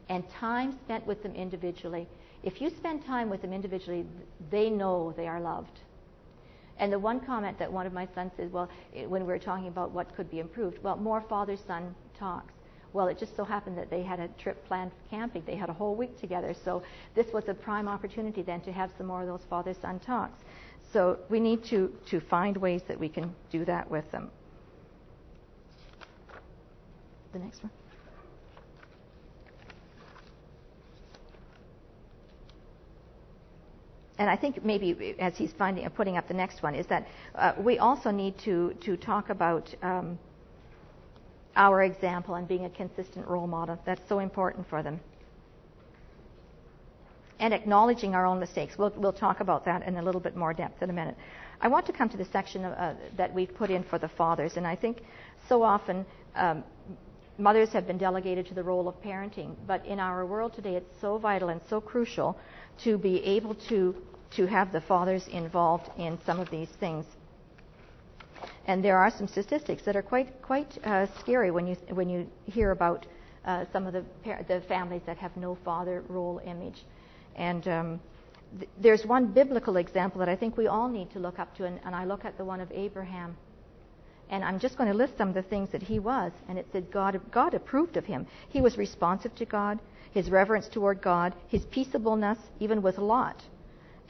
And 0.08 0.28
time 0.40 0.76
spent 0.84 1.06
with 1.06 1.22
them 1.22 1.34
individually. 1.36 2.08
If 2.42 2.60
you 2.60 2.70
spend 2.70 3.04
time 3.04 3.30
with 3.30 3.42
them 3.42 3.52
individually, 3.52 4.04
they 4.50 4.68
know 4.68 5.14
they 5.16 5.28
are 5.28 5.40
loved. 5.40 5.78
And 6.78 6.92
the 6.92 6.98
one 6.98 7.20
comment 7.20 7.60
that 7.60 7.72
one 7.72 7.86
of 7.86 7.92
my 7.92 8.08
sons 8.14 8.32
said, 8.36 8.52
well, 8.52 8.68
when 9.06 9.22
we 9.22 9.28
were 9.28 9.38
talking 9.38 9.68
about 9.68 9.92
what 9.92 10.16
could 10.16 10.30
be 10.30 10.40
improved, 10.40 10.82
well, 10.82 10.96
more 10.96 11.20
father 11.20 11.56
son 11.66 11.94
talks. 12.18 12.52
Well, 12.92 13.08
it 13.08 13.18
just 13.18 13.36
so 13.36 13.44
happened 13.44 13.76
that 13.76 13.90
they 13.90 14.02
had 14.02 14.18
a 14.18 14.28
trip 14.28 14.66
planned 14.66 14.92
for 14.92 15.10
camping. 15.10 15.42
They 15.46 15.56
had 15.56 15.68
a 15.68 15.74
whole 15.74 15.94
week 15.94 16.18
together. 16.18 16.54
So 16.64 16.82
this 17.14 17.26
was 17.32 17.44
a 17.48 17.54
prime 17.54 17.86
opportunity 17.86 18.42
then 18.42 18.60
to 18.62 18.72
have 18.72 18.90
some 18.96 19.06
more 19.06 19.20
of 19.22 19.26
those 19.26 19.46
father 19.48 19.74
son 19.80 20.00
talks. 20.00 20.40
So 20.92 21.18
we 21.28 21.38
need 21.38 21.64
to, 21.64 21.92
to 22.10 22.20
find 22.20 22.56
ways 22.56 22.82
that 22.88 22.98
we 22.98 23.08
can 23.08 23.34
do 23.50 23.64
that 23.66 23.90
with 23.90 24.10
them. 24.10 24.30
The 27.32 27.38
next 27.40 27.62
one. 27.62 27.70
and 34.18 34.28
I 34.28 34.36
think 34.36 34.64
maybe 34.64 35.14
as 35.20 35.36
he's 35.36 35.52
finding, 35.52 35.88
putting 35.90 36.16
up 36.16 36.26
the 36.26 36.34
next 36.34 36.62
one, 36.62 36.74
is 36.74 36.86
that 36.86 37.06
uh, 37.36 37.52
we 37.56 37.78
also 37.78 38.10
need 38.10 38.36
to, 38.38 38.74
to 38.80 38.96
talk 38.96 39.30
about 39.30 39.72
um, 39.82 40.18
our 41.56 41.82
example 41.82 42.34
and 42.34 42.46
being 42.46 42.64
a 42.64 42.70
consistent 42.70 43.26
role 43.26 43.46
model. 43.46 43.78
That's 43.84 44.06
so 44.08 44.18
important 44.18 44.68
for 44.68 44.82
them. 44.82 45.00
And 47.40 47.54
acknowledging 47.54 48.14
our 48.14 48.26
own 48.26 48.40
mistakes. 48.40 48.76
We'll, 48.78 48.92
we'll 48.96 49.12
talk 49.12 49.40
about 49.40 49.64
that 49.66 49.86
in 49.86 49.96
a 49.96 50.02
little 50.02 50.20
bit 50.20 50.36
more 50.36 50.52
depth 50.52 50.82
in 50.82 50.90
a 50.90 50.92
minute. 50.92 51.16
I 51.60 51.68
want 51.68 51.86
to 51.86 51.92
come 51.92 52.08
to 52.08 52.16
the 52.16 52.24
section 52.26 52.64
uh, 52.64 52.96
that 53.16 53.32
we've 53.32 53.52
put 53.54 53.70
in 53.70 53.84
for 53.84 53.98
the 53.98 54.08
fathers, 54.08 54.56
and 54.56 54.66
I 54.66 54.76
think 54.76 55.02
so 55.48 55.62
often 55.62 56.04
um, 56.34 56.64
mothers 57.36 57.70
have 57.70 57.86
been 57.86 57.98
delegated 57.98 58.46
to 58.46 58.54
the 58.54 58.62
role 58.62 58.88
of 58.88 59.00
parenting, 59.02 59.54
but 59.66 59.84
in 59.86 60.00
our 60.00 60.26
world 60.26 60.52
today, 60.54 60.74
it's 60.74 61.00
so 61.00 61.18
vital 61.18 61.48
and 61.48 61.60
so 61.68 61.80
crucial 61.80 62.36
to 62.84 62.98
be 62.98 63.24
able 63.24 63.54
to 63.68 63.94
to 64.36 64.46
have 64.46 64.72
the 64.72 64.80
fathers 64.82 65.26
involved 65.28 65.88
in 65.96 66.18
some 66.26 66.38
of 66.38 66.50
these 66.50 66.68
things. 66.80 67.04
And 68.68 68.84
there 68.84 68.98
are 68.98 69.10
some 69.10 69.26
statistics 69.26 69.82
that 69.84 69.96
are 69.96 70.02
quite 70.02 70.42
quite 70.42 70.78
uh, 70.84 71.06
scary 71.20 71.50
when 71.50 71.66
you 71.66 71.74
when 71.90 72.10
you 72.10 72.26
hear 72.44 72.70
about 72.70 73.06
uh, 73.46 73.64
some 73.72 73.86
of 73.86 73.94
the 73.94 74.04
par- 74.22 74.44
the 74.46 74.60
families 74.68 75.00
that 75.06 75.16
have 75.16 75.34
no 75.38 75.56
father 75.64 76.04
role 76.08 76.38
image. 76.44 76.84
And 77.34 77.66
um, 77.66 78.00
th- 78.58 78.70
there's 78.78 79.06
one 79.06 79.28
biblical 79.28 79.78
example 79.78 80.18
that 80.18 80.28
I 80.28 80.36
think 80.36 80.58
we 80.58 80.66
all 80.66 80.88
need 80.88 81.10
to 81.12 81.18
look 81.18 81.38
up 81.38 81.56
to, 81.56 81.64
and, 81.64 81.80
and 81.82 81.94
I 81.94 82.04
look 82.04 82.26
at 82.26 82.36
the 82.36 82.44
one 82.44 82.60
of 82.60 82.70
Abraham. 82.70 83.38
And 84.28 84.44
I'm 84.44 84.58
just 84.58 84.76
going 84.76 84.90
to 84.90 84.96
list 84.96 85.16
some 85.16 85.28
of 85.30 85.34
the 85.34 85.42
things 85.42 85.70
that 85.70 85.82
he 85.82 85.98
was. 85.98 86.32
And 86.50 86.58
it 86.58 86.66
said 86.70 86.90
God, 86.90 87.18
God 87.30 87.54
approved 87.54 87.96
of 87.96 88.04
him. 88.04 88.26
He 88.50 88.60
was 88.60 88.76
responsive 88.76 89.34
to 89.36 89.46
God, 89.46 89.78
his 90.12 90.30
reverence 90.30 90.68
toward 90.68 91.00
God, 91.00 91.34
his 91.48 91.64
peaceableness, 91.64 92.36
even 92.60 92.82
with 92.82 92.98
Lot. 92.98 93.42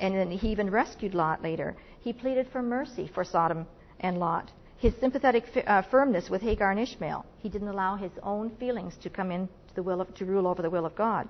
And 0.01 0.17
then 0.17 0.33
he 0.33 0.49
even 0.49 0.69
rescued 0.69 1.15
Lot 1.15 1.45
later. 1.45 1.77
He 2.01 2.13
pleaded 2.13 2.49
for 2.51 2.61
mercy 2.61 3.09
for 3.15 3.23
Sodom 3.23 3.69
and 4.01 4.19
Lot. 4.19 4.51
His 4.79 4.95
sympathetic 5.01 5.45
uh, 5.67 5.83
firmness 5.83 6.31
with 6.31 6.43
Hagar 6.43 6.71
and 6.71 6.81
Ishmael. 6.81 7.27
He 7.39 7.49
didn't 7.49 7.69
allow 7.69 7.97
his 7.97 8.13
own 8.23 8.51
feelings 8.61 8.97
to 9.03 9.11
come 9.11 9.31
in 9.31 9.49
to, 9.49 9.75
the 9.75 9.83
will 9.83 10.01
of, 10.01 10.15
to 10.15 10.25
rule 10.25 10.47
over 10.47 10.63
the 10.63 10.71
will 10.71 10.87
of 10.87 10.95
God. 10.95 11.29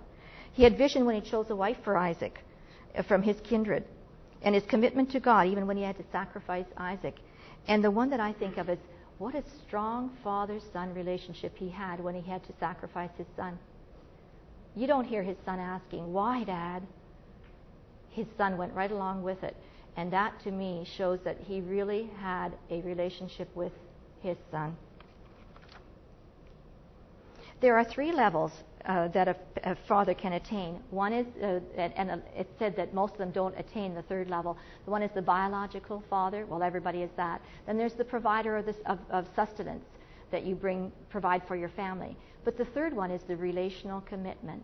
He 0.53 0.65
had 0.65 0.77
vision 0.77 1.07
when 1.07 1.21
he 1.21 1.31
chose 1.31 1.49
a 1.51 1.57
wife 1.57 1.79
for 1.83 1.97
Isaac 1.97 2.39
uh, 2.97 3.03
from 3.03 3.23
his 3.23 3.37
kindred. 3.49 3.85
And 4.43 4.55
his 4.55 4.65
commitment 4.65 5.11
to 5.13 5.21
God, 5.21 5.49
even 5.49 5.67
when 5.67 5.77
he 5.77 5.83
had 5.83 5.97
to 5.97 6.05
sacrifice 6.13 6.67
Isaac. 6.77 7.17
And 7.67 7.83
the 7.83 7.91
one 7.91 8.11
that 8.11 8.21
I 8.21 8.33
think 8.35 8.57
of 8.57 8.69
is 8.69 8.79
what 9.19 9.35
a 9.35 9.43
strong 9.67 10.17
father 10.23 10.61
son 10.73 10.95
relationship 10.95 11.57
he 11.57 11.69
had 11.69 12.01
when 12.01 12.15
he 12.15 12.31
had 12.31 12.45
to 12.45 12.53
sacrifice 12.61 13.11
his 13.17 13.27
son. 13.37 13.59
You 14.77 14.87
don't 14.87 15.05
hear 15.05 15.25
his 15.25 15.37
son 15.45 15.59
asking, 15.59 16.13
Why, 16.13 16.45
Dad? 16.45 16.83
His 18.11 18.27
son 18.37 18.57
went 18.57 18.75
right 18.75 18.91
along 18.91 19.23
with 19.23 19.43
it. 19.43 19.57
And 19.99 20.13
that 20.13 20.39
to 20.45 20.53
me 20.53 20.87
shows 20.97 21.19
that 21.25 21.39
he 21.41 21.61
really 21.61 22.09
had 22.21 22.51
a 22.71 22.81
relationship 22.83 23.49
with 23.57 23.73
his 24.23 24.37
son. 24.49 24.77
There 27.61 27.77
are 27.77 27.83
three 27.83 28.13
levels 28.13 28.53
uh, 28.87 29.09
that 29.09 29.27
a, 29.27 29.37
a, 29.65 29.77
father 29.89 30.15
can 30.15 30.35
attain. 30.35 30.79
One 30.91 31.13
is, 31.13 31.27
uh, 31.43 31.59
and, 31.77 31.93
and 31.97 32.11
uh, 32.13 32.17
it's 32.37 32.57
said 32.61 32.77
that 32.77 32.95
most 32.95 33.15
of 33.15 33.19
them 33.19 33.33
don't 33.33 33.59
attain 33.59 33.93
the 33.93 34.03
third 34.03 34.31
level. 34.31 34.57
The 34.85 34.93
one 34.93 35.03
is 35.03 35.11
the 35.17 35.23
biological 35.23 36.05
father. 36.09 36.47
Well, 36.47 36.63
everybody 36.63 37.03
is 37.03 37.11
that. 37.17 37.43
Then 37.67 37.77
there's 37.77 37.95
the 37.95 38.05
provider 38.05 38.57
of, 38.57 38.67
this, 38.67 38.77
of, 38.87 39.01
of 39.11 39.27
sustenance 39.35 39.85
that 40.31 40.45
you 40.45 40.55
bring, 40.55 40.93
provide 41.11 41.43
for 41.49 41.57
your 41.57 41.71
family. 41.71 42.17
But 42.45 42.57
the 42.57 42.67
third 42.67 42.95
one 42.95 43.11
is 43.11 43.23
the 43.25 43.37
relational 43.37 44.01
commitment. 44.03 44.63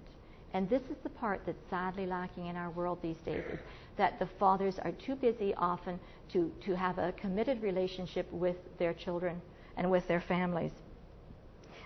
And 0.54 0.70
this 0.70 0.82
is 0.82 0.96
the 1.02 1.10
part 1.10 1.40
that's 1.44 1.58
sadly 1.68 2.06
lacking 2.06 2.46
in 2.46 2.54
our 2.54 2.70
world 2.70 3.00
these 3.02 3.16
days 3.26 3.42
is 3.52 3.58
that 3.96 4.20
the 4.20 4.28
fathers 4.38 4.76
are 4.82 4.92
too 4.92 5.16
busy 5.16 5.52
often 5.56 5.98
to, 6.32 6.50
to 6.64 6.76
have 6.76 6.98
a 6.98 7.12
committed 7.12 7.60
relationship 7.60 8.30
with 8.32 8.56
their 8.78 8.94
children 8.94 9.42
and 9.76 9.90
with 9.90 10.06
their 10.06 10.20
families. 10.20 10.70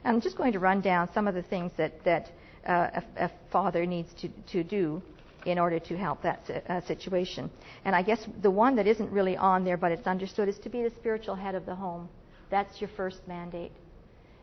I'm 0.05 0.21
just 0.21 0.37
going 0.37 0.53
to 0.53 0.59
run 0.59 0.83
down 0.83 1.09
some 1.14 1.27
of 1.27 1.35
the 1.35 1.43
things 1.43 1.73
that, 1.79 2.05
that 2.05 2.31
uh, 2.66 3.01
a, 3.16 3.25
a, 3.25 3.31
father 3.51 3.87
needs 3.87 4.12
to, 4.21 4.29
to 4.53 4.62
do 4.62 5.03
in 5.47 5.59
order 5.59 5.79
to 5.79 5.97
help 5.97 6.23
that 6.23 6.51
uh, 6.69 6.81
situation. 6.83 7.51
And 7.87 7.97
I 7.97 8.03
guess 8.03 8.27
the 8.43 8.51
one 8.51 8.77
that 8.77 8.87
isn't 8.87 9.11
really 9.11 9.37
on 9.37 9.64
there, 9.64 9.79
but 9.79 9.93
it's 9.93 10.07
understood, 10.07 10.49
is 10.49 10.59
to 10.59 10.69
be 10.69 10.83
the 10.83 10.91
spiritual 10.91 11.35
head 11.35 11.55
of 11.55 11.64
the 11.64 11.75
home. 11.75 12.09
That's 12.51 12.81
your 12.81 12.91
first 12.97 13.27
mandate. 13.27 13.73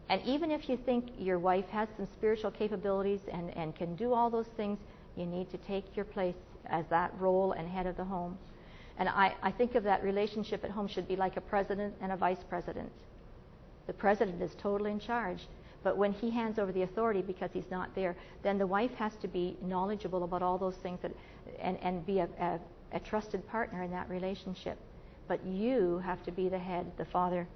And 0.09 0.21
even 0.23 0.51
if 0.51 0.69
you 0.69 0.77
think 0.77 1.05
your 1.17 1.39
wife 1.39 1.65
has 1.69 1.87
some 1.97 2.07
spiritual 2.17 2.51
capabilities 2.51 3.21
and, 3.31 3.55
and 3.57 3.75
can 3.75 3.95
do 3.95 4.13
all 4.13 4.29
those 4.29 4.49
things, 4.55 4.77
you 5.15 5.25
need 5.25 5.49
to 5.51 5.57
take 5.57 5.95
your 5.95 6.05
place 6.05 6.35
as 6.67 6.85
that 6.89 7.11
role 7.19 7.53
and 7.53 7.67
head 7.67 7.87
of 7.87 7.97
the 7.97 8.03
home. 8.03 8.37
And 8.97 9.09
I, 9.09 9.33
I 9.41 9.51
think 9.51 9.75
of 9.75 9.83
that 9.83 10.03
relationship 10.03 10.63
at 10.63 10.71
home 10.71 10.87
should 10.87 11.07
be 11.07 11.15
like 11.15 11.37
a 11.37 11.41
president 11.41 11.95
and 12.01 12.11
a 12.11 12.17
vice 12.17 12.43
president. 12.49 12.91
The 13.87 13.93
president 13.93 14.41
is 14.41 14.51
totally 14.55 14.91
in 14.91 14.99
charge. 14.99 15.47
But 15.83 15.97
when 15.97 16.13
he 16.13 16.31
hands 16.31 16.57
over 16.57 16.71
the 16.71 16.81
authority 16.81 17.21
because 17.21 17.51
he's 17.53 17.69
not 17.69 17.93
there, 17.93 18.15
then 18.41 18.57
the 18.57 18.65
wife 18.65 18.91
has 18.95 19.15
to 19.21 19.27
be 19.27 19.55
knowledgeable 19.61 20.23
about 20.23 20.41
all 20.41 20.57
those 20.57 20.77
things 20.77 20.99
that, 21.01 21.11
and, 21.59 21.77
and 21.83 22.05
be 22.05 22.19
a, 22.19 22.29
a, 22.39 22.59
a 22.93 22.99
trusted 22.99 23.47
partner 23.47 23.83
in 23.83 23.91
that 23.91 24.09
relationship. 24.09 24.77
But 25.27 25.45
you 25.45 25.99
have 25.99 26.23
to 26.23 26.31
be 26.31 26.49
the 26.49 26.57
head, 26.57 26.91
the 26.97 27.05
father. 27.05 27.47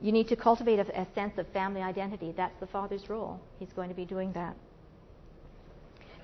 You 0.00 0.12
need 0.12 0.28
to 0.28 0.36
cultivate 0.36 0.78
a, 0.78 1.00
a 1.00 1.06
sense 1.14 1.38
of 1.38 1.48
family 1.48 1.82
identity. 1.82 2.32
That's 2.36 2.58
the 2.60 2.66
father's 2.66 3.08
role. 3.08 3.40
He's 3.58 3.72
going 3.74 3.88
to 3.88 3.94
be 3.94 4.04
doing 4.04 4.32
that. 4.32 4.56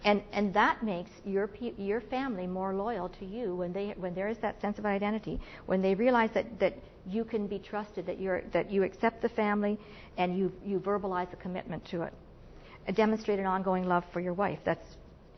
And, 0.04 0.22
and 0.32 0.52
that 0.52 0.82
makes 0.82 1.10
your, 1.24 1.48
your 1.78 2.02
family 2.02 2.46
more 2.46 2.74
loyal 2.74 3.08
to 3.08 3.24
you 3.24 3.54
when, 3.56 3.72
they, 3.72 3.94
when 3.96 4.14
there 4.14 4.28
is 4.28 4.36
that 4.42 4.60
sense 4.60 4.78
of 4.78 4.84
identity, 4.84 5.40
when 5.64 5.80
they 5.80 5.94
realize 5.94 6.28
that, 6.34 6.60
that 6.60 6.76
you 7.06 7.24
can 7.24 7.46
be 7.46 7.58
trusted, 7.58 8.04
that, 8.06 8.20
you're, 8.20 8.42
that 8.52 8.70
you 8.70 8.82
accept 8.82 9.22
the 9.22 9.30
family 9.30 9.78
and 10.18 10.36
you, 10.36 10.52
you 10.64 10.78
verbalize 10.78 11.32
a 11.32 11.36
commitment 11.36 11.84
to 11.90 12.02
it. 12.02 12.12
Demonstrate 12.94 13.38
an 13.38 13.46
ongoing 13.46 13.88
love 13.88 14.04
for 14.12 14.20
your 14.20 14.34
wife. 14.34 14.58
That's 14.66 14.86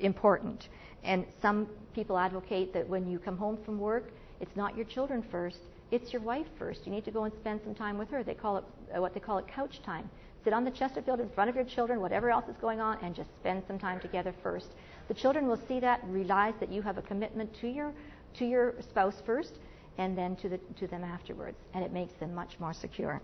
important. 0.01 0.69
And 1.05 1.25
some 1.41 1.69
people 1.95 2.19
advocate 2.19 2.73
that 2.75 2.89
when 2.89 3.09
you 3.09 3.21
come 3.21 3.37
home 3.37 3.59
from 3.65 3.79
work, 3.79 4.11
it's 4.41 4.57
not 4.57 4.77
your 4.77 4.85
children 4.85 5.25
first, 5.31 5.59
it's 5.91 6.13
your 6.13 6.23
wife 6.23 6.47
first. 6.59 6.81
You 6.85 6.93
need 6.93 7.05
to 7.05 7.11
go 7.11 7.25
and 7.25 7.35
spend 7.35 7.61
some 7.65 7.75
time 7.75 7.99
with 7.99 8.11
her. 8.11 8.23
They 8.23 8.35
call 8.35 8.59
it 8.59 8.65
uh, 8.97 9.01
what 9.01 9.15
they 9.15 9.21
call 9.21 9.39
it 9.39 9.47
couch 9.47 9.81
time. 9.85 10.09
Sit 10.43 10.53
on 10.53 10.65
the 10.65 10.71
Chesterfield 10.71 11.21
in 11.21 11.29
front 11.31 11.51
of 11.51 11.57
your 11.57 11.65
children, 11.65 12.01
whatever 12.01 12.31
else 12.31 12.45
is 12.49 12.57
going 12.61 12.81
on, 12.81 12.99
and 13.03 13.15
just 13.15 13.31
spend 13.41 13.65
some 13.67 13.79
time 13.79 14.01
together 14.01 14.35
first. 14.43 14.69
The 15.09 15.15
children 15.15 15.49
will 15.49 15.61
see 15.69 15.81
that, 15.81 16.01
realize 16.05 16.55
that 16.61 16.71
you 16.71 16.83
have 16.83 16.99
a 16.99 17.03
commitment 17.03 17.51
to 17.61 17.69
your 17.69 17.93
to 18.39 18.45
your 18.45 18.75
spouse 18.83 19.15
first, 19.25 19.55
and 19.99 20.17
then 20.17 20.37
to 20.37 20.49
the 20.49 20.59
to 20.79 20.87
them 20.87 21.05
afterwards, 21.05 21.57
and 21.75 21.85
it 21.85 21.93
makes 21.93 22.13
them 22.15 22.35
much 22.35 22.59
more 22.59 22.73
secure. 22.73 23.23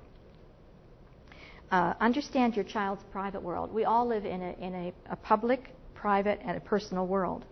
Uh, 1.70 1.94
understand 2.00 2.54
your 2.54 2.64
child's 2.64 3.02
private 3.10 3.42
world. 3.42 3.72
We 3.72 3.84
all 3.84 4.06
live 4.06 4.24
in 4.24 4.42
a 4.42 4.52
in 4.60 4.74
a, 4.74 4.92
a 5.10 5.16
public, 5.16 5.74
private, 5.94 6.40
and 6.44 6.56
a 6.56 6.60
personal 6.60 7.06
world, 7.06 7.44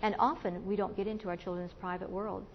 and 0.00 0.14
often 0.18 0.64
we 0.66 0.76
don't 0.76 0.96
get 0.96 1.06
into 1.06 1.28
our 1.28 1.36
children's 1.36 1.72
private 1.80 2.08
worlds 2.10 2.48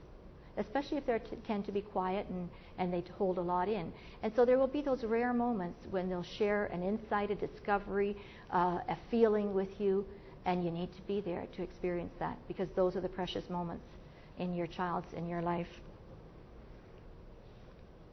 especially 0.58 0.98
if 0.98 1.06
they 1.06 1.20
t- 1.20 1.38
tend 1.48 1.66
to 1.66 1.72
be 1.72 1.82
quiet 1.82 2.28
and, 2.30 2.50
and 2.78 2.94
they 2.94 3.04
hold 3.18 3.38
a 3.38 3.42
lot 3.42 3.68
in. 3.70 3.92
And 4.24 4.34
so 4.36 4.46
there 4.46 4.58
will 4.58 4.68
be 4.68 4.82
those 4.82 5.04
rare 5.04 5.34
moments 5.34 5.80
when 5.90 6.10
they'll 6.10 6.24
share 6.24 6.66
an 6.66 6.84
insight, 6.84 7.32
a 7.32 7.36
discovery, 7.36 8.18
uh, 8.52 8.80
a 8.88 8.98
feeling 9.10 9.54
with 9.54 9.70
you, 9.80 10.06
and 10.46 10.64
you 10.64 10.72
need 10.72 10.94
to 10.96 11.02
be 11.04 11.22
there 11.22 11.46
to 11.56 11.62
experience 11.64 12.14
that 12.20 12.38
because 12.48 12.68
those 12.76 12.96
are 12.96 13.02
the 13.02 13.10
precious 13.10 13.50
moments 13.50 13.86
in 14.38 14.54
your 14.56 14.68
child's 14.68 15.14
in 15.14 15.28
your 15.28 15.42
life. 15.42 15.68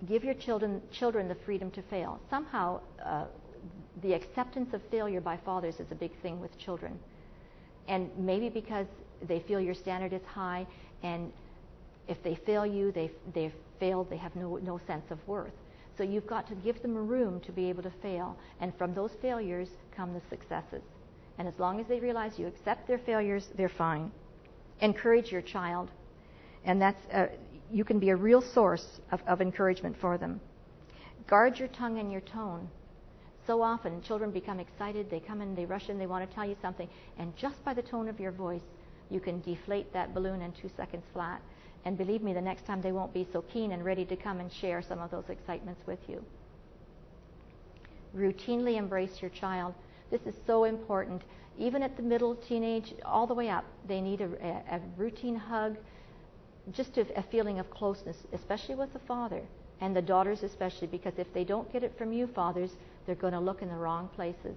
Give 0.06 0.24
your 0.24 0.34
children 0.34 0.82
children 0.92 1.28
the 1.28 1.36
freedom 1.46 1.70
to 1.72 1.82
fail. 1.82 2.20
Somehow, 2.28 2.80
uh, 3.04 3.24
the 4.02 4.12
acceptance 4.12 4.74
of 4.74 4.82
failure 4.90 5.20
by 5.20 5.38
fathers 5.38 5.80
is 5.80 5.90
a 5.90 5.94
big 5.94 6.12
thing 6.20 6.40
with 6.40 6.56
children, 6.58 6.98
and 7.88 8.10
maybe 8.18 8.50
because 8.50 8.86
they 9.26 9.40
feel 9.40 9.58
your 9.58 9.74
standard 9.74 10.12
is 10.12 10.22
high 10.26 10.66
and 11.02 11.32
if 12.08 12.22
they 12.22 12.34
fail 12.34 12.64
you, 12.64 12.92
they, 12.92 13.10
they've 13.34 13.54
failed, 13.80 14.10
they 14.10 14.16
have 14.16 14.34
no, 14.36 14.56
no 14.56 14.80
sense 14.86 15.04
of 15.10 15.18
worth. 15.26 15.52
So 15.96 16.02
you've 16.02 16.26
got 16.26 16.46
to 16.48 16.54
give 16.56 16.82
them 16.82 16.94
room 16.94 17.40
to 17.40 17.52
be 17.52 17.68
able 17.68 17.82
to 17.82 17.92
fail. 18.02 18.36
And 18.60 18.76
from 18.76 18.94
those 18.94 19.12
failures 19.22 19.68
come 19.94 20.12
the 20.12 20.20
successes. 20.28 20.82
And 21.38 21.48
as 21.48 21.58
long 21.58 21.80
as 21.80 21.86
they 21.86 22.00
realize 22.00 22.38
you 22.38 22.46
accept 22.46 22.86
their 22.86 22.98
failures, 22.98 23.46
they're 23.56 23.68
fine. 23.68 24.10
Encourage 24.80 25.32
your 25.32 25.42
child. 25.42 25.90
And 26.64 26.80
that's, 26.80 27.00
uh, 27.12 27.26
you 27.70 27.84
can 27.84 27.98
be 27.98 28.10
a 28.10 28.16
real 28.16 28.42
source 28.42 29.00
of, 29.10 29.20
of 29.26 29.40
encouragement 29.40 29.96
for 30.00 30.18
them. 30.18 30.40
Guard 31.26 31.58
your 31.58 31.68
tongue 31.68 31.98
and 31.98 32.12
your 32.12 32.20
tone. 32.20 32.68
So 33.46 33.62
often, 33.62 34.02
children 34.02 34.32
become 34.32 34.58
excited, 34.58 35.08
they 35.08 35.20
come 35.20 35.40
in, 35.40 35.54
they 35.54 35.66
rush 35.66 35.88
in, 35.88 35.98
they 35.98 36.06
want 36.06 36.28
to 36.28 36.34
tell 36.34 36.44
you 36.44 36.56
something, 36.60 36.88
and 37.16 37.34
just 37.36 37.64
by 37.64 37.74
the 37.74 37.82
tone 37.82 38.08
of 38.08 38.18
your 38.18 38.32
voice, 38.32 38.62
you 39.08 39.20
can 39.20 39.40
deflate 39.42 39.92
that 39.92 40.14
balloon 40.14 40.42
in 40.42 40.52
two 40.52 40.68
seconds 40.76 41.04
flat. 41.12 41.40
And 41.86 41.96
believe 41.96 42.20
me, 42.20 42.32
the 42.32 42.40
next 42.40 42.66
time 42.66 42.82
they 42.82 42.90
won't 42.90 43.14
be 43.14 43.28
so 43.32 43.42
keen 43.42 43.70
and 43.70 43.84
ready 43.84 44.04
to 44.06 44.16
come 44.16 44.40
and 44.40 44.52
share 44.52 44.82
some 44.82 44.98
of 44.98 45.12
those 45.12 45.28
excitements 45.28 45.86
with 45.86 46.00
you. 46.08 46.20
Routinely 48.12 48.76
embrace 48.76 49.22
your 49.22 49.30
child. 49.30 49.72
This 50.10 50.22
is 50.26 50.34
so 50.48 50.64
important. 50.64 51.22
Even 51.56 51.84
at 51.84 51.96
the 51.96 52.02
middle, 52.02 52.34
teenage, 52.34 52.92
all 53.04 53.24
the 53.28 53.34
way 53.34 53.48
up, 53.50 53.64
they 53.86 54.00
need 54.00 54.20
a, 54.20 54.24
a, 54.68 54.80
routine 54.96 55.36
hug, 55.36 55.76
just 56.72 56.98
a, 56.98 57.06
a 57.16 57.22
feeling 57.22 57.60
of 57.60 57.70
closeness, 57.70 58.16
especially 58.32 58.74
with 58.74 58.92
the 58.92 58.98
father 58.98 59.42
and 59.80 59.94
the 59.94 60.02
daughters 60.02 60.42
especially, 60.42 60.88
because 60.88 61.14
if 61.18 61.32
they 61.32 61.44
don't 61.44 61.72
get 61.72 61.84
it 61.84 61.96
from 61.96 62.12
you, 62.12 62.26
fathers, 62.26 62.72
they're 63.06 63.14
going 63.14 63.32
to 63.32 63.38
look 63.38 63.62
in 63.62 63.68
the 63.68 63.76
wrong 63.76 64.08
places. 64.16 64.56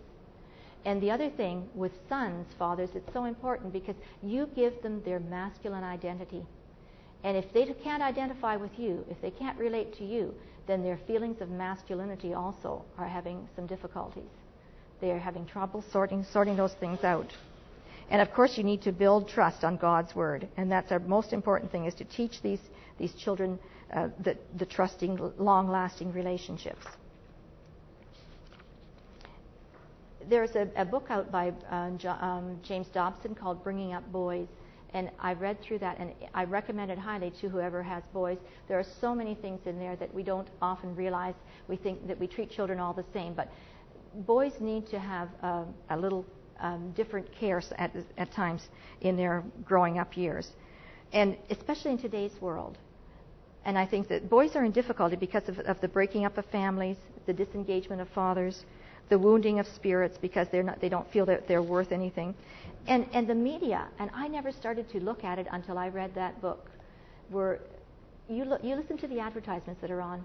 And 0.83 0.99
the 0.99 1.11
other 1.11 1.29
thing 1.29 1.69
with 1.75 1.91
sons, 2.07 2.47
fathers, 2.57 2.89
it's 2.95 3.13
so 3.13 3.25
important 3.25 3.71
because 3.71 3.97
you 4.23 4.49
give 4.55 4.81
them 4.81 5.03
their 5.03 5.19
masculine 5.19 5.83
identity. 5.83 6.43
And 7.23 7.35
if 7.35 7.51
they 7.53 7.65
can't 7.83 8.01
identify 8.01 8.55
with 8.55 8.71
you, 8.77 9.05
if 9.09 9.21
they 9.21 9.31
can't 9.31 9.57
relate 9.57 9.93
to 9.97 10.05
you, 10.05 10.33
then 10.67 10.83
their 10.83 10.99
feelings 11.07 11.41
of 11.41 11.49
masculinity 11.49 12.33
also 12.33 12.85
are 12.97 13.07
having 13.07 13.47
some 13.55 13.67
difficulties. 13.67 14.29
They 15.01 15.11
are 15.11 15.19
having 15.19 15.45
trouble 15.45 15.83
sorting, 15.91 16.25
sorting 16.31 16.55
those 16.55 16.73
things 16.79 17.03
out. 17.03 17.33
And 18.09 18.21
of 18.21 18.31
course, 18.33 18.57
you 18.57 18.63
need 18.63 18.81
to 18.83 18.91
build 18.91 19.27
trust 19.27 19.63
on 19.63 19.77
God's 19.77 20.15
word, 20.15 20.47
and 20.57 20.71
that's 20.71 20.91
our 20.91 20.99
most 20.99 21.31
important 21.33 21.71
thing: 21.71 21.85
is 21.85 21.93
to 21.95 22.05
teach 22.05 22.41
these 22.41 22.59
these 22.97 23.13
children 23.13 23.59
uh, 23.93 24.09
the, 24.23 24.37
the 24.57 24.65
trusting, 24.65 25.17
long-lasting 25.37 26.11
relationships. 26.11 26.85
There's 30.27 30.55
a, 30.55 30.69
a 30.75 30.85
book 30.85 31.05
out 31.09 31.31
by 31.31 31.53
uh, 31.71 31.91
um, 32.07 32.59
James 32.63 32.87
Dobson 32.93 33.35
called 33.35 33.63
"Bringing 33.63 33.93
Up 33.93 34.11
Boys." 34.11 34.47
And 34.93 35.11
I 35.19 35.33
read 35.33 35.61
through 35.61 35.79
that, 35.79 35.99
and 35.99 36.13
I 36.33 36.45
recommend 36.45 36.89
it 36.89 36.97
highly 36.97 37.31
to 37.41 37.49
whoever 37.49 37.83
has 37.83 38.03
boys. 38.11 38.37
There 38.67 38.79
are 38.79 38.85
so 39.01 39.13
many 39.13 39.35
things 39.35 39.59
in 39.65 39.77
there 39.77 39.95
that 39.97 40.13
we 40.13 40.23
don't 40.23 40.47
often 40.61 40.95
realize. 40.95 41.35
We 41.67 41.75
think 41.75 42.07
that 42.07 42.19
we 42.19 42.27
treat 42.27 42.49
children 42.49 42.79
all 42.79 42.93
the 42.93 43.05
same, 43.13 43.33
but 43.33 43.51
boys 44.25 44.53
need 44.59 44.87
to 44.87 44.99
have 44.99 45.29
uh, 45.43 45.65
a 45.91 45.97
little 45.97 46.25
um, 46.59 46.91
different 46.95 47.27
cares 47.39 47.71
at, 47.77 47.95
at 48.17 48.31
times 48.33 48.67
in 49.01 49.15
their 49.15 49.43
growing 49.63 49.99
up 49.99 50.17
years, 50.17 50.47
and 51.13 51.37
especially 51.49 51.91
in 51.91 51.97
today's 51.97 52.33
world. 52.41 52.77
And 53.65 53.77
I 53.77 53.85
think 53.85 54.07
that 54.07 54.29
boys 54.29 54.55
are 54.55 54.63
in 54.63 54.71
difficulty 54.71 55.15
because 55.15 55.47
of, 55.47 55.59
of 55.59 55.79
the 55.81 55.87
breaking 55.87 56.25
up 56.25 56.37
of 56.37 56.45
families, 56.45 56.97
the 57.27 57.33
disengagement 57.33 58.01
of 58.01 58.09
fathers, 58.09 58.63
the 59.09 59.17
wounding 59.17 59.59
of 59.59 59.67
spirits 59.67 60.17
because 60.17 60.47
they're 60.49 60.63
not, 60.63 60.79
they 60.79 60.89
don't 60.89 61.09
feel 61.11 61.25
that 61.25 61.47
they're 61.47 61.63
worth 61.63 61.91
anything. 61.91 62.33
And, 62.87 63.07
and 63.13 63.27
the 63.27 63.35
media, 63.35 63.87
and 63.99 64.09
I 64.13 64.27
never 64.27 64.51
started 64.51 64.89
to 64.91 64.99
look 64.99 65.23
at 65.23 65.37
it 65.37 65.47
until 65.51 65.77
I 65.77 65.89
read 65.89 66.15
that 66.15 66.41
book, 66.41 66.69
where 67.29 67.59
you, 68.29 68.45
look, 68.45 68.63
you 68.63 68.75
listen 68.75 68.97
to 68.99 69.07
the 69.07 69.19
advertisements 69.19 69.81
that 69.81 69.91
are 69.91 70.01
on. 70.01 70.23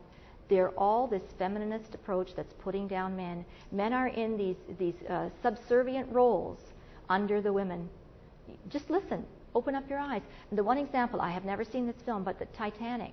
They're 0.49 0.71
all 0.71 1.07
this 1.07 1.23
feminist 1.39 1.95
approach 1.95 2.35
that's 2.37 2.53
putting 2.63 2.87
down 2.87 3.17
men. 3.17 3.45
Men 3.73 3.93
are 3.93 4.09
in 4.09 4.37
these, 4.37 4.57
these 4.79 4.95
uh, 5.09 5.31
subservient 5.43 6.13
roles 6.13 6.59
under 7.09 7.41
the 7.41 7.53
women. 7.53 7.89
Just 8.69 8.91
listen, 8.91 9.25
open 9.55 9.75
up 9.75 9.89
your 9.89 9.99
eyes. 9.99 10.23
And 10.51 10.59
the 10.59 10.65
one 10.65 10.77
example, 10.77 11.21
I 11.21 11.31
have 11.31 11.47
never 11.47 11.65
seen 11.65 11.87
this 11.87 11.97
film, 12.05 12.25
but 12.25 12.39
the 12.39 12.47
Titanic. 12.47 13.13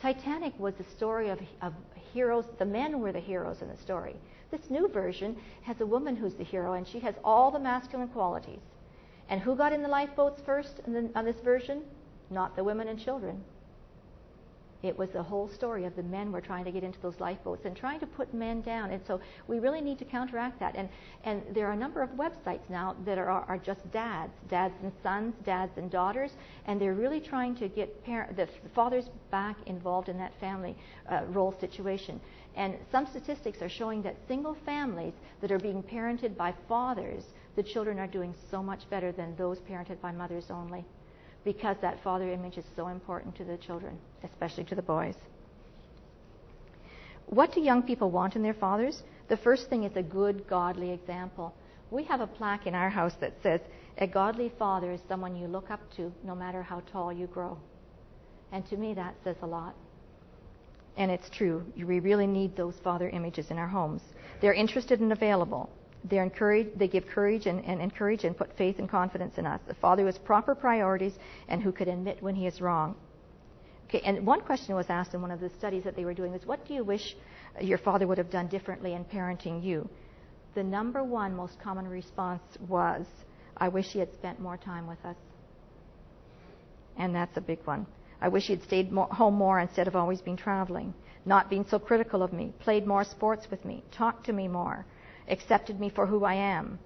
Titanic 0.00 0.58
was 0.58 0.74
the 0.74 0.84
story 0.96 1.30
of, 1.30 1.40
of 1.62 1.72
heroes. 2.12 2.44
The 2.58 2.64
men 2.64 3.00
were 3.00 3.10
the 3.10 3.20
heroes 3.20 3.60
in 3.60 3.68
the 3.68 3.76
story. 3.76 4.14
This 4.50 4.70
new 4.70 4.88
version 4.88 5.36
has 5.62 5.80
a 5.80 5.86
woman 5.86 6.16
who's 6.16 6.34
the 6.34 6.44
hero, 6.44 6.72
and 6.72 6.86
she 6.86 7.00
has 7.00 7.14
all 7.22 7.50
the 7.50 7.58
masculine 7.58 8.08
qualities. 8.08 8.60
And 9.28 9.40
who 9.40 9.54
got 9.54 9.72
in 9.72 9.82
the 9.82 9.88
lifeboats 9.88 10.40
first 10.44 10.80
the, 10.86 11.10
on 11.14 11.24
this 11.24 11.40
version? 11.44 11.82
Not 12.30 12.56
the 12.56 12.64
women 12.64 12.88
and 12.88 12.98
children. 12.98 13.44
It 14.80 14.96
was 14.96 15.10
the 15.10 15.22
whole 15.22 15.48
story 15.48 15.84
of 15.86 15.96
the 15.96 16.04
men 16.04 16.30
were 16.30 16.40
trying 16.40 16.64
to 16.64 16.70
get 16.70 16.84
into 16.84 17.00
those 17.00 17.18
lifeboats 17.18 17.64
and 17.64 17.76
trying 17.76 17.98
to 17.98 18.06
put 18.06 18.32
men 18.32 18.60
down. 18.60 18.92
And 18.92 19.04
so 19.06 19.20
we 19.48 19.58
really 19.58 19.80
need 19.80 19.98
to 19.98 20.04
counteract 20.04 20.60
that. 20.60 20.76
And, 20.76 20.88
and 21.24 21.42
there 21.52 21.66
are 21.66 21.72
a 21.72 21.76
number 21.76 22.00
of 22.00 22.10
websites 22.10 22.70
now 22.70 22.94
that 23.04 23.18
are, 23.18 23.28
are 23.28 23.58
just 23.58 23.90
dads, 23.90 24.32
dads 24.48 24.74
and 24.82 24.92
sons, 25.02 25.34
dads 25.44 25.76
and 25.78 25.90
daughters, 25.90 26.30
and 26.66 26.80
they're 26.80 26.94
really 26.94 27.20
trying 27.20 27.56
to 27.56 27.68
get 27.68 28.04
parent, 28.04 28.36
the 28.36 28.48
fathers 28.72 29.06
back 29.32 29.56
involved 29.66 30.08
in 30.08 30.16
that 30.18 30.32
family 30.38 30.76
uh, 31.10 31.22
role 31.30 31.54
situation. 31.58 32.20
And 32.58 32.74
some 32.90 33.06
statistics 33.06 33.62
are 33.62 33.68
showing 33.68 34.02
that 34.02 34.16
single 34.26 34.56
families 34.66 35.14
that 35.40 35.52
are 35.52 35.60
being 35.60 35.80
parented 35.80 36.36
by 36.36 36.52
fathers, 36.68 37.22
the 37.54 37.62
children 37.62 38.00
are 38.00 38.08
doing 38.08 38.34
so 38.50 38.62
much 38.62 38.80
better 38.90 39.12
than 39.12 39.36
those 39.36 39.58
parented 39.60 40.00
by 40.00 40.10
mothers 40.10 40.44
only 40.50 40.84
because 41.44 41.76
that 41.80 42.02
father 42.02 42.30
image 42.30 42.58
is 42.58 42.64
so 42.74 42.88
important 42.88 43.36
to 43.36 43.44
the 43.44 43.56
children, 43.58 43.96
especially 44.24 44.64
to 44.64 44.74
the 44.74 44.82
boys. 44.82 45.14
What 47.26 47.52
do 47.52 47.60
young 47.60 47.84
people 47.84 48.10
want 48.10 48.34
in 48.34 48.42
their 48.42 48.54
fathers? 48.54 49.02
The 49.28 49.36
first 49.36 49.70
thing 49.70 49.84
is 49.84 49.96
a 49.96 50.02
good, 50.02 50.48
godly 50.48 50.90
example. 50.90 51.54
We 51.90 52.04
have 52.04 52.20
a 52.20 52.26
plaque 52.26 52.66
in 52.66 52.74
our 52.74 52.90
house 52.90 53.14
that 53.20 53.34
says, 53.42 53.60
A 53.98 54.06
godly 54.08 54.52
father 54.58 54.92
is 54.92 55.00
someone 55.08 55.36
you 55.36 55.46
look 55.46 55.70
up 55.70 55.80
to 55.96 56.12
no 56.24 56.34
matter 56.34 56.62
how 56.62 56.80
tall 56.92 57.12
you 57.12 57.28
grow. 57.28 57.56
And 58.50 58.68
to 58.70 58.76
me, 58.76 58.94
that 58.94 59.14
says 59.22 59.36
a 59.42 59.46
lot. 59.46 59.76
And 60.98 61.12
it's 61.12 61.30
true. 61.30 61.64
We 61.76 62.00
really 62.00 62.26
need 62.26 62.56
those 62.56 62.74
father 62.82 63.08
images 63.08 63.50
in 63.50 63.56
our 63.56 63.68
homes. 63.68 64.02
They're 64.40 64.52
interested 64.52 65.00
and 65.00 65.12
available. 65.12 65.70
They're 66.04 66.30
they 66.76 66.88
give 66.88 67.06
courage 67.06 67.46
and, 67.46 67.64
and 67.64 67.80
encourage 67.80 68.24
and 68.24 68.36
put 68.36 68.56
faith 68.56 68.78
and 68.78 68.88
confidence 68.88 69.38
in 69.38 69.46
us. 69.46 69.60
A 69.68 69.74
father 69.74 70.06
has 70.06 70.18
proper 70.18 70.54
priorities 70.54 71.14
and 71.48 71.62
who 71.62 71.72
could 71.72 71.88
admit 71.88 72.22
when 72.22 72.34
he 72.34 72.46
is 72.46 72.60
wrong. 72.60 72.96
Okay, 73.88 74.00
and 74.04 74.26
one 74.26 74.40
question 74.40 74.74
was 74.74 74.86
asked 74.88 75.14
in 75.14 75.22
one 75.22 75.30
of 75.30 75.40
the 75.40 75.50
studies 75.58 75.84
that 75.84 75.96
they 75.96 76.04
were 76.04 76.14
doing 76.14 76.32
was, 76.32 76.44
what 76.44 76.66
do 76.66 76.74
you 76.74 76.84
wish 76.84 77.16
your 77.60 77.78
father 77.78 78.06
would 78.06 78.18
have 78.18 78.30
done 78.30 78.48
differently 78.48 78.94
in 78.94 79.04
parenting 79.04 79.64
you? 79.64 79.88
The 80.54 80.62
number 80.62 81.02
one 81.04 81.34
most 81.34 81.60
common 81.62 81.86
response 81.86 82.42
was, 82.68 83.06
I 83.56 83.68
wish 83.68 83.86
he 83.86 83.98
had 84.00 84.12
spent 84.14 84.40
more 84.40 84.56
time 84.56 84.86
with 84.86 85.02
us. 85.04 85.16
And 86.96 87.14
that's 87.14 87.36
a 87.36 87.40
big 87.40 87.60
one. 87.64 87.86
I 88.20 88.28
wish 88.28 88.46
he 88.46 88.54
had 88.54 88.62
stayed 88.62 88.90
more, 88.90 89.06
home 89.06 89.34
more 89.34 89.60
instead 89.60 89.86
of 89.86 89.94
always 89.96 90.20
being 90.20 90.36
traveling, 90.36 90.92
not 91.24 91.48
being 91.50 91.64
so 91.68 91.78
critical 91.78 92.22
of 92.22 92.32
me, 92.32 92.52
played 92.58 92.86
more 92.86 93.04
sports 93.04 93.50
with 93.50 93.64
me, 93.64 93.84
talked 93.90 94.26
to 94.26 94.32
me 94.32 94.48
more, 94.48 94.84
accepted 95.28 95.78
me 95.78 95.88
for 95.88 96.06
who 96.06 96.24
I 96.24 96.34
am, 96.34 96.78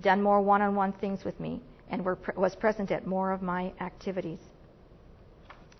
done 0.00 0.22
more 0.22 0.40
one 0.40 0.62
on 0.62 0.74
one 0.74 0.92
things 0.92 1.24
with 1.24 1.38
me, 1.40 1.60
and 1.90 2.04
were, 2.04 2.18
was 2.36 2.54
present 2.54 2.90
at 2.90 3.06
more 3.06 3.32
of 3.32 3.42
my 3.42 3.72
activities. 3.80 4.40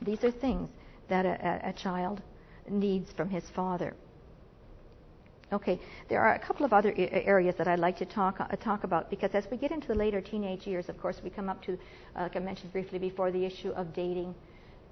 These 0.03 0.25
are 0.25 0.31
things 0.31 0.69
that 1.09 1.25
a, 1.27 1.69
a, 1.69 1.73
child 1.73 2.23
needs 2.69 3.11
from 3.13 3.31
his 3.31 3.45
father. 3.51 3.95
Okay, 5.53 5.81
there 6.11 6.21
are 6.21 6.35
a 6.35 6.39
couple 6.39 6.67
of 6.67 6.75
other 6.75 6.93
areas 6.97 7.55
that 7.57 7.67
I'd 7.67 7.79
like 7.79 7.97
to 7.99 8.05
talk, 8.05 8.39
uh, 8.41 8.45
talk 8.57 8.85
about 8.85 9.09
because 9.09 9.31
as 9.33 9.47
we 9.51 9.57
get 9.57 9.71
into 9.71 9.89
the 9.89 9.95
later 9.95 10.21
teenage 10.21 10.67
years, 10.67 10.91
of 10.91 11.01
course, 11.01 11.21
we 11.25 11.31
come 11.31 11.49
up 11.49 11.63
to, 11.63 11.73
uh, 12.17 12.23
like 12.25 12.37
I 12.37 12.41
mentioned 12.41 12.73
briefly 12.73 12.99
before, 12.99 13.31
the 13.33 13.45
issue 13.47 13.71
of 13.71 13.95
dating. 13.95 14.35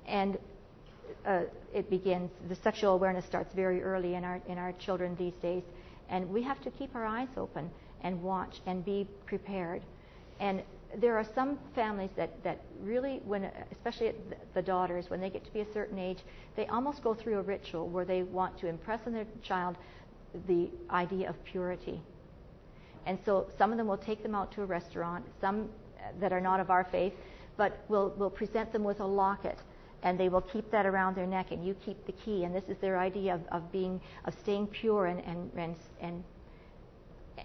And 0.06 0.38
uh, 1.26 1.42
it 1.74 1.90
begins, 1.90 2.30
the 2.48 2.56
sexual 2.56 2.94
awareness 2.94 3.24
starts 3.26 3.52
very 3.54 3.82
early 3.82 4.14
in 4.14 4.24
our, 4.24 4.40
in 4.48 4.58
our 4.58 4.72
children 4.72 5.16
these 5.18 5.34
days. 5.42 5.62
And 6.08 6.28
we 6.30 6.42
have 6.42 6.60
to 6.62 6.70
keep 6.70 6.94
our 6.94 7.04
eyes 7.04 7.28
open 7.36 7.70
and 8.02 8.22
watch 8.22 8.56
and 8.66 8.84
be 8.84 9.08
prepared. 9.26 9.82
And 10.38 10.62
there 10.96 11.16
are 11.16 11.26
some 11.34 11.58
families 11.74 12.10
that, 12.16 12.42
that 12.44 12.60
really, 12.80 13.20
when, 13.24 13.50
especially 13.72 14.12
the 14.54 14.62
daughters, 14.62 15.06
when 15.08 15.20
they 15.20 15.30
get 15.30 15.44
to 15.44 15.52
be 15.52 15.60
a 15.60 15.72
certain 15.72 15.98
age, 15.98 16.18
they 16.54 16.66
almost 16.66 17.02
go 17.02 17.14
through 17.14 17.38
a 17.38 17.42
ritual 17.42 17.88
where 17.88 18.04
they 18.04 18.22
want 18.22 18.58
to 18.60 18.68
impress 18.68 19.00
on 19.06 19.12
their 19.12 19.26
child 19.42 19.76
the 20.46 20.70
idea 20.90 21.28
of 21.28 21.42
purity. 21.44 22.00
And 23.06 23.18
so 23.24 23.48
some 23.58 23.72
of 23.72 23.78
them 23.78 23.86
will 23.86 23.98
take 23.98 24.22
them 24.22 24.34
out 24.34 24.52
to 24.52 24.62
a 24.62 24.66
restaurant, 24.66 25.24
some 25.40 25.68
that 26.20 26.32
are 26.32 26.40
not 26.40 26.60
of 26.60 26.70
our 26.70 26.84
faith, 26.84 27.12
but 27.56 27.84
will 27.88 28.14
will 28.18 28.30
present 28.30 28.72
them 28.72 28.84
with 28.84 29.00
a 29.00 29.06
locket 29.06 29.58
and 30.06 30.20
they 30.20 30.28
will 30.28 30.40
keep 30.40 30.70
that 30.70 30.86
around 30.86 31.16
their 31.16 31.26
neck, 31.26 31.50
and 31.50 31.66
you 31.66 31.74
keep 31.84 32.06
the 32.06 32.12
key. 32.12 32.44
And 32.44 32.54
this 32.54 32.62
is 32.68 32.76
their 32.78 32.96
idea 32.96 33.34
of, 33.34 33.40
of 33.50 33.72
being 33.72 34.00
of 34.24 34.34
staying 34.34 34.68
pure 34.68 35.06
and 35.06 35.20
and 35.24 35.50
and 35.56 35.74
and 36.00 36.24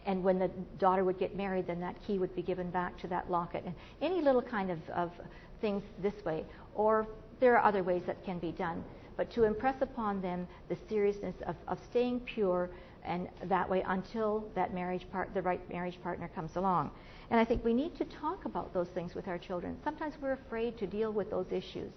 and 0.05 0.24
when 0.24 0.38
the 0.38 0.47
daughter 0.78 1.03
would 1.03 1.18
get 1.18 1.36
married, 1.36 1.66
then 1.66 1.80
that 1.82 1.95
key 2.05 2.20
would 2.20 2.36
be 2.36 2.43
given 2.43 2.70
back 2.70 2.99
to 2.99 3.07
that 3.07 3.32
locket. 3.32 3.64
And 3.66 3.74
any 3.99 4.22
little 4.22 4.43
kind 4.43 4.70
of, 4.70 4.78
of 4.91 5.12
things 5.59 5.82
this 6.03 6.14
way, 6.24 6.45
or 6.76 7.07
there 7.39 7.57
are 7.57 7.66
other 7.66 7.82
ways 7.84 8.03
that 8.05 8.24
can 8.24 8.38
be 8.38 8.51
done. 8.51 8.84
But 9.18 9.32
to 9.32 9.43
impress 9.43 9.82
upon 9.82 10.22
them 10.22 10.47
the 10.70 10.78
seriousness 10.88 11.36
of, 11.47 11.55
of 11.68 11.80
staying 11.89 12.22
pure 12.22 12.70
and 13.03 13.28
that 13.45 13.68
way 13.68 13.84
until 13.88 14.45
that 14.55 14.74
marriage 14.74 15.05
part, 15.12 15.34
the 15.34 15.41
right 15.41 15.62
marriage 15.70 15.99
partner 16.03 16.30
comes 16.34 16.55
along. 16.55 16.91
And 17.32 17.39
I 17.39 17.43
think 17.43 17.66
we 17.66 17.74
need 17.74 17.97
to 17.97 18.05
talk 18.05 18.45
about 18.45 18.74
those 18.74 18.88
things 18.89 19.14
with 19.16 19.28
our 19.28 19.39
children. 19.39 19.78
Sometimes 19.84 20.14
we're 20.22 20.34
afraid 20.34 20.78
to 20.78 20.88
deal 20.88 21.12
with 21.12 21.30
those 21.32 21.47
issues. 21.51 21.91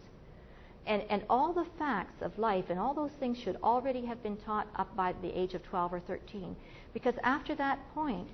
And, 0.86 1.02
and 1.08 1.22
all 1.30 1.52
the 1.52 1.64
facts 1.78 2.20
of 2.20 2.38
life 2.38 2.66
and 2.68 2.78
all 2.78 2.92
those 2.92 3.12
things 3.12 3.38
should 3.38 3.56
already 3.62 4.04
have 4.04 4.22
been 4.22 4.36
taught 4.36 4.66
up 4.76 4.94
by 4.94 5.14
the 5.22 5.38
age 5.38 5.54
of 5.54 5.62
12 5.62 5.94
or 5.94 6.00
13. 6.00 6.54
Because 6.92 7.14
after 7.22 7.54
that 7.54 7.78
point, 7.94 8.28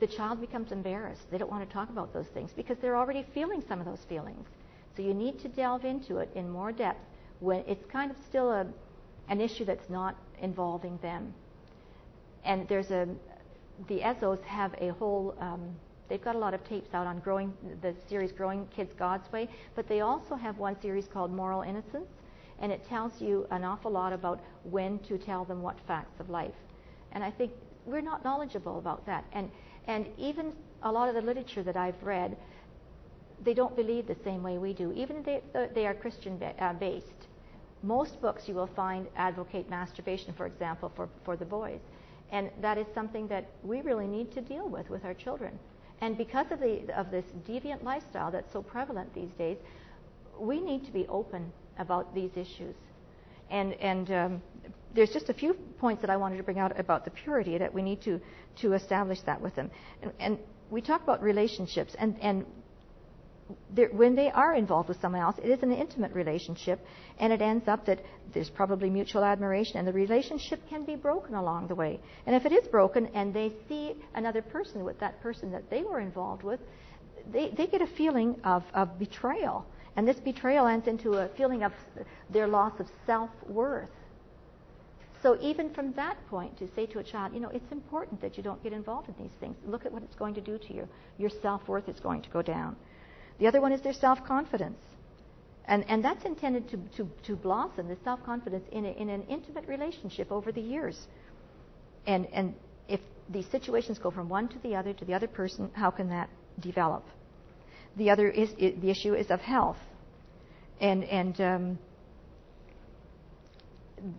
the 0.00 0.06
child 0.06 0.40
becomes 0.40 0.72
embarrassed. 0.72 1.30
They 1.30 1.38
don't 1.38 1.50
want 1.50 1.66
to 1.68 1.72
talk 1.72 1.88
about 1.88 2.12
those 2.12 2.26
things 2.26 2.50
because 2.56 2.78
they're 2.78 2.96
already 2.96 3.24
feeling 3.32 3.62
some 3.66 3.78
of 3.78 3.86
those 3.86 4.04
feelings. 4.08 4.48
So 4.96 5.02
you 5.02 5.14
need 5.14 5.38
to 5.40 5.48
delve 5.48 5.84
into 5.84 6.18
it 6.18 6.30
in 6.34 6.50
more 6.50 6.72
depth 6.72 7.00
when 7.40 7.62
it's 7.66 7.84
kind 7.86 8.10
of 8.10 8.16
still 8.26 8.50
a, 8.50 8.66
an 9.28 9.40
issue 9.40 9.64
that's 9.64 9.88
not 9.88 10.16
involving 10.40 10.98
them. 10.98 11.32
And 12.44 12.68
there's 12.68 12.90
a, 12.90 13.08
the 13.88 14.00
Ezzos 14.00 14.42
have 14.42 14.74
a 14.78 14.88
whole 14.88 15.34
um, 15.40 15.74
They've 16.08 16.22
got 16.22 16.34
a 16.34 16.38
lot 16.38 16.54
of 16.54 16.62
tapes 16.64 16.92
out 16.94 17.06
on 17.06 17.20
growing 17.20 17.52
the 17.80 17.94
series 18.08 18.32
Growing 18.32 18.66
Kids 18.74 18.92
God's 18.98 19.30
Way, 19.32 19.48
but 19.74 19.88
they 19.88 20.00
also 20.00 20.34
have 20.34 20.58
one 20.58 20.80
series 20.80 21.06
called 21.06 21.32
Moral 21.32 21.62
Innocence, 21.62 22.10
and 22.60 22.70
it 22.70 22.86
tells 22.88 23.20
you 23.20 23.46
an 23.50 23.64
awful 23.64 23.90
lot 23.90 24.12
about 24.12 24.40
when 24.64 24.98
to 25.00 25.18
tell 25.18 25.44
them 25.44 25.62
what 25.62 25.78
facts 25.86 26.20
of 26.20 26.28
life. 26.28 26.54
And 27.12 27.24
I 27.24 27.30
think 27.30 27.52
we're 27.86 28.00
not 28.00 28.22
knowledgeable 28.24 28.78
about 28.78 29.04
that. 29.06 29.24
And 29.32 29.50
and 29.86 30.06
even 30.18 30.52
a 30.82 30.90
lot 30.90 31.08
of 31.08 31.14
the 31.14 31.20
literature 31.20 31.62
that 31.62 31.76
I've 31.76 32.02
read, 32.02 32.36
they 33.42 33.54
don't 33.54 33.76
believe 33.76 34.06
the 34.06 34.16
same 34.24 34.42
way 34.42 34.58
we 34.58 34.72
do, 34.72 34.92
even 34.92 35.22
they, 35.22 35.42
they 35.74 35.86
are 35.86 35.94
Christian 35.94 36.42
uh, 36.58 36.72
based. 36.74 37.28
Most 37.82 38.20
books 38.20 38.48
you 38.48 38.54
will 38.54 38.66
find 38.66 39.06
advocate 39.16 39.68
masturbation, 39.68 40.32
for 40.32 40.46
example, 40.46 40.90
for, 40.96 41.08
for 41.24 41.36
the 41.36 41.44
boys. 41.44 41.80
And 42.32 42.50
that 42.62 42.78
is 42.78 42.86
something 42.94 43.28
that 43.28 43.46
we 43.62 43.82
really 43.82 44.06
need 44.06 44.32
to 44.32 44.40
deal 44.40 44.68
with 44.68 44.88
with 44.88 45.04
our 45.04 45.12
children 45.12 45.58
And 46.00 46.18
because 46.18 46.46
of, 46.50 46.60
the, 46.60 46.82
of 46.98 47.10
this 47.10 47.24
deviant 47.48 47.82
lifestyle 47.82 48.30
that's 48.30 48.52
so 48.52 48.62
prevalent 48.62 49.14
these 49.14 49.30
days, 49.38 49.56
we 50.38 50.60
need 50.60 50.84
to 50.86 50.92
be 50.92 51.06
open 51.08 51.52
about 51.78 52.14
these 52.14 52.30
issues. 52.36 52.74
And, 53.50 53.74
and 53.74 54.10
um, 54.10 54.42
there's 54.94 55.10
just 55.10 55.28
a 55.28 55.34
few 55.34 55.54
points 55.78 56.00
that 56.02 56.10
I 56.10 56.16
wanted 56.16 56.36
to 56.38 56.42
bring 56.42 56.58
out 56.58 56.78
about 56.78 57.04
the 57.04 57.10
purity 57.10 57.58
that 57.58 57.72
we 57.72 57.82
need 57.82 58.02
to, 58.02 58.20
to 58.62 58.72
establish 58.72 59.20
that 59.26 59.40
with 59.40 59.54
them. 59.54 59.70
And, 60.02 60.12
and 60.18 60.38
we 60.70 60.80
talk 60.80 61.02
about 61.02 61.22
relationships, 61.22 61.94
and, 61.98 62.16
and 62.20 62.44
when 63.92 64.14
they 64.14 64.30
are 64.30 64.54
involved 64.54 64.88
with 64.88 65.00
someone 65.00 65.20
else, 65.20 65.36
it 65.42 65.50
is 65.50 65.62
an 65.62 65.72
intimate 65.72 66.12
relationship, 66.12 66.80
and 67.18 67.32
it 67.32 67.42
ends 67.42 67.68
up 67.68 67.84
that 67.86 68.00
there's 68.32 68.50
probably 68.50 68.88
mutual 68.88 69.24
admiration, 69.24 69.78
and 69.78 69.86
the 69.86 69.92
relationship 69.92 70.60
can 70.68 70.84
be 70.84 70.96
broken 70.96 71.34
along 71.34 71.68
the 71.68 71.74
way. 71.74 72.00
And 72.26 72.34
if 72.34 72.46
it 72.46 72.52
is 72.52 72.66
broken, 72.68 73.06
and 73.14 73.34
they 73.34 73.52
see 73.68 73.94
another 74.14 74.42
person 74.42 74.84
with 74.84 74.98
that 75.00 75.20
person 75.20 75.50
that 75.52 75.68
they 75.70 75.82
were 75.82 76.00
involved 76.00 76.42
with, 76.42 76.60
they, 77.32 77.50
they 77.50 77.66
get 77.66 77.82
a 77.82 77.86
feeling 77.86 78.36
of, 78.44 78.62
of 78.74 78.98
betrayal. 78.98 79.66
And 79.96 80.08
this 80.08 80.16
betrayal 80.16 80.66
ends 80.66 80.86
into 80.88 81.14
a 81.14 81.28
feeling 81.36 81.62
of 81.62 81.72
their 82.30 82.46
loss 82.46 82.72
of 82.80 82.86
self 83.06 83.30
worth. 83.46 83.90
So, 85.22 85.38
even 85.40 85.72
from 85.72 85.92
that 85.94 86.18
point, 86.28 86.58
to 86.58 86.68
say 86.74 86.84
to 86.86 86.98
a 86.98 87.02
child, 87.02 87.32
you 87.32 87.40
know, 87.40 87.48
it's 87.48 87.72
important 87.72 88.20
that 88.20 88.36
you 88.36 88.42
don't 88.42 88.62
get 88.62 88.74
involved 88.74 89.08
in 89.08 89.14
these 89.18 89.32
things. 89.40 89.56
Look 89.64 89.86
at 89.86 89.92
what 89.92 90.02
it's 90.02 90.16
going 90.16 90.34
to 90.34 90.40
do 90.40 90.58
to 90.58 90.74
you. 90.74 90.88
Your 91.16 91.30
self 91.30 91.66
worth 91.66 91.88
is 91.88 91.98
going 92.00 92.22
to 92.22 92.28
go 92.28 92.42
down. 92.42 92.76
The 93.38 93.46
other 93.46 93.60
one 93.60 93.72
is 93.72 93.80
their 93.80 93.92
self 93.92 94.24
confidence. 94.24 94.78
And, 95.66 95.84
and 95.88 96.04
that's 96.04 96.24
intended 96.24 96.68
to, 96.70 96.76
to, 96.98 97.10
to 97.26 97.36
blossom, 97.36 97.88
the 97.88 97.96
self 98.04 98.22
confidence, 98.24 98.64
in, 98.70 98.84
in 98.84 99.08
an 99.08 99.22
intimate 99.28 99.66
relationship 99.66 100.30
over 100.30 100.52
the 100.52 100.60
years. 100.60 101.06
And, 102.06 102.26
and 102.32 102.54
if 102.88 103.00
these 103.30 103.46
situations 103.50 103.98
go 103.98 104.10
from 104.10 104.28
one 104.28 104.48
to 104.48 104.58
the 104.58 104.76
other 104.76 104.92
to 104.92 105.04
the 105.04 105.14
other 105.14 105.26
person, 105.26 105.70
how 105.72 105.90
can 105.90 106.08
that 106.10 106.28
develop? 106.60 107.04
The 107.96 108.10
other 108.10 108.28
is 108.28 108.52
the 108.54 108.90
issue 108.90 109.14
is 109.14 109.30
of 109.30 109.40
health, 109.40 109.78
and 110.80 111.04
and 111.04 111.40
um, 111.40 111.78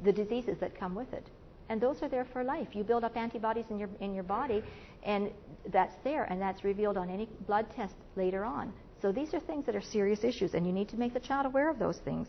the 0.03 0.11
diseases 0.11 0.57
that 0.61 0.79
come 0.79 0.95
with 0.95 1.11
it, 1.13 1.27
and 1.69 1.79
those 1.79 2.01
are 2.01 2.09
there 2.09 2.25
for 2.33 2.43
life. 2.43 2.69
You 2.73 2.83
build 2.83 3.03
up 3.03 3.15
antibodies 3.15 3.65
in 3.69 3.77
your 3.77 3.89
in 3.99 4.15
your 4.15 4.23
body, 4.23 4.63
and 5.03 5.29
that's 5.71 5.95
there, 6.03 6.23
and 6.23 6.41
that's 6.41 6.63
revealed 6.63 6.97
on 6.97 7.09
any 7.09 7.29
blood 7.45 7.67
test 7.75 7.93
later 8.15 8.45
on. 8.45 8.73
So 9.05 9.11
these 9.11 9.35
are 9.35 9.39
things 9.39 9.67
that 9.67 9.75
are 9.75 9.83
serious 9.83 10.23
issues, 10.23 10.55
and 10.55 10.65
you 10.65 10.73
need 10.73 10.89
to 10.89 10.97
make 10.97 11.13
the 11.13 11.19
child 11.19 11.45
aware 11.45 11.69
of 11.69 11.77
those 11.77 11.99
things. 11.99 12.27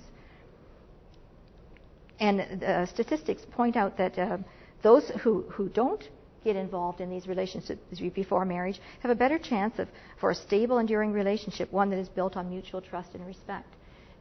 And 2.21 2.63
uh, 2.63 2.85
statistics 2.85 3.47
point 3.51 3.77
out 3.77 3.97
that 3.97 4.19
uh, 4.19 4.37
those 4.83 5.11
who, 5.23 5.47
who 5.49 5.71
don't 5.71 6.07
get 6.45 6.55
involved 6.55 7.01
in 7.01 7.09
these 7.09 7.27
relationships 7.29 7.81
before 8.15 8.45
marriage 8.45 8.79
have 9.01 9.11
a 9.11 9.15
better 9.15 9.39
chance 9.39 9.79
of, 9.79 9.89
for 10.21 10.33
a 10.33 10.35
stable, 10.35 10.77
enduring 10.77 11.15
relationship, 11.15 11.73
one 11.73 11.89
that 11.89 11.99
is 11.99 12.11
built 12.11 12.37
on 12.37 12.51
mutual 12.51 12.83
trust 12.83 13.15
and 13.15 13.27
respect. 13.27 13.73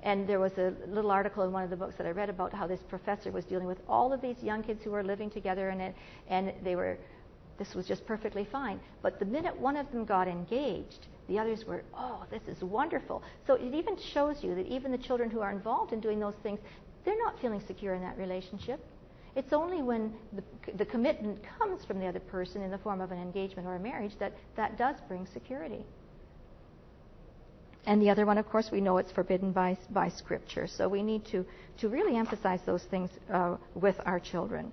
And 0.01 0.25
there 0.25 0.39
was 0.39 0.53
a 0.53 0.73
little 0.87 1.11
article 1.11 1.43
in 1.43 1.51
one 1.51 1.65
of 1.65 1.69
the 1.69 1.75
books 1.75 1.95
that 1.97 2.07
I 2.07 2.11
read 2.11 2.29
about 2.29 2.53
how 2.53 2.67
this 2.67 2.79
professor 2.87 3.33
was 3.33 3.43
dealing 3.43 3.67
with 3.67 3.79
all 3.89 4.13
of 4.13 4.21
these 4.21 4.41
young 4.41 4.63
kids 4.63 4.81
who 4.81 4.91
were 4.91 5.03
living 5.03 5.29
together, 5.29 5.67
and, 5.71 5.81
it, 5.81 5.95
and 6.29 6.53
they 6.63 6.77
were, 6.77 6.99
this 7.59 7.75
was 7.75 7.85
just 7.85 8.05
perfectly 8.05 8.47
fine. 8.49 8.79
But 9.01 9.19
the 9.19 9.25
minute 9.25 9.59
one 9.59 9.75
of 9.75 9.91
them 9.91 10.05
got 10.05 10.29
engaged, 10.29 11.07
the 11.27 11.39
others 11.39 11.65
were, 11.65 11.83
oh, 11.95 12.23
this 12.29 12.41
is 12.47 12.61
wonderful. 12.63 13.23
So 13.47 13.55
it 13.55 13.73
even 13.73 13.97
shows 14.13 14.37
you 14.43 14.55
that 14.55 14.67
even 14.67 14.91
the 14.91 14.97
children 14.97 15.29
who 15.29 15.41
are 15.41 15.51
involved 15.51 15.93
in 15.93 15.99
doing 15.99 16.19
those 16.19 16.35
things, 16.43 16.59
they're 17.03 17.17
not 17.17 17.39
feeling 17.39 17.61
secure 17.67 17.95
in 17.95 18.01
that 18.01 18.17
relationship. 18.17 18.79
It's 19.35 19.51
only 19.51 19.81
when 19.81 20.13
the, 20.33 20.43
the 20.77 20.85
commitment 20.85 21.39
comes 21.59 21.83
from 21.83 21.99
the 21.99 22.07
other 22.07 22.19
person 22.19 22.61
in 22.61 22.71
the 22.71 22.77
form 22.77 23.01
of 23.01 23.11
an 23.11 23.19
engagement 23.19 23.67
or 23.67 23.75
a 23.75 23.79
marriage 23.79 24.13
that 24.19 24.33
that 24.55 24.77
does 24.77 24.95
bring 25.07 25.27
security. 25.33 25.83
And 27.85 28.01
the 28.01 28.09
other 28.09 28.25
one, 28.25 28.37
of 28.37 28.49
course, 28.49 28.69
we 28.71 28.81
know 28.81 28.97
it's 28.97 29.11
forbidden 29.11 29.51
by, 29.51 29.77
by 29.91 30.09
Scripture. 30.09 30.67
So 30.67 30.87
we 30.87 31.03
need 31.03 31.25
to, 31.27 31.45
to 31.79 31.89
really 31.89 32.15
emphasize 32.17 32.59
those 32.65 32.83
things 32.83 33.11
uh, 33.31 33.57
with 33.75 33.95
our 34.05 34.19
children. 34.19 34.71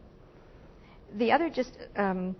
The 1.14 1.32
other 1.32 1.50
just 1.50 1.76
um, 1.96 2.36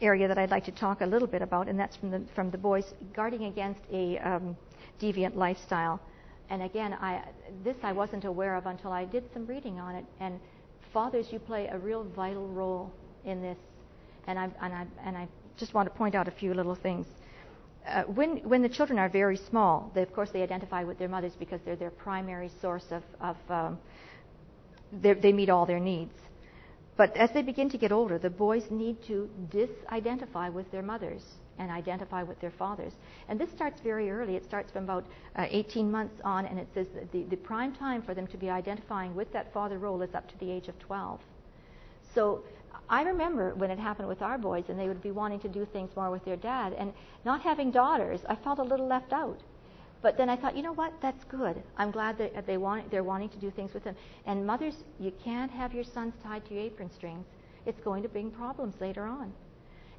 area 0.00 0.28
that 0.28 0.38
I'd 0.38 0.50
like 0.50 0.64
to 0.64 0.72
talk 0.72 1.00
a 1.00 1.06
little 1.06 1.28
bit 1.28 1.42
about, 1.42 1.68
and 1.68 1.78
that's 1.78 1.96
from 1.96 2.10
the, 2.10 2.22
from 2.34 2.50
the 2.50 2.58
boys 2.58 2.94
guarding 3.14 3.44
against 3.44 3.80
a 3.92 4.18
um, 4.18 4.56
deviant 5.00 5.36
lifestyle. 5.36 6.00
And 6.48 6.62
again, 6.62 6.94
I, 6.94 7.22
this 7.64 7.76
I 7.82 7.92
wasn't 7.92 8.24
aware 8.24 8.56
of 8.56 8.66
until 8.66 8.92
I 8.92 9.04
did 9.04 9.24
some 9.32 9.46
reading 9.46 9.78
on 9.78 9.94
it. 9.94 10.04
And 10.18 10.40
fathers, 10.92 11.26
you 11.30 11.38
play 11.38 11.68
a 11.68 11.78
real 11.78 12.04
vital 12.04 12.48
role 12.48 12.92
in 13.24 13.40
this. 13.40 13.58
And 14.26 14.38
I, 14.38 14.44
and 14.60 14.74
I, 14.74 14.86
and 15.04 15.16
I 15.16 15.28
just 15.56 15.74
want 15.74 15.88
to 15.88 15.94
point 15.96 16.14
out 16.14 16.26
a 16.28 16.32
few 16.32 16.54
little 16.54 16.74
things. 16.74 17.06
Uh, 17.86 18.02
when, 18.02 18.38
when 18.38 18.62
the 18.62 18.68
children 18.68 18.98
are 18.98 19.08
very 19.08 19.36
small, 19.36 19.90
they, 19.94 20.02
of 20.02 20.12
course, 20.12 20.30
they 20.30 20.42
identify 20.42 20.84
with 20.84 20.98
their 20.98 21.08
mothers 21.08 21.32
because 21.38 21.60
they're 21.64 21.76
their 21.76 21.90
primary 21.90 22.50
source 22.60 22.84
of, 22.90 23.02
of 23.20 23.36
um, 23.48 23.78
they 24.92 25.32
meet 25.32 25.48
all 25.48 25.66
their 25.66 25.80
needs. 25.80 26.14
But 27.00 27.16
as 27.16 27.30
they 27.30 27.40
begin 27.40 27.70
to 27.70 27.78
get 27.78 27.92
older, 27.92 28.18
the 28.18 28.28
boys 28.28 28.70
need 28.70 29.02
to 29.04 29.30
disidentify 29.48 30.52
with 30.52 30.70
their 30.70 30.82
mothers 30.82 31.22
and 31.58 31.70
identify 31.70 32.22
with 32.22 32.38
their 32.42 32.50
fathers. 32.50 32.92
And 33.26 33.40
this 33.40 33.48
starts 33.52 33.80
very 33.80 34.10
early. 34.10 34.36
It 34.36 34.44
starts 34.44 34.70
from 34.70 34.84
about 34.84 35.06
uh, 35.34 35.46
18 35.48 35.90
months 35.90 36.20
on, 36.24 36.44
and 36.44 36.58
it 36.58 36.68
says 36.74 36.88
the, 37.10 37.22
the 37.22 37.38
prime 37.38 37.74
time 37.74 38.02
for 38.02 38.12
them 38.12 38.26
to 38.26 38.36
be 38.36 38.50
identifying 38.50 39.14
with 39.14 39.32
that 39.32 39.50
father 39.50 39.78
role 39.78 40.02
is 40.02 40.14
up 40.14 40.28
to 40.28 40.38
the 40.40 40.50
age 40.50 40.68
of 40.68 40.78
12. 40.78 41.20
So 42.14 42.44
I 42.90 43.00
remember 43.04 43.54
when 43.54 43.70
it 43.70 43.78
happened 43.78 44.08
with 44.08 44.20
our 44.20 44.36
boys, 44.36 44.64
and 44.68 44.78
they 44.78 44.88
would 44.88 45.02
be 45.02 45.10
wanting 45.10 45.40
to 45.40 45.48
do 45.48 45.64
things 45.64 45.96
more 45.96 46.10
with 46.10 46.26
their 46.26 46.36
dad, 46.36 46.74
and 46.74 46.92
not 47.24 47.40
having 47.40 47.70
daughters, 47.70 48.20
I 48.28 48.34
felt 48.34 48.58
a 48.58 48.62
little 48.62 48.86
left 48.86 49.14
out. 49.14 49.40
But 50.02 50.16
then 50.16 50.30
I 50.30 50.36
thought, 50.36 50.56
you 50.56 50.62
know 50.62 50.72
what? 50.72 50.92
That's 51.02 51.24
good. 51.24 51.62
I'm 51.76 51.90
glad 51.90 52.16
that 52.18 52.46
they 52.46 52.56
want, 52.56 52.90
they're 52.90 53.04
wanting 53.04 53.28
to 53.30 53.38
do 53.38 53.50
things 53.50 53.74
with 53.74 53.84
them. 53.84 53.96
And 54.26 54.46
mothers, 54.46 54.84
you 54.98 55.12
can't 55.22 55.50
have 55.50 55.74
your 55.74 55.84
sons 55.84 56.14
tied 56.22 56.44
to 56.46 56.54
your 56.54 56.62
apron 56.64 56.90
strings. 56.90 57.26
It's 57.66 57.80
going 57.80 58.02
to 58.02 58.08
bring 58.08 58.30
problems 58.30 58.74
later 58.80 59.04
on. 59.04 59.32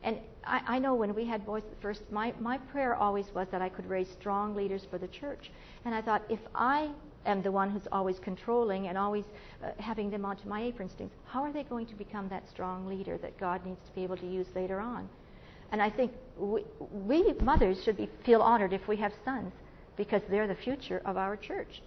And 0.04 0.18
I, 0.44 0.62
I 0.68 0.80
know 0.80 0.96
when 0.96 1.14
we 1.14 1.26
had 1.26 1.46
boys 1.46 1.62
at 1.72 1.80
first, 1.80 2.02
my, 2.12 2.34
my 2.40 2.58
prayer 2.58 2.96
always 2.96 3.28
was 3.36 3.48
that 3.52 3.62
I 3.62 3.70
could 3.70 3.88
raise 3.88 4.10
strong 4.10 4.56
leaders 4.56 4.88
for 4.90 4.98
the 4.98 5.08
church. 5.08 5.52
And 5.86 5.94
I 5.94 6.02
thought, 6.02 6.24
if 6.30 6.40
I 6.56 6.90
am 7.28 7.44
the 7.44 7.52
one 7.52 7.70
who's 7.70 7.88
always 7.92 8.18
controlling 8.18 8.88
and 8.88 8.98
always 8.98 9.26
uh, 9.64 9.70
having 9.78 10.10
them 10.10 10.26
onto 10.26 10.50
my 10.50 10.64
apron 10.64 10.90
strings, 10.90 11.12
how 11.26 11.44
are 11.44 11.54
they 11.54 11.62
going 11.62 11.86
to 11.86 11.96
become 11.96 12.28
that 12.30 12.50
strong 12.50 12.88
leader 12.88 13.20
that 13.20 13.40
God 13.40 13.64
needs 13.64 13.86
to 13.86 13.94
be 13.94 14.02
able 14.02 14.18
to 14.18 14.26
use 14.26 14.48
later 14.56 14.80
on? 14.80 15.08
And 15.72 15.84
I 15.84 15.92
think 15.92 16.12
we, 16.36 16.64
we 16.92 17.34
mothers 17.34 17.84
should 17.84 17.98
be, 17.98 18.10
feel 18.26 18.42
honored 18.42 18.74
if 18.74 18.88
we 18.88 18.98
have 18.98 19.14
sons 19.24 19.54
because 20.02 20.24
they're 20.32 20.48
the 20.48 20.56
future 20.56 21.00
of 21.06 21.16
our 21.16 21.38
church. 21.38 21.84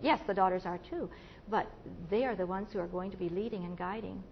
Yes, 0.00 0.18
the 0.26 0.32
daughters 0.32 0.62
are 0.64 0.78
too, 0.88 1.10
but 1.50 1.70
they 2.08 2.24
are 2.24 2.34
the 2.34 2.46
ones 2.46 2.68
who 2.72 2.78
are 2.78 2.86
going 2.86 3.10
to 3.10 3.18
be 3.18 3.28
leading 3.28 3.62
and 3.64 3.76
guiding. 3.76 4.22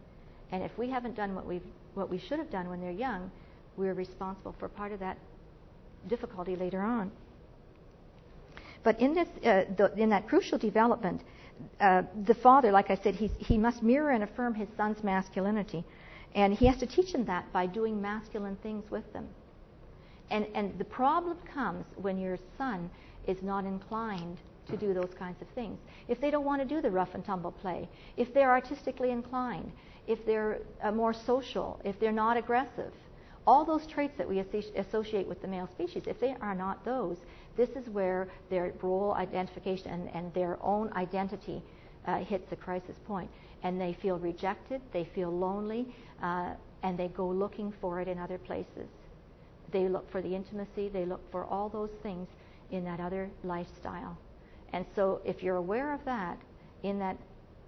And 0.53 0.63
if 0.63 0.71
we 0.79 0.89
haven't 0.89 1.17
done 1.17 1.35
what 1.35 1.45
we 1.45 1.61
what 1.93 2.09
we 2.09 2.19
should 2.19 2.39
have 2.39 2.51
done 2.51 2.71
when 2.71 2.81
they're 2.81 2.91
young, 3.09 3.31
we're 3.77 3.93
responsible 3.93 4.55
for 4.59 4.71
part 4.71 4.93
of 4.93 5.01
that 5.01 5.19
difficulty 6.09 6.57
later 6.57 6.81
on. 6.81 7.13
But 8.83 9.01
in 9.01 9.13
this, 9.13 9.29
uh, 9.45 9.65
the, 9.77 9.93
in 9.99 10.09
that 10.11 10.29
crucial 10.29 10.57
development, 10.57 11.21
uh, 11.79 12.05
the 12.25 12.35
father, 12.35 12.71
like 12.73 12.91
I 12.91 12.97
said, 13.03 13.17
he, 13.17 13.29
he 13.39 13.59
must 13.59 13.83
mirror 13.83 14.13
and 14.13 14.23
affirm 14.25 14.55
his 14.55 14.69
son's 14.79 15.05
masculinity, 15.05 15.85
and 16.35 16.55
he 16.55 16.67
has 16.69 16.79
to 16.79 16.87
teach 16.87 17.13
them 17.13 17.27
that 17.27 17.53
by 17.53 17.67
doing 17.67 18.01
masculine 18.01 18.57
things 18.63 18.91
with 18.91 19.13
them. 19.13 19.29
And 20.31 20.47
and 20.55 20.79
the 20.79 20.85
problem 20.85 21.37
comes 21.53 21.85
when 21.97 22.19
your 22.19 22.39
son 22.57 22.91
is 23.27 23.43
not 23.43 23.65
inclined 23.65 24.39
to 24.69 24.77
do 24.77 24.93
those 24.93 25.15
kinds 25.19 25.41
of 25.41 25.49
things. 25.49 25.79
If 26.09 26.21
they 26.21 26.31
don't 26.31 26.45
want 26.45 26.61
to 26.61 26.69
do 26.69 26.81
the 26.81 26.91
rough 26.91 27.15
and 27.15 27.25
tumble 27.25 27.53
play, 27.53 27.89
if 28.17 28.33
they're 28.35 28.51
artistically 28.51 29.11
inclined, 29.11 29.71
if 30.07 30.25
they're 30.27 30.61
uh, 30.83 30.93
more 30.93 31.13
social, 31.13 31.81
if 31.85 31.99
they're 32.01 32.13
not 32.13 32.37
aggressive, 32.37 32.93
all 33.47 33.65
those 33.65 33.87
traits 33.87 34.15
that 34.19 34.29
we 34.29 34.45
associate 34.77 35.27
with 35.27 35.41
the 35.41 35.49
male 35.49 35.69
species, 35.73 36.03
if 36.07 36.19
they 36.19 36.35
are 36.41 36.55
not 36.55 36.85
those, 36.85 37.17
this 37.57 37.71
is 37.71 37.89
where 37.91 38.29
their 38.51 38.73
role 38.83 39.15
identification 39.15 39.91
and, 39.91 40.15
and 40.15 40.35
their 40.35 40.59
own 40.63 40.93
identity 40.95 41.63
uh, 42.07 42.19
hits 42.19 42.51
a 42.53 42.57
crisis 42.57 42.97
point. 43.07 43.31
And 43.63 43.81
they 43.81 43.93
feel 43.95 44.19
rejected, 44.19 44.81
they 44.93 45.05
feel 45.15 45.31
lonely, 45.31 45.87
uh, 46.23 46.51
and 46.83 46.99
they 46.99 47.09
go 47.09 47.29
looking 47.29 47.73
for 47.81 48.01
it 48.01 48.09
in 48.09 48.19
other 48.19 48.39
places. 48.39 48.89
They 49.73 49.89
look 49.89 50.11
for 50.11 50.23
the 50.23 50.35
intimacy, 50.35 50.89
they 50.89 51.05
look 51.05 51.21
for 51.31 51.45
all 51.45 51.69
those 51.69 51.91
things 52.03 52.29
in 52.71 52.85
that 52.85 53.01
other 53.01 53.31
lifestyle. 53.45 54.19
And 54.73 54.85
so, 54.95 55.21
if 55.25 55.43
you're 55.43 55.57
aware 55.57 55.95
of 55.95 56.05
that 56.05 56.39
in 56.83 56.99
that 56.99 57.17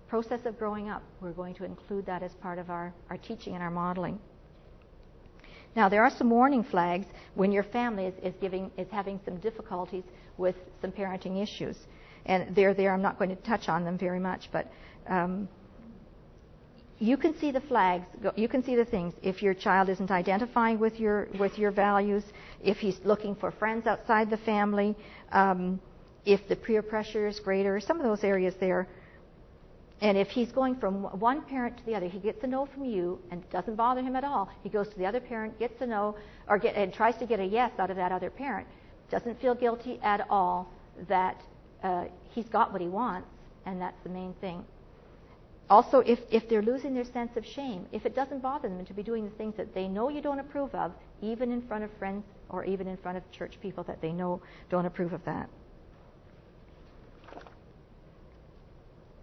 process 0.09 0.40
of 0.46 0.59
growing 0.59 0.88
up, 0.88 1.03
we're 1.20 1.32
going 1.32 1.55
to 1.55 1.64
include 1.64 2.07
that 2.07 2.22
as 2.22 2.32
part 2.34 2.59
of 2.59 2.70
our, 2.70 2.92
our 3.11 3.16
teaching 3.18 3.55
and 3.55 3.62
our 3.62 3.70
modeling. 3.70 4.18
Now, 5.76 5.88
there 5.88 6.03
are 6.03 6.11
some 6.11 6.30
warning 6.30 6.64
flags 6.64 7.07
when 7.34 7.53
your 7.53 7.62
family 7.62 8.07
is, 8.07 8.14
is, 8.22 8.34
giving, 8.40 8.70
is 8.76 8.88
having 8.90 9.20
some 9.24 9.36
difficulties 9.36 10.05
with 10.36 10.57
some 10.80 10.90
parenting 10.90 11.42
issues. 11.42 11.76
And 12.26 12.55
they're 12.57 12.74
there. 12.74 12.92
I'm 12.92 13.03
not 13.03 13.18
going 13.18 13.30
to 13.30 13.42
touch 13.42 13.68
on 13.68 13.84
them 13.84 13.96
very 13.96 14.18
much, 14.18 14.49
but 14.51 14.70
um, 15.09 15.49
you 17.01 17.16
can 17.16 17.38
see 17.38 17.51
the 17.53 17.61
flags, 17.61 18.07
you 18.36 18.49
can 18.49 18.62
see 18.64 18.74
the 18.74 18.84
things. 18.84 19.14
If 19.22 19.42
your 19.42 19.55
child 19.55 19.88
isn't 19.88 20.11
identifying 20.11 20.78
with 20.78 20.99
your 20.99 21.28
with 21.38 21.57
your 21.59 21.70
values, 21.70 22.24
if 22.62 22.78
he's 22.78 22.99
looking 23.05 23.36
for 23.36 23.53
friends 23.53 23.86
outside 23.86 24.30
the 24.30 24.38
family, 24.38 24.96
um, 25.32 25.80
if 26.24 26.46
the 26.49 26.57
peer 26.57 26.82
pressure 26.82 27.28
is 27.28 27.38
greater, 27.40 27.78
some 27.80 27.99
of 27.99 28.05
those 28.05 28.24
areas 28.24 28.55
there. 28.59 28.88
And 30.01 30.16
if 30.16 30.28
he's 30.28 30.53
going 30.53 30.76
from 30.76 31.05
one 31.18 31.42
parent 31.42 31.76
to 31.78 31.84
the 31.84 31.94
other, 31.94 32.07
he 32.07 32.20
gets 32.20 32.42
a 32.44 32.46
no 32.46 32.66
from 32.66 32.84
you 32.84 33.18
and 33.30 33.42
it 33.42 33.51
doesn't 33.51 33.74
bother 33.74 34.01
him 34.01 34.14
at 34.14 34.22
all. 34.22 34.49
He 34.62 34.68
goes 34.68 34.88
to 34.88 34.99
the 34.99 35.07
other 35.07 35.20
parent, 35.20 35.59
gets 35.59 35.80
a 35.80 35.86
no, 35.86 36.16
or 36.49 36.57
get, 36.59 36.76
and 36.76 36.92
tries 36.92 37.16
to 37.16 37.26
get 37.26 37.40
a 37.40 37.44
yes 37.44 37.72
out 37.78 37.90
of 37.90 37.96
that 37.96 38.12
other 38.12 38.30
parent. 38.30 38.68
Doesn't 39.11 39.40
feel 39.40 39.57
guilty 39.57 39.99
at 40.03 40.24
all 40.30 40.72
that 41.09 41.40
uh, 41.82 42.05
he's 42.30 42.49
got 42.49 42.72
what 42.72 42.80
he 42.80 42.86
wants, 42.86 43.28
and 43.66 43.80
that's 43.80 44.01
the 44.05 44.11
main 44.11 44.34
thing. 44.40 44.64
Also, 45.70 46.00
if, 46.00 46.18
if 46.30 46.48
they're 46.48 46.62
losing 46.62 46.94
their 46.94 47.04
sense 47.04 47.36
of 47.36 47.44
shame, 47.44 47.84
if 47.92 48.06
it 48.06 48.14
doesn't 48.14 48.40
bother 48.40 48.68
them 48.68 48.86
to 48.86 48.94
be 48.94 49.02
doing 49.02 49.24
the 49.24 49.36
things 49.36 49.54
that 49.56 49.74
they 49.74 49.86
know 49.86 50.08
you 50.08 50.22
don't 50.22 50.38
approve 50.38 50.74
of, 50.74 50.92
even 51.20 51.52
in 51.52 51.60
front 51.62 51.84
of 51.84 51.90
friends 51.98 52.24
or 52.48 52.64
even 52.64 52.88
in 52.88 52.96
front 52.96 53.18
of 53.18 53.30
church 53.32 53.58
people 53.60 53.84
that 53.84 54.00
they 54.00 54.12
know 54.12 54.40
don't 54.70 54.86
approve 54.86 55.12
of 55.12 55.22
that. 55.26 55.48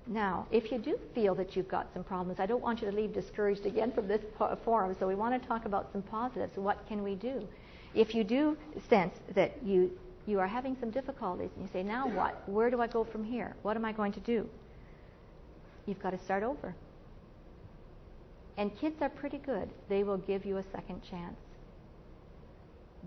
Now, 0.08 0.46
if 0.52 0.72
you 0.72 0.78
do 0.78 1.00
feel 1.16 1.34
that 1.34 1.56
you've 1.56 1.68
got 1.68 1.88
some 1.94 2.04
problems, 2.04 2.40
I 2.40 2.46
don't 2.46 2.62
want 2.62 2.80
you 2.80 2.92
to 2.92 2.96
leave 2.96 3.12
discouraged 3.12 3.66
again 3.66 3.92
from 3.92 4.08
this 4.08 4.22
forum, 4.64 4.96
so 5.00 5.08
we 5.08 5.16
want 5.16 5.42
to 5.42 5.48
talk 5.48 5.66
about 5.66 5.92
some 5.92 6.04
positives. 6.04 6.56
What 6.58 6.86
can 6.88 7.02
we 7.02 7.16
do? 7.16 7.48
If 7.96 8.14
you 8.14 8.24
do 8.24 8.56
sense 8.88 9.16
that 9.34 9.64
you, 9.64 9.90
you 10.28 10.40
are 10.40 10.48
having 10.48 10.78
some 10.80 10.92
difficulties 10.92 11.50
and 11.56 11.66
you 11.66 11.70
say, 11.74 11.82
now 11.82 12.08
what? 12.08 12.48
Where 12.48 12.70
do 12.70 12.82
I 12.82 12.88
go 12.88 13.04
from 13.04 13.24
here? 13.24 13.56
What 13.64 13.76
am 13.78 13.84
I 13.84 13.94
going 13.94 14.12
to 14.14 14.20
do? 14.20 14.48
You've 15.86 16.02
got 16.02 16.12
to 16.12 16.20
start 16.20 16.44
over. 16.44 16.76
And 18.58 18.76
kids 18.80 18.96
are 19.02 19.10
pretty 19.10 19.38
good. 19.38 19.70
They 19.90 20.04
will 20.04 20.18
give 20.18 20.46
you 20.46 20.58
a 20.58 20.64
second 20.72 21.02
chance. 21.10 21.38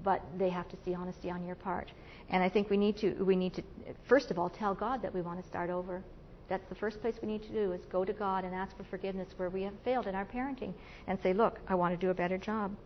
But 0.05 0.23
they 0.37 0.51
have 0.51 0.69
to 0.69 0.77
see 0.85 0.95
honesty 0.95 1.31
on 1.31 1.45
your 1.45 1.57
part. 1.57 1.91
And 2.31 2.43
I 2.43 2.49
think 2.49 2.71
we 2.71 2.77
need 2.77 2.97
to 2.99 3.15
we 3.25 3.35
need 3.35 3.55
to 3.55 3.63
first 4.09 4.31
of 4.31 4.39
all 4.39 4.51
tell 4.51 4.75
God 4.75 5.03
that 5.03 5.13
we 5.13 5.23
want 5.23 5.43
to 5.43 5.49
start 5.49 5.71
over. 5.71 6.03
That's 6.49 6.67
the 6.69 6.75
first 6.75 7.01
place 7.01 7.15
we 7.21 7.29
need 7.29 7.43
to 7.43 7.53
do 7.53 7.73
is 7.73 7.81
go 7.91 8.05
to 8.05 8.13
God 8.13 8.45
and 8.45 8.55
ask 8.55 8.77
for 8.77 8.85
forgiveness 8.85 9.29
where 9.37 9.51
we 9.51 9.63
have 9.63 9.75
failed 9.85 10.07
in 10.07 10.15
our 10.15 10.25
parenting 10.25 10.73
and 11.07 11.19
say, 11.23 11.33
"Look, 11.33 11.59
I 11.69 11.75
want 11.75 11.99
to 11.99 12.07
do 12.07 12.11
a 12.11 12.15
better 12.15 12.39
job." 12.39 12.77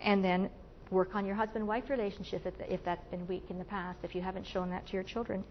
And 0.00 0.24
then 0.24 0.50
work 0.90 1.14
on 1.14 1.26
your 1.26 1.34
husband-wife 1.34 1.90
relationship 1.90 2.46
if, 2.46 2.54
if 2.68 2.84
that's 2.84 3.06
been 3.08 3.26
weak 3.26 3.44
in 3.50 3.58
the 3.58 3.64
past, 3.64 3.98
if 4.02 4.14
you 4.14 4.22
haven't 4.22 4.46
shown 4.46 4.70
that 4.70 4.86
to 4.86 4.92
your 4.94 5.02
children. 5.02 5.44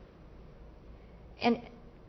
And 1.41 1.61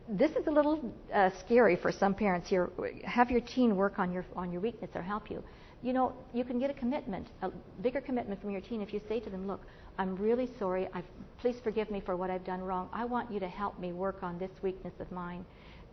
this 0.09 0.31
is 0.33 0.47
a 0.47 0.51
little 0.51 0.93
uh, 1.13 1.31
scary 1.41 1.77
for 1.77 1.93
some 1.93 2.15
parents 2.15 2.49
here. 2.49 2.71
Have 3.05 3.31
your 3.31 3.43
teen 3.43 3.77
work 3.77 3.99
on 3.99 4.13
your 4.13 4.25
on 4.35 4.51
your 4.51 4.61
weakness 4.61 4.91
or 4.95 5.03
help 5.03 5.31
you. 5.31 5.43
You 5.83 5.93
know, 5.93 6.13
you 6.33 6.45
can 6.45 6.59
get 6.59 6.71
a 6.71 6.75
commitment, 6.75 7.29
a 7.43 7.51
bigger 7.83 8.01
commitment 8.01 8.41
from 8.41 8.51
your 8.51 8.61
teen 8.61 8.81
if 8.81 8.93
you 8.93 9.01
say 9.09 9.21
to 9.21 9.31
them, 9.31 9.47
"Look, 9.47 9.61
I'm 9.99 10.17
really 10.17 10.49
sorry. 10.59 10.89
I've, 10.95 11.05
please 11.39 11.57
forgive 11.63 11.91
me 11.91 12.01
for 12.01 12.17
what 12.17 12.31
I've 12.31 12.45
done 12.45 12.61
wrong. 12.61 12.89
I 12.93 13.05
want 13.05 13.31
you 13.31 13.39
to 13.41 13.49
help 13.49 13.79
me 13.79 13.93
work 13.93 14.23
on 14.23 14.39
this 14.39 14.51
weakness 14.63 14.95
of 14.99 15.13
mine. 15.13 15.45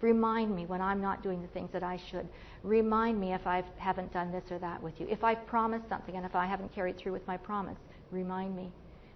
Remind 0.02 0.56
me 0.56 0.66
when 0.66 0.82
I'm 0.82 1.02
not 1.02 1.22
doing 1.22 1.42
the 1.42 1.48
things 1.50 1.70
that 1.72 1.84
I 1.84 1.98
should. 2.10 2.28
Remind 2.64 3.20
me 3.20 3.34
if 3.34 3.46
I 3.46 3.64
haven't 3.78 4.14
done 4.14 4.32
this 4.32 4.44
or 4.52 4.60
that 4.60 4.82
with 4.82 5.00
you. 5.00 5.08
If 5.10 5.24
I 5.24 5.36
promised 5.36 5.90
something 5.90 6.16
and 6.16 6.26
if 6.26 6.36
I 6.36 6.46
haven't 6.46 6.74
carried 6.74 6.98
through 6.98 7.14
with 7.14 7.28
my 7.28 7.38
promise, 7.38 7.78
remind 8.12 8.56
me." 8.56 8.72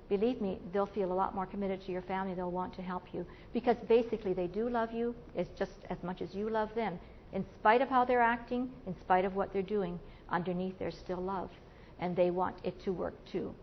Believe 0.10 0.42
me, 0.42 0.60
they'll 0.74 0.88
feel 0.88 1.12
a 1.12 1.14
lot 1.14 1.36
more 1.36 1.46
committed 1.46 1.86
to 1.86 1.92
your 1.92 2.02
family. 2.02 2.34
They'll 2.34 2.52
want 2.52 2.76
to 2.76 2.82
help 2.82 3.14
you 3.14 3.26
because 3.54 3.78
basically 3.88 4.34
they 4.34 4.48
do 4.48 4.68
love 4.68 4.92
you 4.92 5.16
as 5.38 5.48
just 5.58 5.72
as 5.90 5.98
much 6.04 6.22
as 6.22 6.34
you 6.34 6.50
love 6.50 6.70
them. 6.76 7.00
In 7.32 7.46
spite 7.60 7.82
of 7.82 7.90
how 7.90 8.06
they're 8.06 8.22
acting, 8.22 8.72
in 8.88 8.96
spite 9.02 9.24
of 9.24 9.36
what 9.36 9.54
they're 9.54 9.62
doing, 9.62 10.00
underneath 10.30 10.78
there's 10.80 10.98
still 10.98 11.22
love, 11.22 11.52
and 12.00 12.16
they 12.16 12.32
want 12.32 12.56
it 12.64 12.82
to 12.84 12.92
work 12.92 13.14
too. 13.32 13.54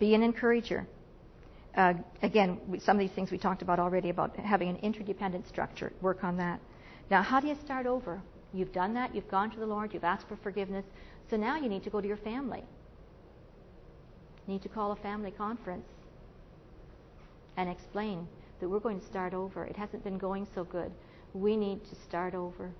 Be 0.00 0.14
an 0.14 0.22
encourager. 0.22 0.86
Uh, 1.76 1.94
again, 2.22 2.58
some 2.80 2.96
of 2.96 3.00
these 3.00 3.12
things 3.12 3.30
we 3.30 3.38
talked 3.38 3.62
about 3.62 3.78
already 3.78 4.10
about 4.10 4.36
having 4.36 4.68
an 4.68 4.76
interdependent 4.78 5.46
structure. 5.46 5.92
Work 6.02 6.24
on 6.24 6.36
that. 6.38 6.60
Now, 7.08 7.22
how 7.22 7.40
do 7.40 7.46
you 7.46 7.56
start 7.64 7.86
over? 7.86 8.20
You've 8.52 8.72
done 8.72 8.94
that. 8.94 9.14
You've 9.14 9.28
gone 9.30 9.50
to 9.52 9.58
the 9.58 9.66
Lord. 9.66 9.94
You've 9.94 10.04
asked 10.04 10.28
for 10.28 10.36
forgiveness. 10.36 10.84
So 11.30 11.36
now 11.36 11.56
you 11.56 11.68
need 11.68 11.84
to 11.84 11.90
go 11.90 12.00
to 12.00 12.08
your 12.08 12.18
family 12.18 12.64
need 14.52 14.62
to 14.62 14.68
call 14.68 14.92
a 14.92 14.96
family 14.96 15.30
conference 15.30 15.86
and 17.56 17.70
explain 17.70 18.28
that 18.60 18.68
we're 18.68 18.78
going 18.78 19.00
to 19.00 19.06
start 19.06 19.32
over. 19.32 19.64
It 19.64 19.76
hasn't 19.76 20.04
been 20.04 20.18
going 20.18 20.46
so 20.54 20.62
good. 20.64 20.92
We 21.32 21.56
need 21.56 21.82
to 21.84 21.96
start 22.06 22.34
over. 22.34 22.70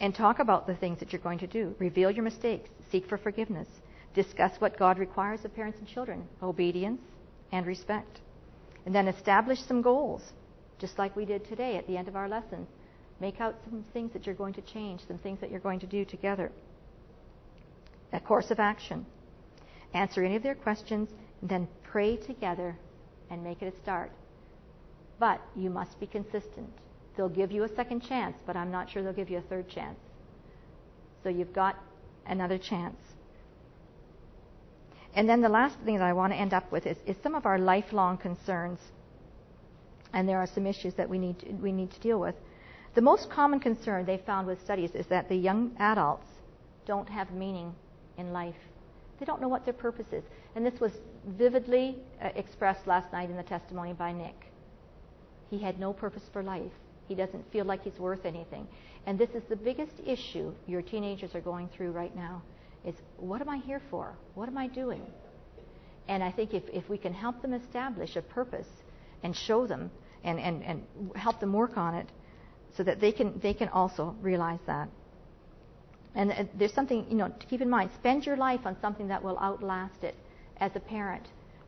And 0.00 0.14
talk 0.14 0.38
about 0.38 0.66
the 0.66 0.76
things 0.76 1.00
that 1.00 1.12
you're 1.12 1.22
going 1.22 1.38
to 1.38 1.46
do. 1.46 1.74
Reveal 1.78 2.10
your 2.10 2.22
mistakes. 2.22 2.68
Seek 2.92 3.08
for 3.08 3.16
forgiveness. 3.16 3.66
Discuss 4.14 4.52
what 4.58 4.78
God 4.78 4.98
requires 4.98 5.44
of 5.44 5.54
parents 5.54 5.78
and 5.78 5.88
children 5.88 6.24
obedience 6.42 7.00
and 7.50 7.66
respect. 7.66 8.20
And 8.84 8.94
then 8.94 9.08
establish 9.08 9.58
some 9.66 9.82
goals, 9.82 10.22
just 10.78 10.98
like 10.98 11.16
we 11.16 11.24
did 11.24 11.46
today 11.46 11.76
at 11.76 11.86
the 11.86 11.96
end 11.96 12.08
of 12.08 12.16
our 12.16 12.28
lesson. 12.28 12.66
Make 13.20 13.40
out 13.40 13.56
some 13.64 13.84
things 13.92 14.12
that 14.12 14.26
you're 14.26 14.34
going 14.34 14.54
to 14.54 14.62
change, 14.62 15.00
some 15.08 15.18
things 15.18 15.40
that 15.40 15.50
you're 15.50 15.60
going 15.60 15.80
to 15.80 15.86
do 15.86 16.04
together. 16.04 16.52
A 18.12 18.20
course 18.20 18.50
of 18.50 18.60
action 18.60 19.06
answer 19.94 20.24
any 20.24 20.36
of 20.36 20.42
their 20.42 20.54
questions, 20.54 21.08
and 21.40 21.50
then 21.50 21.68
pray 21.82 22.16
together 22.16 22.76
and 23.30 23.42
make 23.42 23.62
it 23.62 23.72
a 23.72 23.82
start. 23.82 24.10
But 25.18 25.40
you 25.56 25.70
must 25.70 25.98
be 25.98 26.06
consistent. 26.06 26.70
They'll 27.16 27.28
give 27.28 27.50
you 27.50 27.64
a 27.64 27.74
second 27.74 28.02
chance, 28.02 28.36
but 28.46 28.56
I'm 28.56 28.70
not 28.70 28.90
sure 28.90 29.02
they'll 29.02 29.12
give 29.12 29.30
you 29.30 29.38
a 29.38 29.42
third 29.42 29.68
chance. 29.68 29.98
So 31.22 31.28
you've 31.28 31.52
got 31.52 31.76
another 32.26 32.58
chance. 32.58 32.96
And 35.14 35.28
then 35.28 35.40
the 35.40 35.48
last 35.48 35.76
thing 35.84 35.96
that 35.96 36.04
I 36.04 36.12
want 36.12 36.32
to 36.32 36.38
end 36.38 36.54
up 36.54 36.70
with 36.70 36.86
is, 36.86 36.96
is 37.06 37.16
some 37.22 37.34
of 37.34 37.44
our 37.44 37.58
lifelong 37.58 38.18
concerns. 38.18 38.78
And 40.12 40.28
there 40.28 40.38
are 40.38 40.46
some 40.46 40.66
issues 40.66 40.94
that 40.94 41.08
we 41.08 41.18
need 41.18 41.40
to, 41.40 41.50
we 41.54 41.72
need 41.72 41.90
to 41.90 42.00
deal 42.00 42.20
with. 42.20 42.36
The 42.94 43.00
most 43.00 43.28
common 43.28 43.60
concern 43.60 44.06
they 44.06 44.18
found 44.18 44.46
with 44.46 44.62
studies 44.62 44.90
is 44.94 45.06
that 45.06 45.28
the 45.28 45.34
young 45.34 45.74
adults 45.78 46.26
don't 46.86 47.08
have 47.08 47.32
meaning 47.32 47.74
in 48.16 48.32
life. 48.32 48.54
They 49.18 49.26
don't 49.26 49.40
know 49.40 49.48
what 49.48 49.64
their 49.64 49.74
purpose 49.74 50.06
is. 50.12 50.24
And 50.54 50.64
this 50.64 50.80
was 50.80 50.92
vividly 51.26 51.96
uh, 52.22 52.30
expressed 52.34 52.86
last 52.86 53.12
night 53.12 53.30
in 53.30 53.36
the 53.36 53.42
testimony 53.42 53.92
by 53.92 54.12
Nick. 54.12 54.46
He 55.50 55.58
had 55.58 55.80
no 55.80 55.92
purpose 55.92 56.22
for 56.32 56.42
life. 56.42 56.72
He 57.06 57.14
doesn't 57.14 57.50
feel 57.50 57.64
like 57.64 57.82
he's 57.82 57.98
worth 57.98 58.24
anything. 58.26 58.68
And 59.06 59.18
this 59.18 59.30
is 59.30 59.42
the 59.48 59.56
biggest 59.56 59.94
issue 60.04 60.52
your 60.66 60.82
teenagers 60.82 61.34
are 61.34 61.40
going 61.40 61.68
through 61.68 61.92
right 61.92 62.14
now 62.14 62.42
is 62.84 62.94
what 63.16 63.40
am 63.40 63.48
I 63.48 63.58
here 63.58 63.80
for? 63.90 64.16
What 64.34 64.48
am 64.48 64.58
I 64.58 64.68
doing? 64.68 65.02
And 66.06 66.22
I 66.22 66.30
think 66.30 66.54
if, 66.54 66.62
if 66.72 66.88
we 66.88 66.98
can 66.98 67.12
help 67.12 67.42
them 67.42 67.52
establish 67.52 68.16
a 68.16 68.22
purpose 68.22 68.68
and 69.22 69.34
show 69.34 69.66
them 69.66 69.90
and, 70.24 70.38
and, 70.38 70.62
and 70.62 70.82
help 71.14 71.40
them 71.40 71.52
work 71.52 71.76
on 71.76 71.94
it 71.94 72.08
so 72.76 72.82
that 72.82 73.00
they 73.00 73.12
can, 73.12 73.38
they 73.40 73.54
can 73.54 73.68
also 73.68 74.14
realize 74.20 74.60
that. 74.66 74.88
And 76.18 76.32
uh, 76.32 76.44
there's 76.58 76.74
something, 76.74 77.06
you 77.08 77.16
know, 77.16 77.28
to 77.28 77.46
keep 77.46 77.62
in 77.62 77.70
mind. 77.70 77.90
Spend 77.94 78.26
your 78.26 78.36
life 78.36 78.60
on 78.64 78.76
something 78.82 79.06
that 79.08 79.22
will 79.22 79.38
outlast 79.38 80.02
it 80.02 80.16
as 80.58 80.72
a 80.74 80.80
parent. 80.80 81.22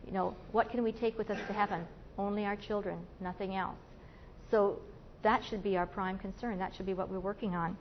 You 0.04 0.12
know, 0.12 0.34
what 0.50 0.70
can 0.70 0.82
we 0.82 0.90
take 0.90 1.16
with 1.16 1.30
us 1.30 1.38
to 1.46 1.52
heaven? 1.52 1.86
Only 2.18 2.44
our 2.44 2.56
children, 2.56 2.98
nothing 3.20 3.54
else. 3.54 3.78
So 4.50 4.80
that 5.22 5.44
should 5.48 5.62
be 5.62 5.76
our 5.76 5.86
prime 5.86 6.18
concern. 6.18 6.58
That 6.58 6.74
should 6.74 6.84
be 6.84 6.94
what 6.94 7.08
we're 7.08 7.20
working 7.20 7.54
on. 7.54 7.78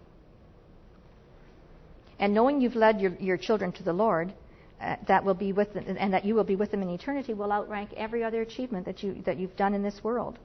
And 2.19 2.35
knowing 2.35 2.61
you've 2.61 2.75
led 2.75 3.01
your, 3.01 3.15
your 3.19 3.37
children 3.37 3.71
to 3.71 3.83
the 3.83 3.93
Lord, 3.93 4.31
uh, 4.79 4.97
that 5.07 5.25
will 5.25 5.33
be 5.33 5.51
with 5.51 5.73
them, 5.73 5.85
and 5.97 6.13
that 6.13 6.23
you 6.23 6.35
will 6.35 6.43
be 6.43 6.55
with 6.55 6.69
them 6.69 6.83
in 6.83 6.89
eternity, 6.91 7.33
will 7.33 7.51
outrank 7.51 7.93
every 7.97 8.23
other 8.23 8.41
achievement 8.41 8.85
that 8.85 9.01
you 9.01 9.23
that 9.25 9.37
you've 9.37 9.55
done 9.55 9.73
in 9.73 9.81
this 9.81 10.03
world. 10.03 10.37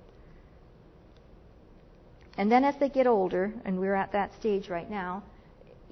And 2.39 2.51
then 2.51 2.65
as 2.65 2.75
they 2.81 2.89
get 2.89 3.07
older, 3.07 3.53
and 3.65 3.79
we're 3.79 3.95
at 3.95 4.13
that 4.13 4.33
stage 4.41 4.69
right 4.69 4.91
now, 4.91 5.23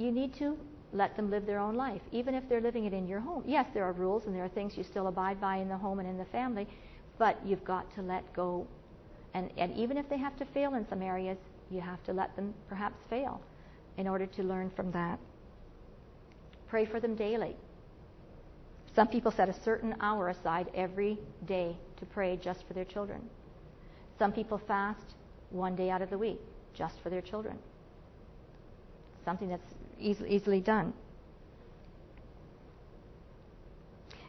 you 0.03 0.13
need 0.13 0.35
to 0.39 0.57
let 0.93 1.17
them 1.17 1.31
live 1.31 1.47
their 1.47 1.59
own 1.59 1.75
life, 1.75 2.03
even 2.13 2.35
if 2.35 2.47
they're 2.49 2.61
living 2.61 2.85
it 2.85 2.93
in 2.93 3.09
your 3.09 3.21
home. 3.21 3.43
Yes, 3.47 3.67
there 3.73 3.85
are 3.85 3.93
rules 3.93 4.27
and 4.27 4.35
there 4.35 4.45
are 4.45 4.49
things 4.49 4.77
you 4.77 4.85
still 4.85 5.07
abide 5.07 5.41
by 5.41 5.57
in 5.57 5.69
the 5.69 5.77
home 5.77 5.99
and 6.01 6.09
in 6.09 6.19
the 6.19 6.25
family, 6.27 6.69
but 7.19 7.39
you've 7.45 7.65
got 7.65 7.93
to 7.95 8.03
let 8.03 8.31
go. 8.35 8.67
And, 9.35 9.51
and 9.57 9.75
even 9.75 9.97
if 9.97 10.09
they 10.09 10.19
have 10.19 10.37
to 10.37 10.45
fail 10.47 10.75
in 10.75 10.87
some 10.89 11.01
areas, 11.01 11.39
you 11.71 11.81
have 11.81 12.03
to 12.05 12.13
let 12.13 12.37
them 12.37 12.53
perhaps 12.69 12.97
fail 13.09 13.41
in 13.97 14.07
order 14.07 14.27
to 14.27 14.43
learn 14.43 14.71
from 14.77 14.93
that. 14.93 15.19
Pray 16.69 16.85
for 16.85 17.01
them 17.01 17.15
daily. 17.15 17.57
Some 18.95 19.09
people 19.09 19.33
set 19.33 19.49
a 19.49 19.63
certain 19.65 19.95
hour 20.01 20.29
aside 20.29 20.71
every 20.75 21.19
day 21.47 21.77
to 21.99 22.07
pray 22.07 22.39
just 22.43 22.67
for 22.67 22.75
their 22.75 22.85
children. 22.85 23.23
Some 24.19 24.33
people 24.33 24.61
fast 24.67 25.15
one 25.51 25.75
day 25.75 25.89
out 25.91 26.03
of 26.03 26.11
the 26.11 26.19
week 26.19 26.41
just 26.75 26.95
for 27.03 27.09
their 27.09 27.23
children. 27.23 27.59
Something 29.25 29.49
that's 29.49 29.75
easily, 29.99 30.31
easily 30.31 30.61
done. 30.61 30.93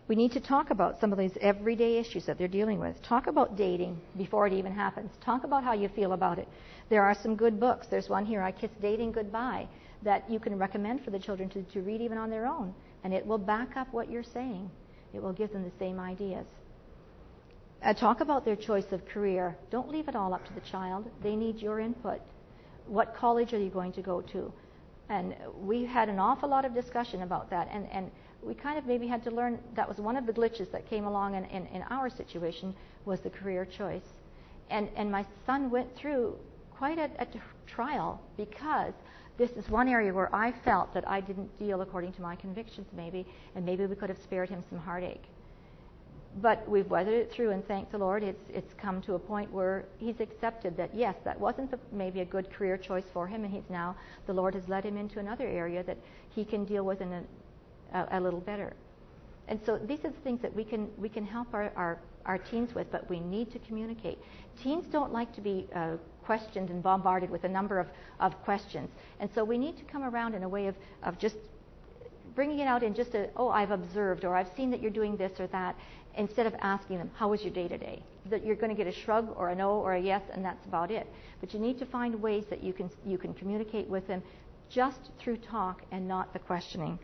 We 0.07 0.15
need 0.15 0.33
to 0.33 0.41
talk 0.41 0.69
about 0.69 0.99
some 0.99 1.13
of 1.13 1.17
these 1.17 1.31
everyday 1.39 1.97
issues 1.97 2.25
that 2.25 2.37
they're 2.37 2.47
dealing 2.49 2.79
with. 2.79 3.01
Talk 3.03 3.27
about 3.27 3.55
dating 3.55 3.99
before 4.17 4.45
it 4.47 4.53
even 4.53 4.73
happens. 4.73 5.09
Talk 5.23 5.45
about 5.45 5.63
how 5.63 5.73
you 5.73 5.87
feel 5.89 6.11
about 6.11 6.39
it. 6.39 6.47
There 6.89 7.03
are 7.03 7.15
some 7.23 7.37
good 7.37 7.57
books. 7.59 7.87
There's 7.89 8.09
one 8.09 8.25
here, 8.25 8.41
I 8.41 8.51
Kiss 8.51 8.71
Dating 8.81 9.13
Goodbye, 9.13 9.67
that 10.03 10.29
you 10.29 10.39
can 10.39 10.57
recommend 10.57 11.05
for 11.05 11.11
the 11.11 11.19
children 11.19 11.49
to, 11.51 11.63
to 11.63 11.81
read 11.81 12.01
even 12.01 12.17
on 12.17 12.29
their 12.29 12.45
own. 12.45 12.73
And 13.05 13.13
it 13.13 13.25
will 13.25 13.37
back 13.37 13.77
up 13.77 13.93
what 13.93 14.11
you're 14.11 14.23
saying, 14.23 14.69
it 15.13 15.23
will 15.23 15.33
give 15.33 15.51
them 15.53 15.63
the 15.63 15.71
same 15.79 15.99
ideas. 15.99 16.45
Uh, 17.81 17.93
talk 17.93 18.21
about 18.21 18.45
their 18.45 18.55
choice 18.55 18.91
of 18.91 19.05
career. 19.05 19.57
Don't 19.69 19.89
leave 19.89 20.07
it 20.07 20.15
all 20.15 20.33
up 20.33 20.45
to 20.47 20.53
the 20.53 20.61
child. 20.71 21.09
They 21.21 21.35
need 21.35 21.57
your 21.57 21.79
input. 21.79 22.21
What 22.87 23.15
college 23.15 23.53
are 23.53 23.59
you 23.59 23.69
going 23.69 23.93
to 23.93 24.01
go 24.01 24.21
to? 24.33 24.51
And 25.09 25.35
we 25.61 25.85
had 25.85 26.09
an 26.09 26.19
awful 26.19 26.49
lot 26.49 26.65
of 26.65 26.73
discussion 26.73 27.21
about 27.23 27.49
that. 27.49 27.67
And, 27.71 27.87
and 27.91 28.11
we 28.41 28.53
kind 28.53 28.77
of 28.77 28.85
maybe 28.85 29.07
had 29.07 29.23
to 29.23 29.31
learn 29.31 29.59
that 29.75 29.87
was 29.87 29.97
one 29.97 30.17
of 30.17 30.25
the 30.25 30.33
glitches 30.33 30.71
that 30.71 30.89
came 30.89 31.05
along 31.05 31.35
in, 31.35 31.45
in, 31.45 31.67
in 31.67 31.81
our 31.83 32.09
situation 32.09 32.73
was 33.05 33.19
the 33.21 33.29
career 33.29 33.65
choice. 33.65 34.21
And, 34.69 34.89
and 34.95 35.11
my 35.11 35.25
son 35.45 35.69
went 35.69 35.95
through 35.95 36.35
quite 36.71 36.97
a, 36.97 37.09
a 37.19 37.27
trial 37.67 38.21
because 38.37 38.93
this 39.37 39.51
is 39.51 39.69
one 39.69 39.87
area 39.87 40.13
where 40.13 40.33
I 40.33 40.51
felt 40.63 40.93
that 40.93 41.07
I 41.07 41.19
didn't 41.21 41.57
deal 41.57 41.81
according 41.81 42.13
to 42.13 42.21
my 42.21 42.35
convictions, 42.35 42.87
maybe, 42.95 43.25
and 43.55 43.65
maybe 43.65 43.85
we 43.85 43.95
could 43.95 44.09
have 44.09 44.19
spared 44.19 44.49
him 44.49 44.63
some 44.69 44.79
heartache 44.79 45.23
but 46.41 46.67
we've 46.67 46.89
weathered 46.89 47.13
it 47.13 47.31
through, 47.31 47.51
and 47.51 47.65
thank 47.67 47.91
the 47.91 47.97
Lord, 47.97 48.23
it's 48.23 48.43
it's 48.49 48.73
come 48.73 49.01
to 49.03 49.13
a 49.13 49.19
point 49.19 49.51
where 49.51 49.85
he's 49.99 50.19
accepted 50.19 50.75
that 50.77 50.93
yes, 50.93 51.15
that 51.23 51.39
wasn't 51.39 51.71
the, 51.71 51.79
maybe 51.91 52.21
a 52.21 52.25
good 52.25 52.51
career 52.51 52.77
choice 52.77 53.05
for 53.13 53.27
him, 53.27 53.43
and 53.43 53.53
he's 53.53 53.69
now 53.69 53.95
the 54.25 54.33
Lord 54.33 54.53
has 54.55 54.67
led 54.67 54.83
him 54.83 54.97
into 54.97 55.19
another 55.19 55.47
area 55.47 55.83
that 55.83 55.97
he 56.29 56.43
can 56.43 56.65
deal 56.65 56.83
with 56.83 57.01
in 57.01 57.13
a, 57.13 57.23
a, 57.93 58.19
a 58.19 58.19
little 58.19 58.41
better. 58.41 58.73
And 59.47 59.59
so 59.65 59.77
these 59.77 59.99
are 60.05 60.09
the 60.09 60.21
things 60.21 60.41
that 60.41 60.53
we 60.55 60.63
can 60.63 60.89
we 60.97 61.09
can 61.09 61.25
help 61.25 61.53
our, 61.53 61.71
our 61.75 61.99
our 62.25 62.37
teens 62.37 62.73
with, 62.73 62.91
but 62.91 63.09
we 63.09 63.19
need 63.19 63.51
to 63.51 63.59
communicate. 63.59 64.17
Teens 64.61 64.85
don't 64.91 65.11
like 65.11 65.33
to 65.35 65.41
be 65.41 65.67
uh, 65.75 65.97
questioned 66.23 66.69
and 66.69 66.81
bombarded 66.81 67.29
with 67.29 67.43
a 67.43 67.49
number 67.49 67.79
of, 67.79 67.87
of 68.19 68.41
questions. 68.43 68.89
And 69.19 69.29
so 69.35 69.43
we 69.43 69.57
need 69.57 69.77
to 69.77 69.83
come 69.83 70.03
around 70.03 70.35
in 70.35 70.43
a 70.43 70.49
way 70.49 70.67
of, 70.67 70.75
of 71.03 71.19
just 71.19 71.35
bringing 72.35 72.59
it 72.59 72.67
out 72.67 72.81
in 72.81 72.93
just 72.93 73.13
a, 73.13 73.29
oh, 73.35 73.49
I've 73.49 73.71
observed, 73.71 74.25
or 74.25 74.35
I've 74.35 74.49
seen 74.55 74.71
that 74.71 74.81
you're 74.81 74.91
doing 74.91 75.17
this 75.17 75.39
or 75.39 75.47
that, 75.47 75.75
instead 76.17 76.45
of 76.45 76.53
asking 76.59 76.97
them, 76.97 77.09
how 77.15 77.29
was 77.29 77.41
your 77.41 77.53
day 77.53 77.67
today? 77.67 78.01
That 78.29 78.45
you're 78.45 78.55
going 78.55 78.69
to 78.69 78.75
get 78.75 78.87
a 78.87 78.97
shrug 78.99 79.33
or 79.35 79.49
a 79.49 79.55
no 79.55 79.71
or 79.71 79.93
a 79.93 79.99
yes, 79.99 80.21
and 80.31 80.43
that's 80.43 80.65
about 80.65 80.91
it. 80.91 81.07
But 81.39 81.53
you 81.53 81.59
need 81.59 81.79
to 81.79 81.85
find 81.85 82.21
ways 82.21 82.45
that 82.49 82.63
you 82.63 82.73
can, 82.73 82.89
you 83.05 83.17
can 83.17 83.33
communicate 83.33 83.87
with 83.87 84.07
them 84.07 84.21
just 84.69 84.99
through 85.19 85.37
talk 85.37 85.81
and 85.91 86.07
not 86.07 86.33
the 86.33 86.39
questioning. 86.39 86.99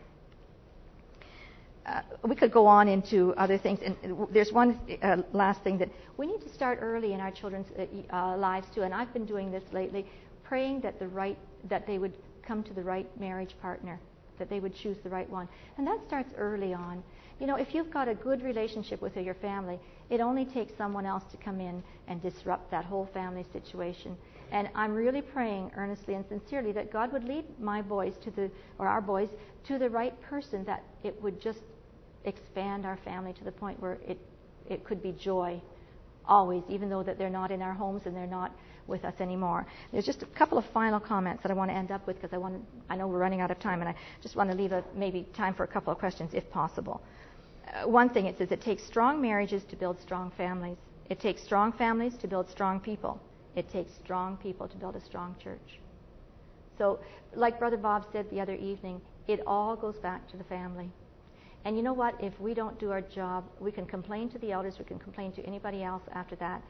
Uh, 1.86 2.02
we 2.24 2.36
could 2.36 2.52
go 2.52 2.66
on 2.66 2.88
into 2.88 3.34
other 3.36 3.58
things. 3.58 3.80
And 3.84 3.96
there's 4.32 4.52
one 4.52 4.78
uh, 5.02 5.18
last 5.32 5.62
thing 5.62 5.78
that 5.78 5.88
we 6.16 6.26
need 6.26 6.40
to 6.42 6.48
start 6.52 6.78
early 6.80 7.14
in 7.14 7.20
our 7.20 7.30
children's 7.30 7.66
uh, 7.78 8.14
uh, 8.14 8.36
lives 8.36 8.66
too. 8.74 8.82
And 8.82 8.94
I've 8.94 9.12
been 9.12 9.26
doing 9.26 9.50
this 9.50 9.64
lately, 9.72 10.06
praying 10.44 10.80
that 10.82 10.98
the 10.98 11.08
right 11.08 11.38
that 11.68 11.86
they 11.86 11.98
would 11.98 12.12
come 12.42 12.62
to 12.64 12.74
the 12.74 12.82
right 12.82 13.08
marriage 13.18 13.54
partner, 13.60 13.98
that 14.40 14.50
they 14.50 14.58
would 14.58 14.74
choose 14.74 14.96
the 15.04 15.08
right 15.08 15.30
one, 15.30 15.48
and 15.78 15.86
that 15.86 16.00
starts 16.04 16.34
early 16.36 16.74
on. 16.74 17.02
You 17.38 17.46
know, 17.46 17.56
if 17.56 17.74
you've 17.74 17.90
got 17.90 18.08
a 18.08 18.14
good 18.14 18.42
relationship 18.42 19.00
with 19.00 19.16
your 19.16 19.34
family, 19.34 19.78
it 20.10 20.20
only 20.20 20.44
takes 20.44 20.76
someone 20.76 21.06
else 21.06 21.22
to 21.30 21.36
come 21.36 21.60
in 21.60 21.82
and 22.08 22.20
disrupt 22.20 22.70
that 22.72 22.84
whole 22.84 23.08
family 23.14 23.46
situation. 23.52 24.16
And 24.50 24.68
I'm 24.74 24.92
really 24.92 25.22
praying 25.22 25.70
earnestly 25.76 26.14
and 26.14 26.24
sincerely 26.28 26.72
that 26.72 26.92
God 26.92 27.12
would 27.12 27.24
lead 27.24 27.44
my 27.60 27.80
boys 27.80 28.14
to 28.24 28.30
the, 28.32 28.50
or 28.78 28.88
our 28.88 29.00
boys, 29.00 29.28
to 29.68 29.78
the 29.78 29.88
right 29.88 30.20
person 30.22 30.64
that 30.64 30.82
it 31.04 31.22
would 31.22 31.40
just 31.40 31.60
expand 32.24 32.84
our 32.84 32.98
family 33.04 33.32
to 33.34 33.44
the 33.44 33.52
point 33.52 33.80
where 33.80 33.98
it, 34.06 34.18
it 34.68 34.84
could 34.84 35.02
be 35.02 35.12
joy 35.12 35.60
always, 36.26 36.62
even 36.68 36.90
though 36.90 37.02
that 37.02 37.16
they're 37.16 37.30
not 37.30 37.50
in 37.50 37.62
our 37.62 37.72
homes 37.72 38.02
and 38.04 38.14
they're 38.14 38.26
not 38.26 38.52
with 38.90 39.04
us 39.04 39.14
anymore. 39.20 39.66
There's 39.92 40.04
just 40.04 40.22
a 40.22 40.26
couple 40.26 40.58
of 40.58 40.64
final 40.74 41.00
comments 41.00 41.42
that 41.42 41.50
I 41.50 41.54
want 41.54 41.70
to 41.70 41.74
end 41.74 41.90
up 41.90 42.06
with 42.06 42.16
because 42.16 42.34
I 42.34 42.38
want 42.38 42.62
I 42.90 42.96
know 42.96 43.06
we're 43.06 43.18
running 43.18 43.40
out 43.40 43.50
of 43.50 43.58
time 43.58 43.80
and 43.80 43.88
I 43.88 43.94
just 44.22 44.36
want 44.36 44.50
to 44.50 44.56
leave 44.56 44.72
a, 44.72 44.84
maybe 44.94 45.26
time 45.34 45.54
for 45.54 45.64
a 45.64 45.68
couple 45.68 45.92
of 45.92 45.98
questions 45.98 46.32
if 46.34 46.50
possible 46.50 47.00
uh, 47.72 47.88
one 47.88 48.08
thing 48.08 48.26
it 48.26 48.38
says 48.38 48.50
it 48.50 48.60
takes 48.60 48.84
strong 48.84 49.20
marriages 49.20 49.62
to 49.70 49.76
build 49.76 50.00
strong 50.00 50.30
families. 50.36 50.78
It 51.08 51.20
takes 51.20 51.42
strong 51.42 51.72
families 51.72 52.16
to 52.18 52.28
build 52.28 52.48
strong 52.48 52.80
people. 52.80 53.20
It 53.56 53.70
takes 53.70 53.92
strong 53.94 54.36
people 54.36 54.68
to 54.68 54.76
build 54.76 54.96
a 54.96 55.00
strong 55.00 55.34
church. 55.42 55.80
So, 56.78 57.00
like 57.34 57.58
Brother 57.58 57.76
Bob 57.76 58.06
said 58.12 58.30
the 58.30 58.40
other 58.40 58.54
evening, 58.54 59.00
it 59.28 59.40
all 59.46 59.76
goes 59.76 59.96
back 59.96 60.28
to 60.30 60.36
the 60.36 60.44
family. 60.44 60.90
And 61.64 61.76
you 61.76 61.82
know 61.82 61.92
what? 61.92 62.14
If 62.22 62.38
we 62.40 62.54
don't 62.54 62.78
do 62.78 62.90
our 62.90 63.02
job, 63.02 63.44
we 63.60 63.70
can 63.70 63.84
complain 63.84 64.30
to 64.30 64.38
the 64.38 64.52
elders, 64.52 64.78
we 64.78 64.84
can 64.84 64.98
complain 64.98 65.32
to 65.32 65.44
anybody 65.44 65.82
else 65.82 66.02
after 66.12 66.36
that. 66.36 66.62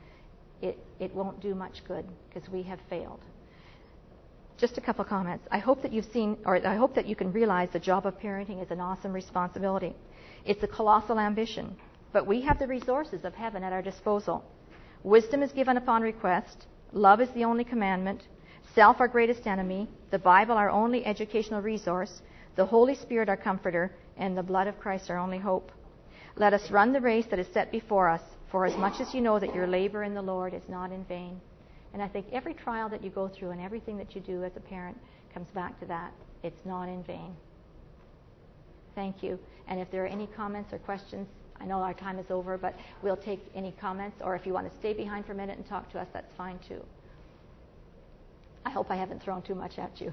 It, 0.63 0.79
it 0.99 1.15
won't 1.15 1.41
do 1.41 1.55
much 1.55 1.83
good 1.87 2.05
because 2.29 2.49
we 2.51 2.63
have 2.65 2.79
failed. 2.89 3.21
Just 4.59 4.77
a 4.77 4.81
couple 4.81 5.05
comments. 5.07 5.47
I 5.51 5.59
hope 5.59 5.83
that 5.83 5.93
you've 5.93 6.13
seen, 6.13 6.37
or 6.45 6.67
I 6.67 6.77
hope 6.77 6.95
that 6.95 7.07
you 7.07 7.17
can 7.17 7.33
realize 7.33 7.71
the 7.73 7.79
job 7.79 8.05
of 8.05 8.19
parenting 8.21 8.63
is 8.63 8.71
an 8.71 8.81
awesome 8.81 9.13
responsibility. 9.13 9.95
It's 10.45 10.63
a 10.63 10.69
colossal 10.69 11.19
ambition, 11.19 11.77
but 12.13 12.27
we 12.27 12.43
have 12.43 12.59
the 12.59 12.67
resources 12.67 13.25
of 13.25 13.35
heaven 13.35 13.65
at 13.65 13.73
our 13.73 13.81
disposal. 13.81 14.45
Wisdom 15.03 15.43
is 15.43 15.53
given 15.53 15.79
upon 15.79 16.03
request. 16.03 16.67
Love 16.93 17.23
is 17.23 17.31
the 17.31 17.45
only 17.45 17.65
commandment. 17.65 18.23
Self, 18.75 19.01
our 19.01 19.09
greatest 19.09 19.47
enemy. 19.47 19.89
The 20.11 20.19
Bible, 20.19 20.57
our 20.57 20.71
only 20.71 21.07
educational 21.07 21.63
resource. 21.63 22.21
The 22.57 22.67
Holy 22.67 22.95
Spirit, 22.95 23.31
our 23.31 23.37
comforter. 23.37 23.93
And 24.19 24.37
the 24.37 24.43
blood 24.43 24.67
of 24.67 24.79
Christ, 24.79 25.11
our 25.11 25.17
only 25.17 25.39
hope. 25.39 25.73
Let 26.37 26.53
us 26.53 26.71
run 26.71 26.93
the 26.93 27.01
race 27.01 27.27
that 27.31 27.39
is 27.39 27.47
set 27.55 27.73
before 27.73 28.09
us, 28.09 28.23
for 28.51 28.67
as 28.67 28.77
much 28.77 29.01
as 29.01 29.15
you 29.15 29.21
know 29.21 29.39
that 29.39 29.55
your 29.55 29.67
labor 29.67 30.03
in 30.03 30.15
the 30.15 30.23
Lord 30.23 30.55
is 30.55 30.69
not 30.69 30.91
in 30.91 31.05
vain. 31.05 31.41
And 31.93 32.03
I 32.03 32.09
think 32.09 32.27
every 32.33 32.55
trial 32.55 32.89
that 32.89 33.03
you 33.03 33.11
go 33.11 33.29
through 33.29 33.51
and 33.51 33.61
everything 33.61 33.97
that 33.99 34.15
you 34.15 34.21
do 34.21 34.45
as 34.45 34.57
a 34.57 34.61
parent 34.61 34.97
comes 35.33 35.49
back 35.51 35.79
to 35.81 35.87
that. 35.87 36.13
It's 36.43 36.65
not 36.65 36.89
in 36.89 37.03
vain. 37.05 37.37
Thank 38.95 39.23
you. 39.23 39.39
And 39.69 39.81
if 39.81 39.91
there 39.91 40.05
are 40.05 40.09
any 40.09 40.27
comments 40.27 40.73
or 40.73 40.79
questions, 40.79 41.29
I 41.61 41.67
know 41.67 41.81
our 41.81 41.95
time 41.95 42.19
is 42.19 42.31
over, 42.31 42.57
but 42.57 42.75
we'll 43.03 43.17
take 43.17 43.41
any 43.55 43.73
comments, 43.73 44.17
or 44.23 44.35
if 44.35 44.47
you 44.47 44.53
want 44.53 44.71
to 44.71 44.79
stay 44.79 44.95
behind 44.95 45.27
for 45.27 45.33
a 45.33 45.35
minute 45.37 45.59
and 45.59 45.67
talk 45.67 45.91
to 45.93 46.01
us, 46.01 46.09
that's 46.13 46.35
fine 46.35 46.59
too. 46.67 46.83
I 48.65 48.71
hope 48.71 48.91
I 48.91 48.97
haven't 48.97 49.23
thrown 49.23 49.43
too 49.43 49.55
much 49.55 49.79
at 49.79 50.01
you. 50.01 50.13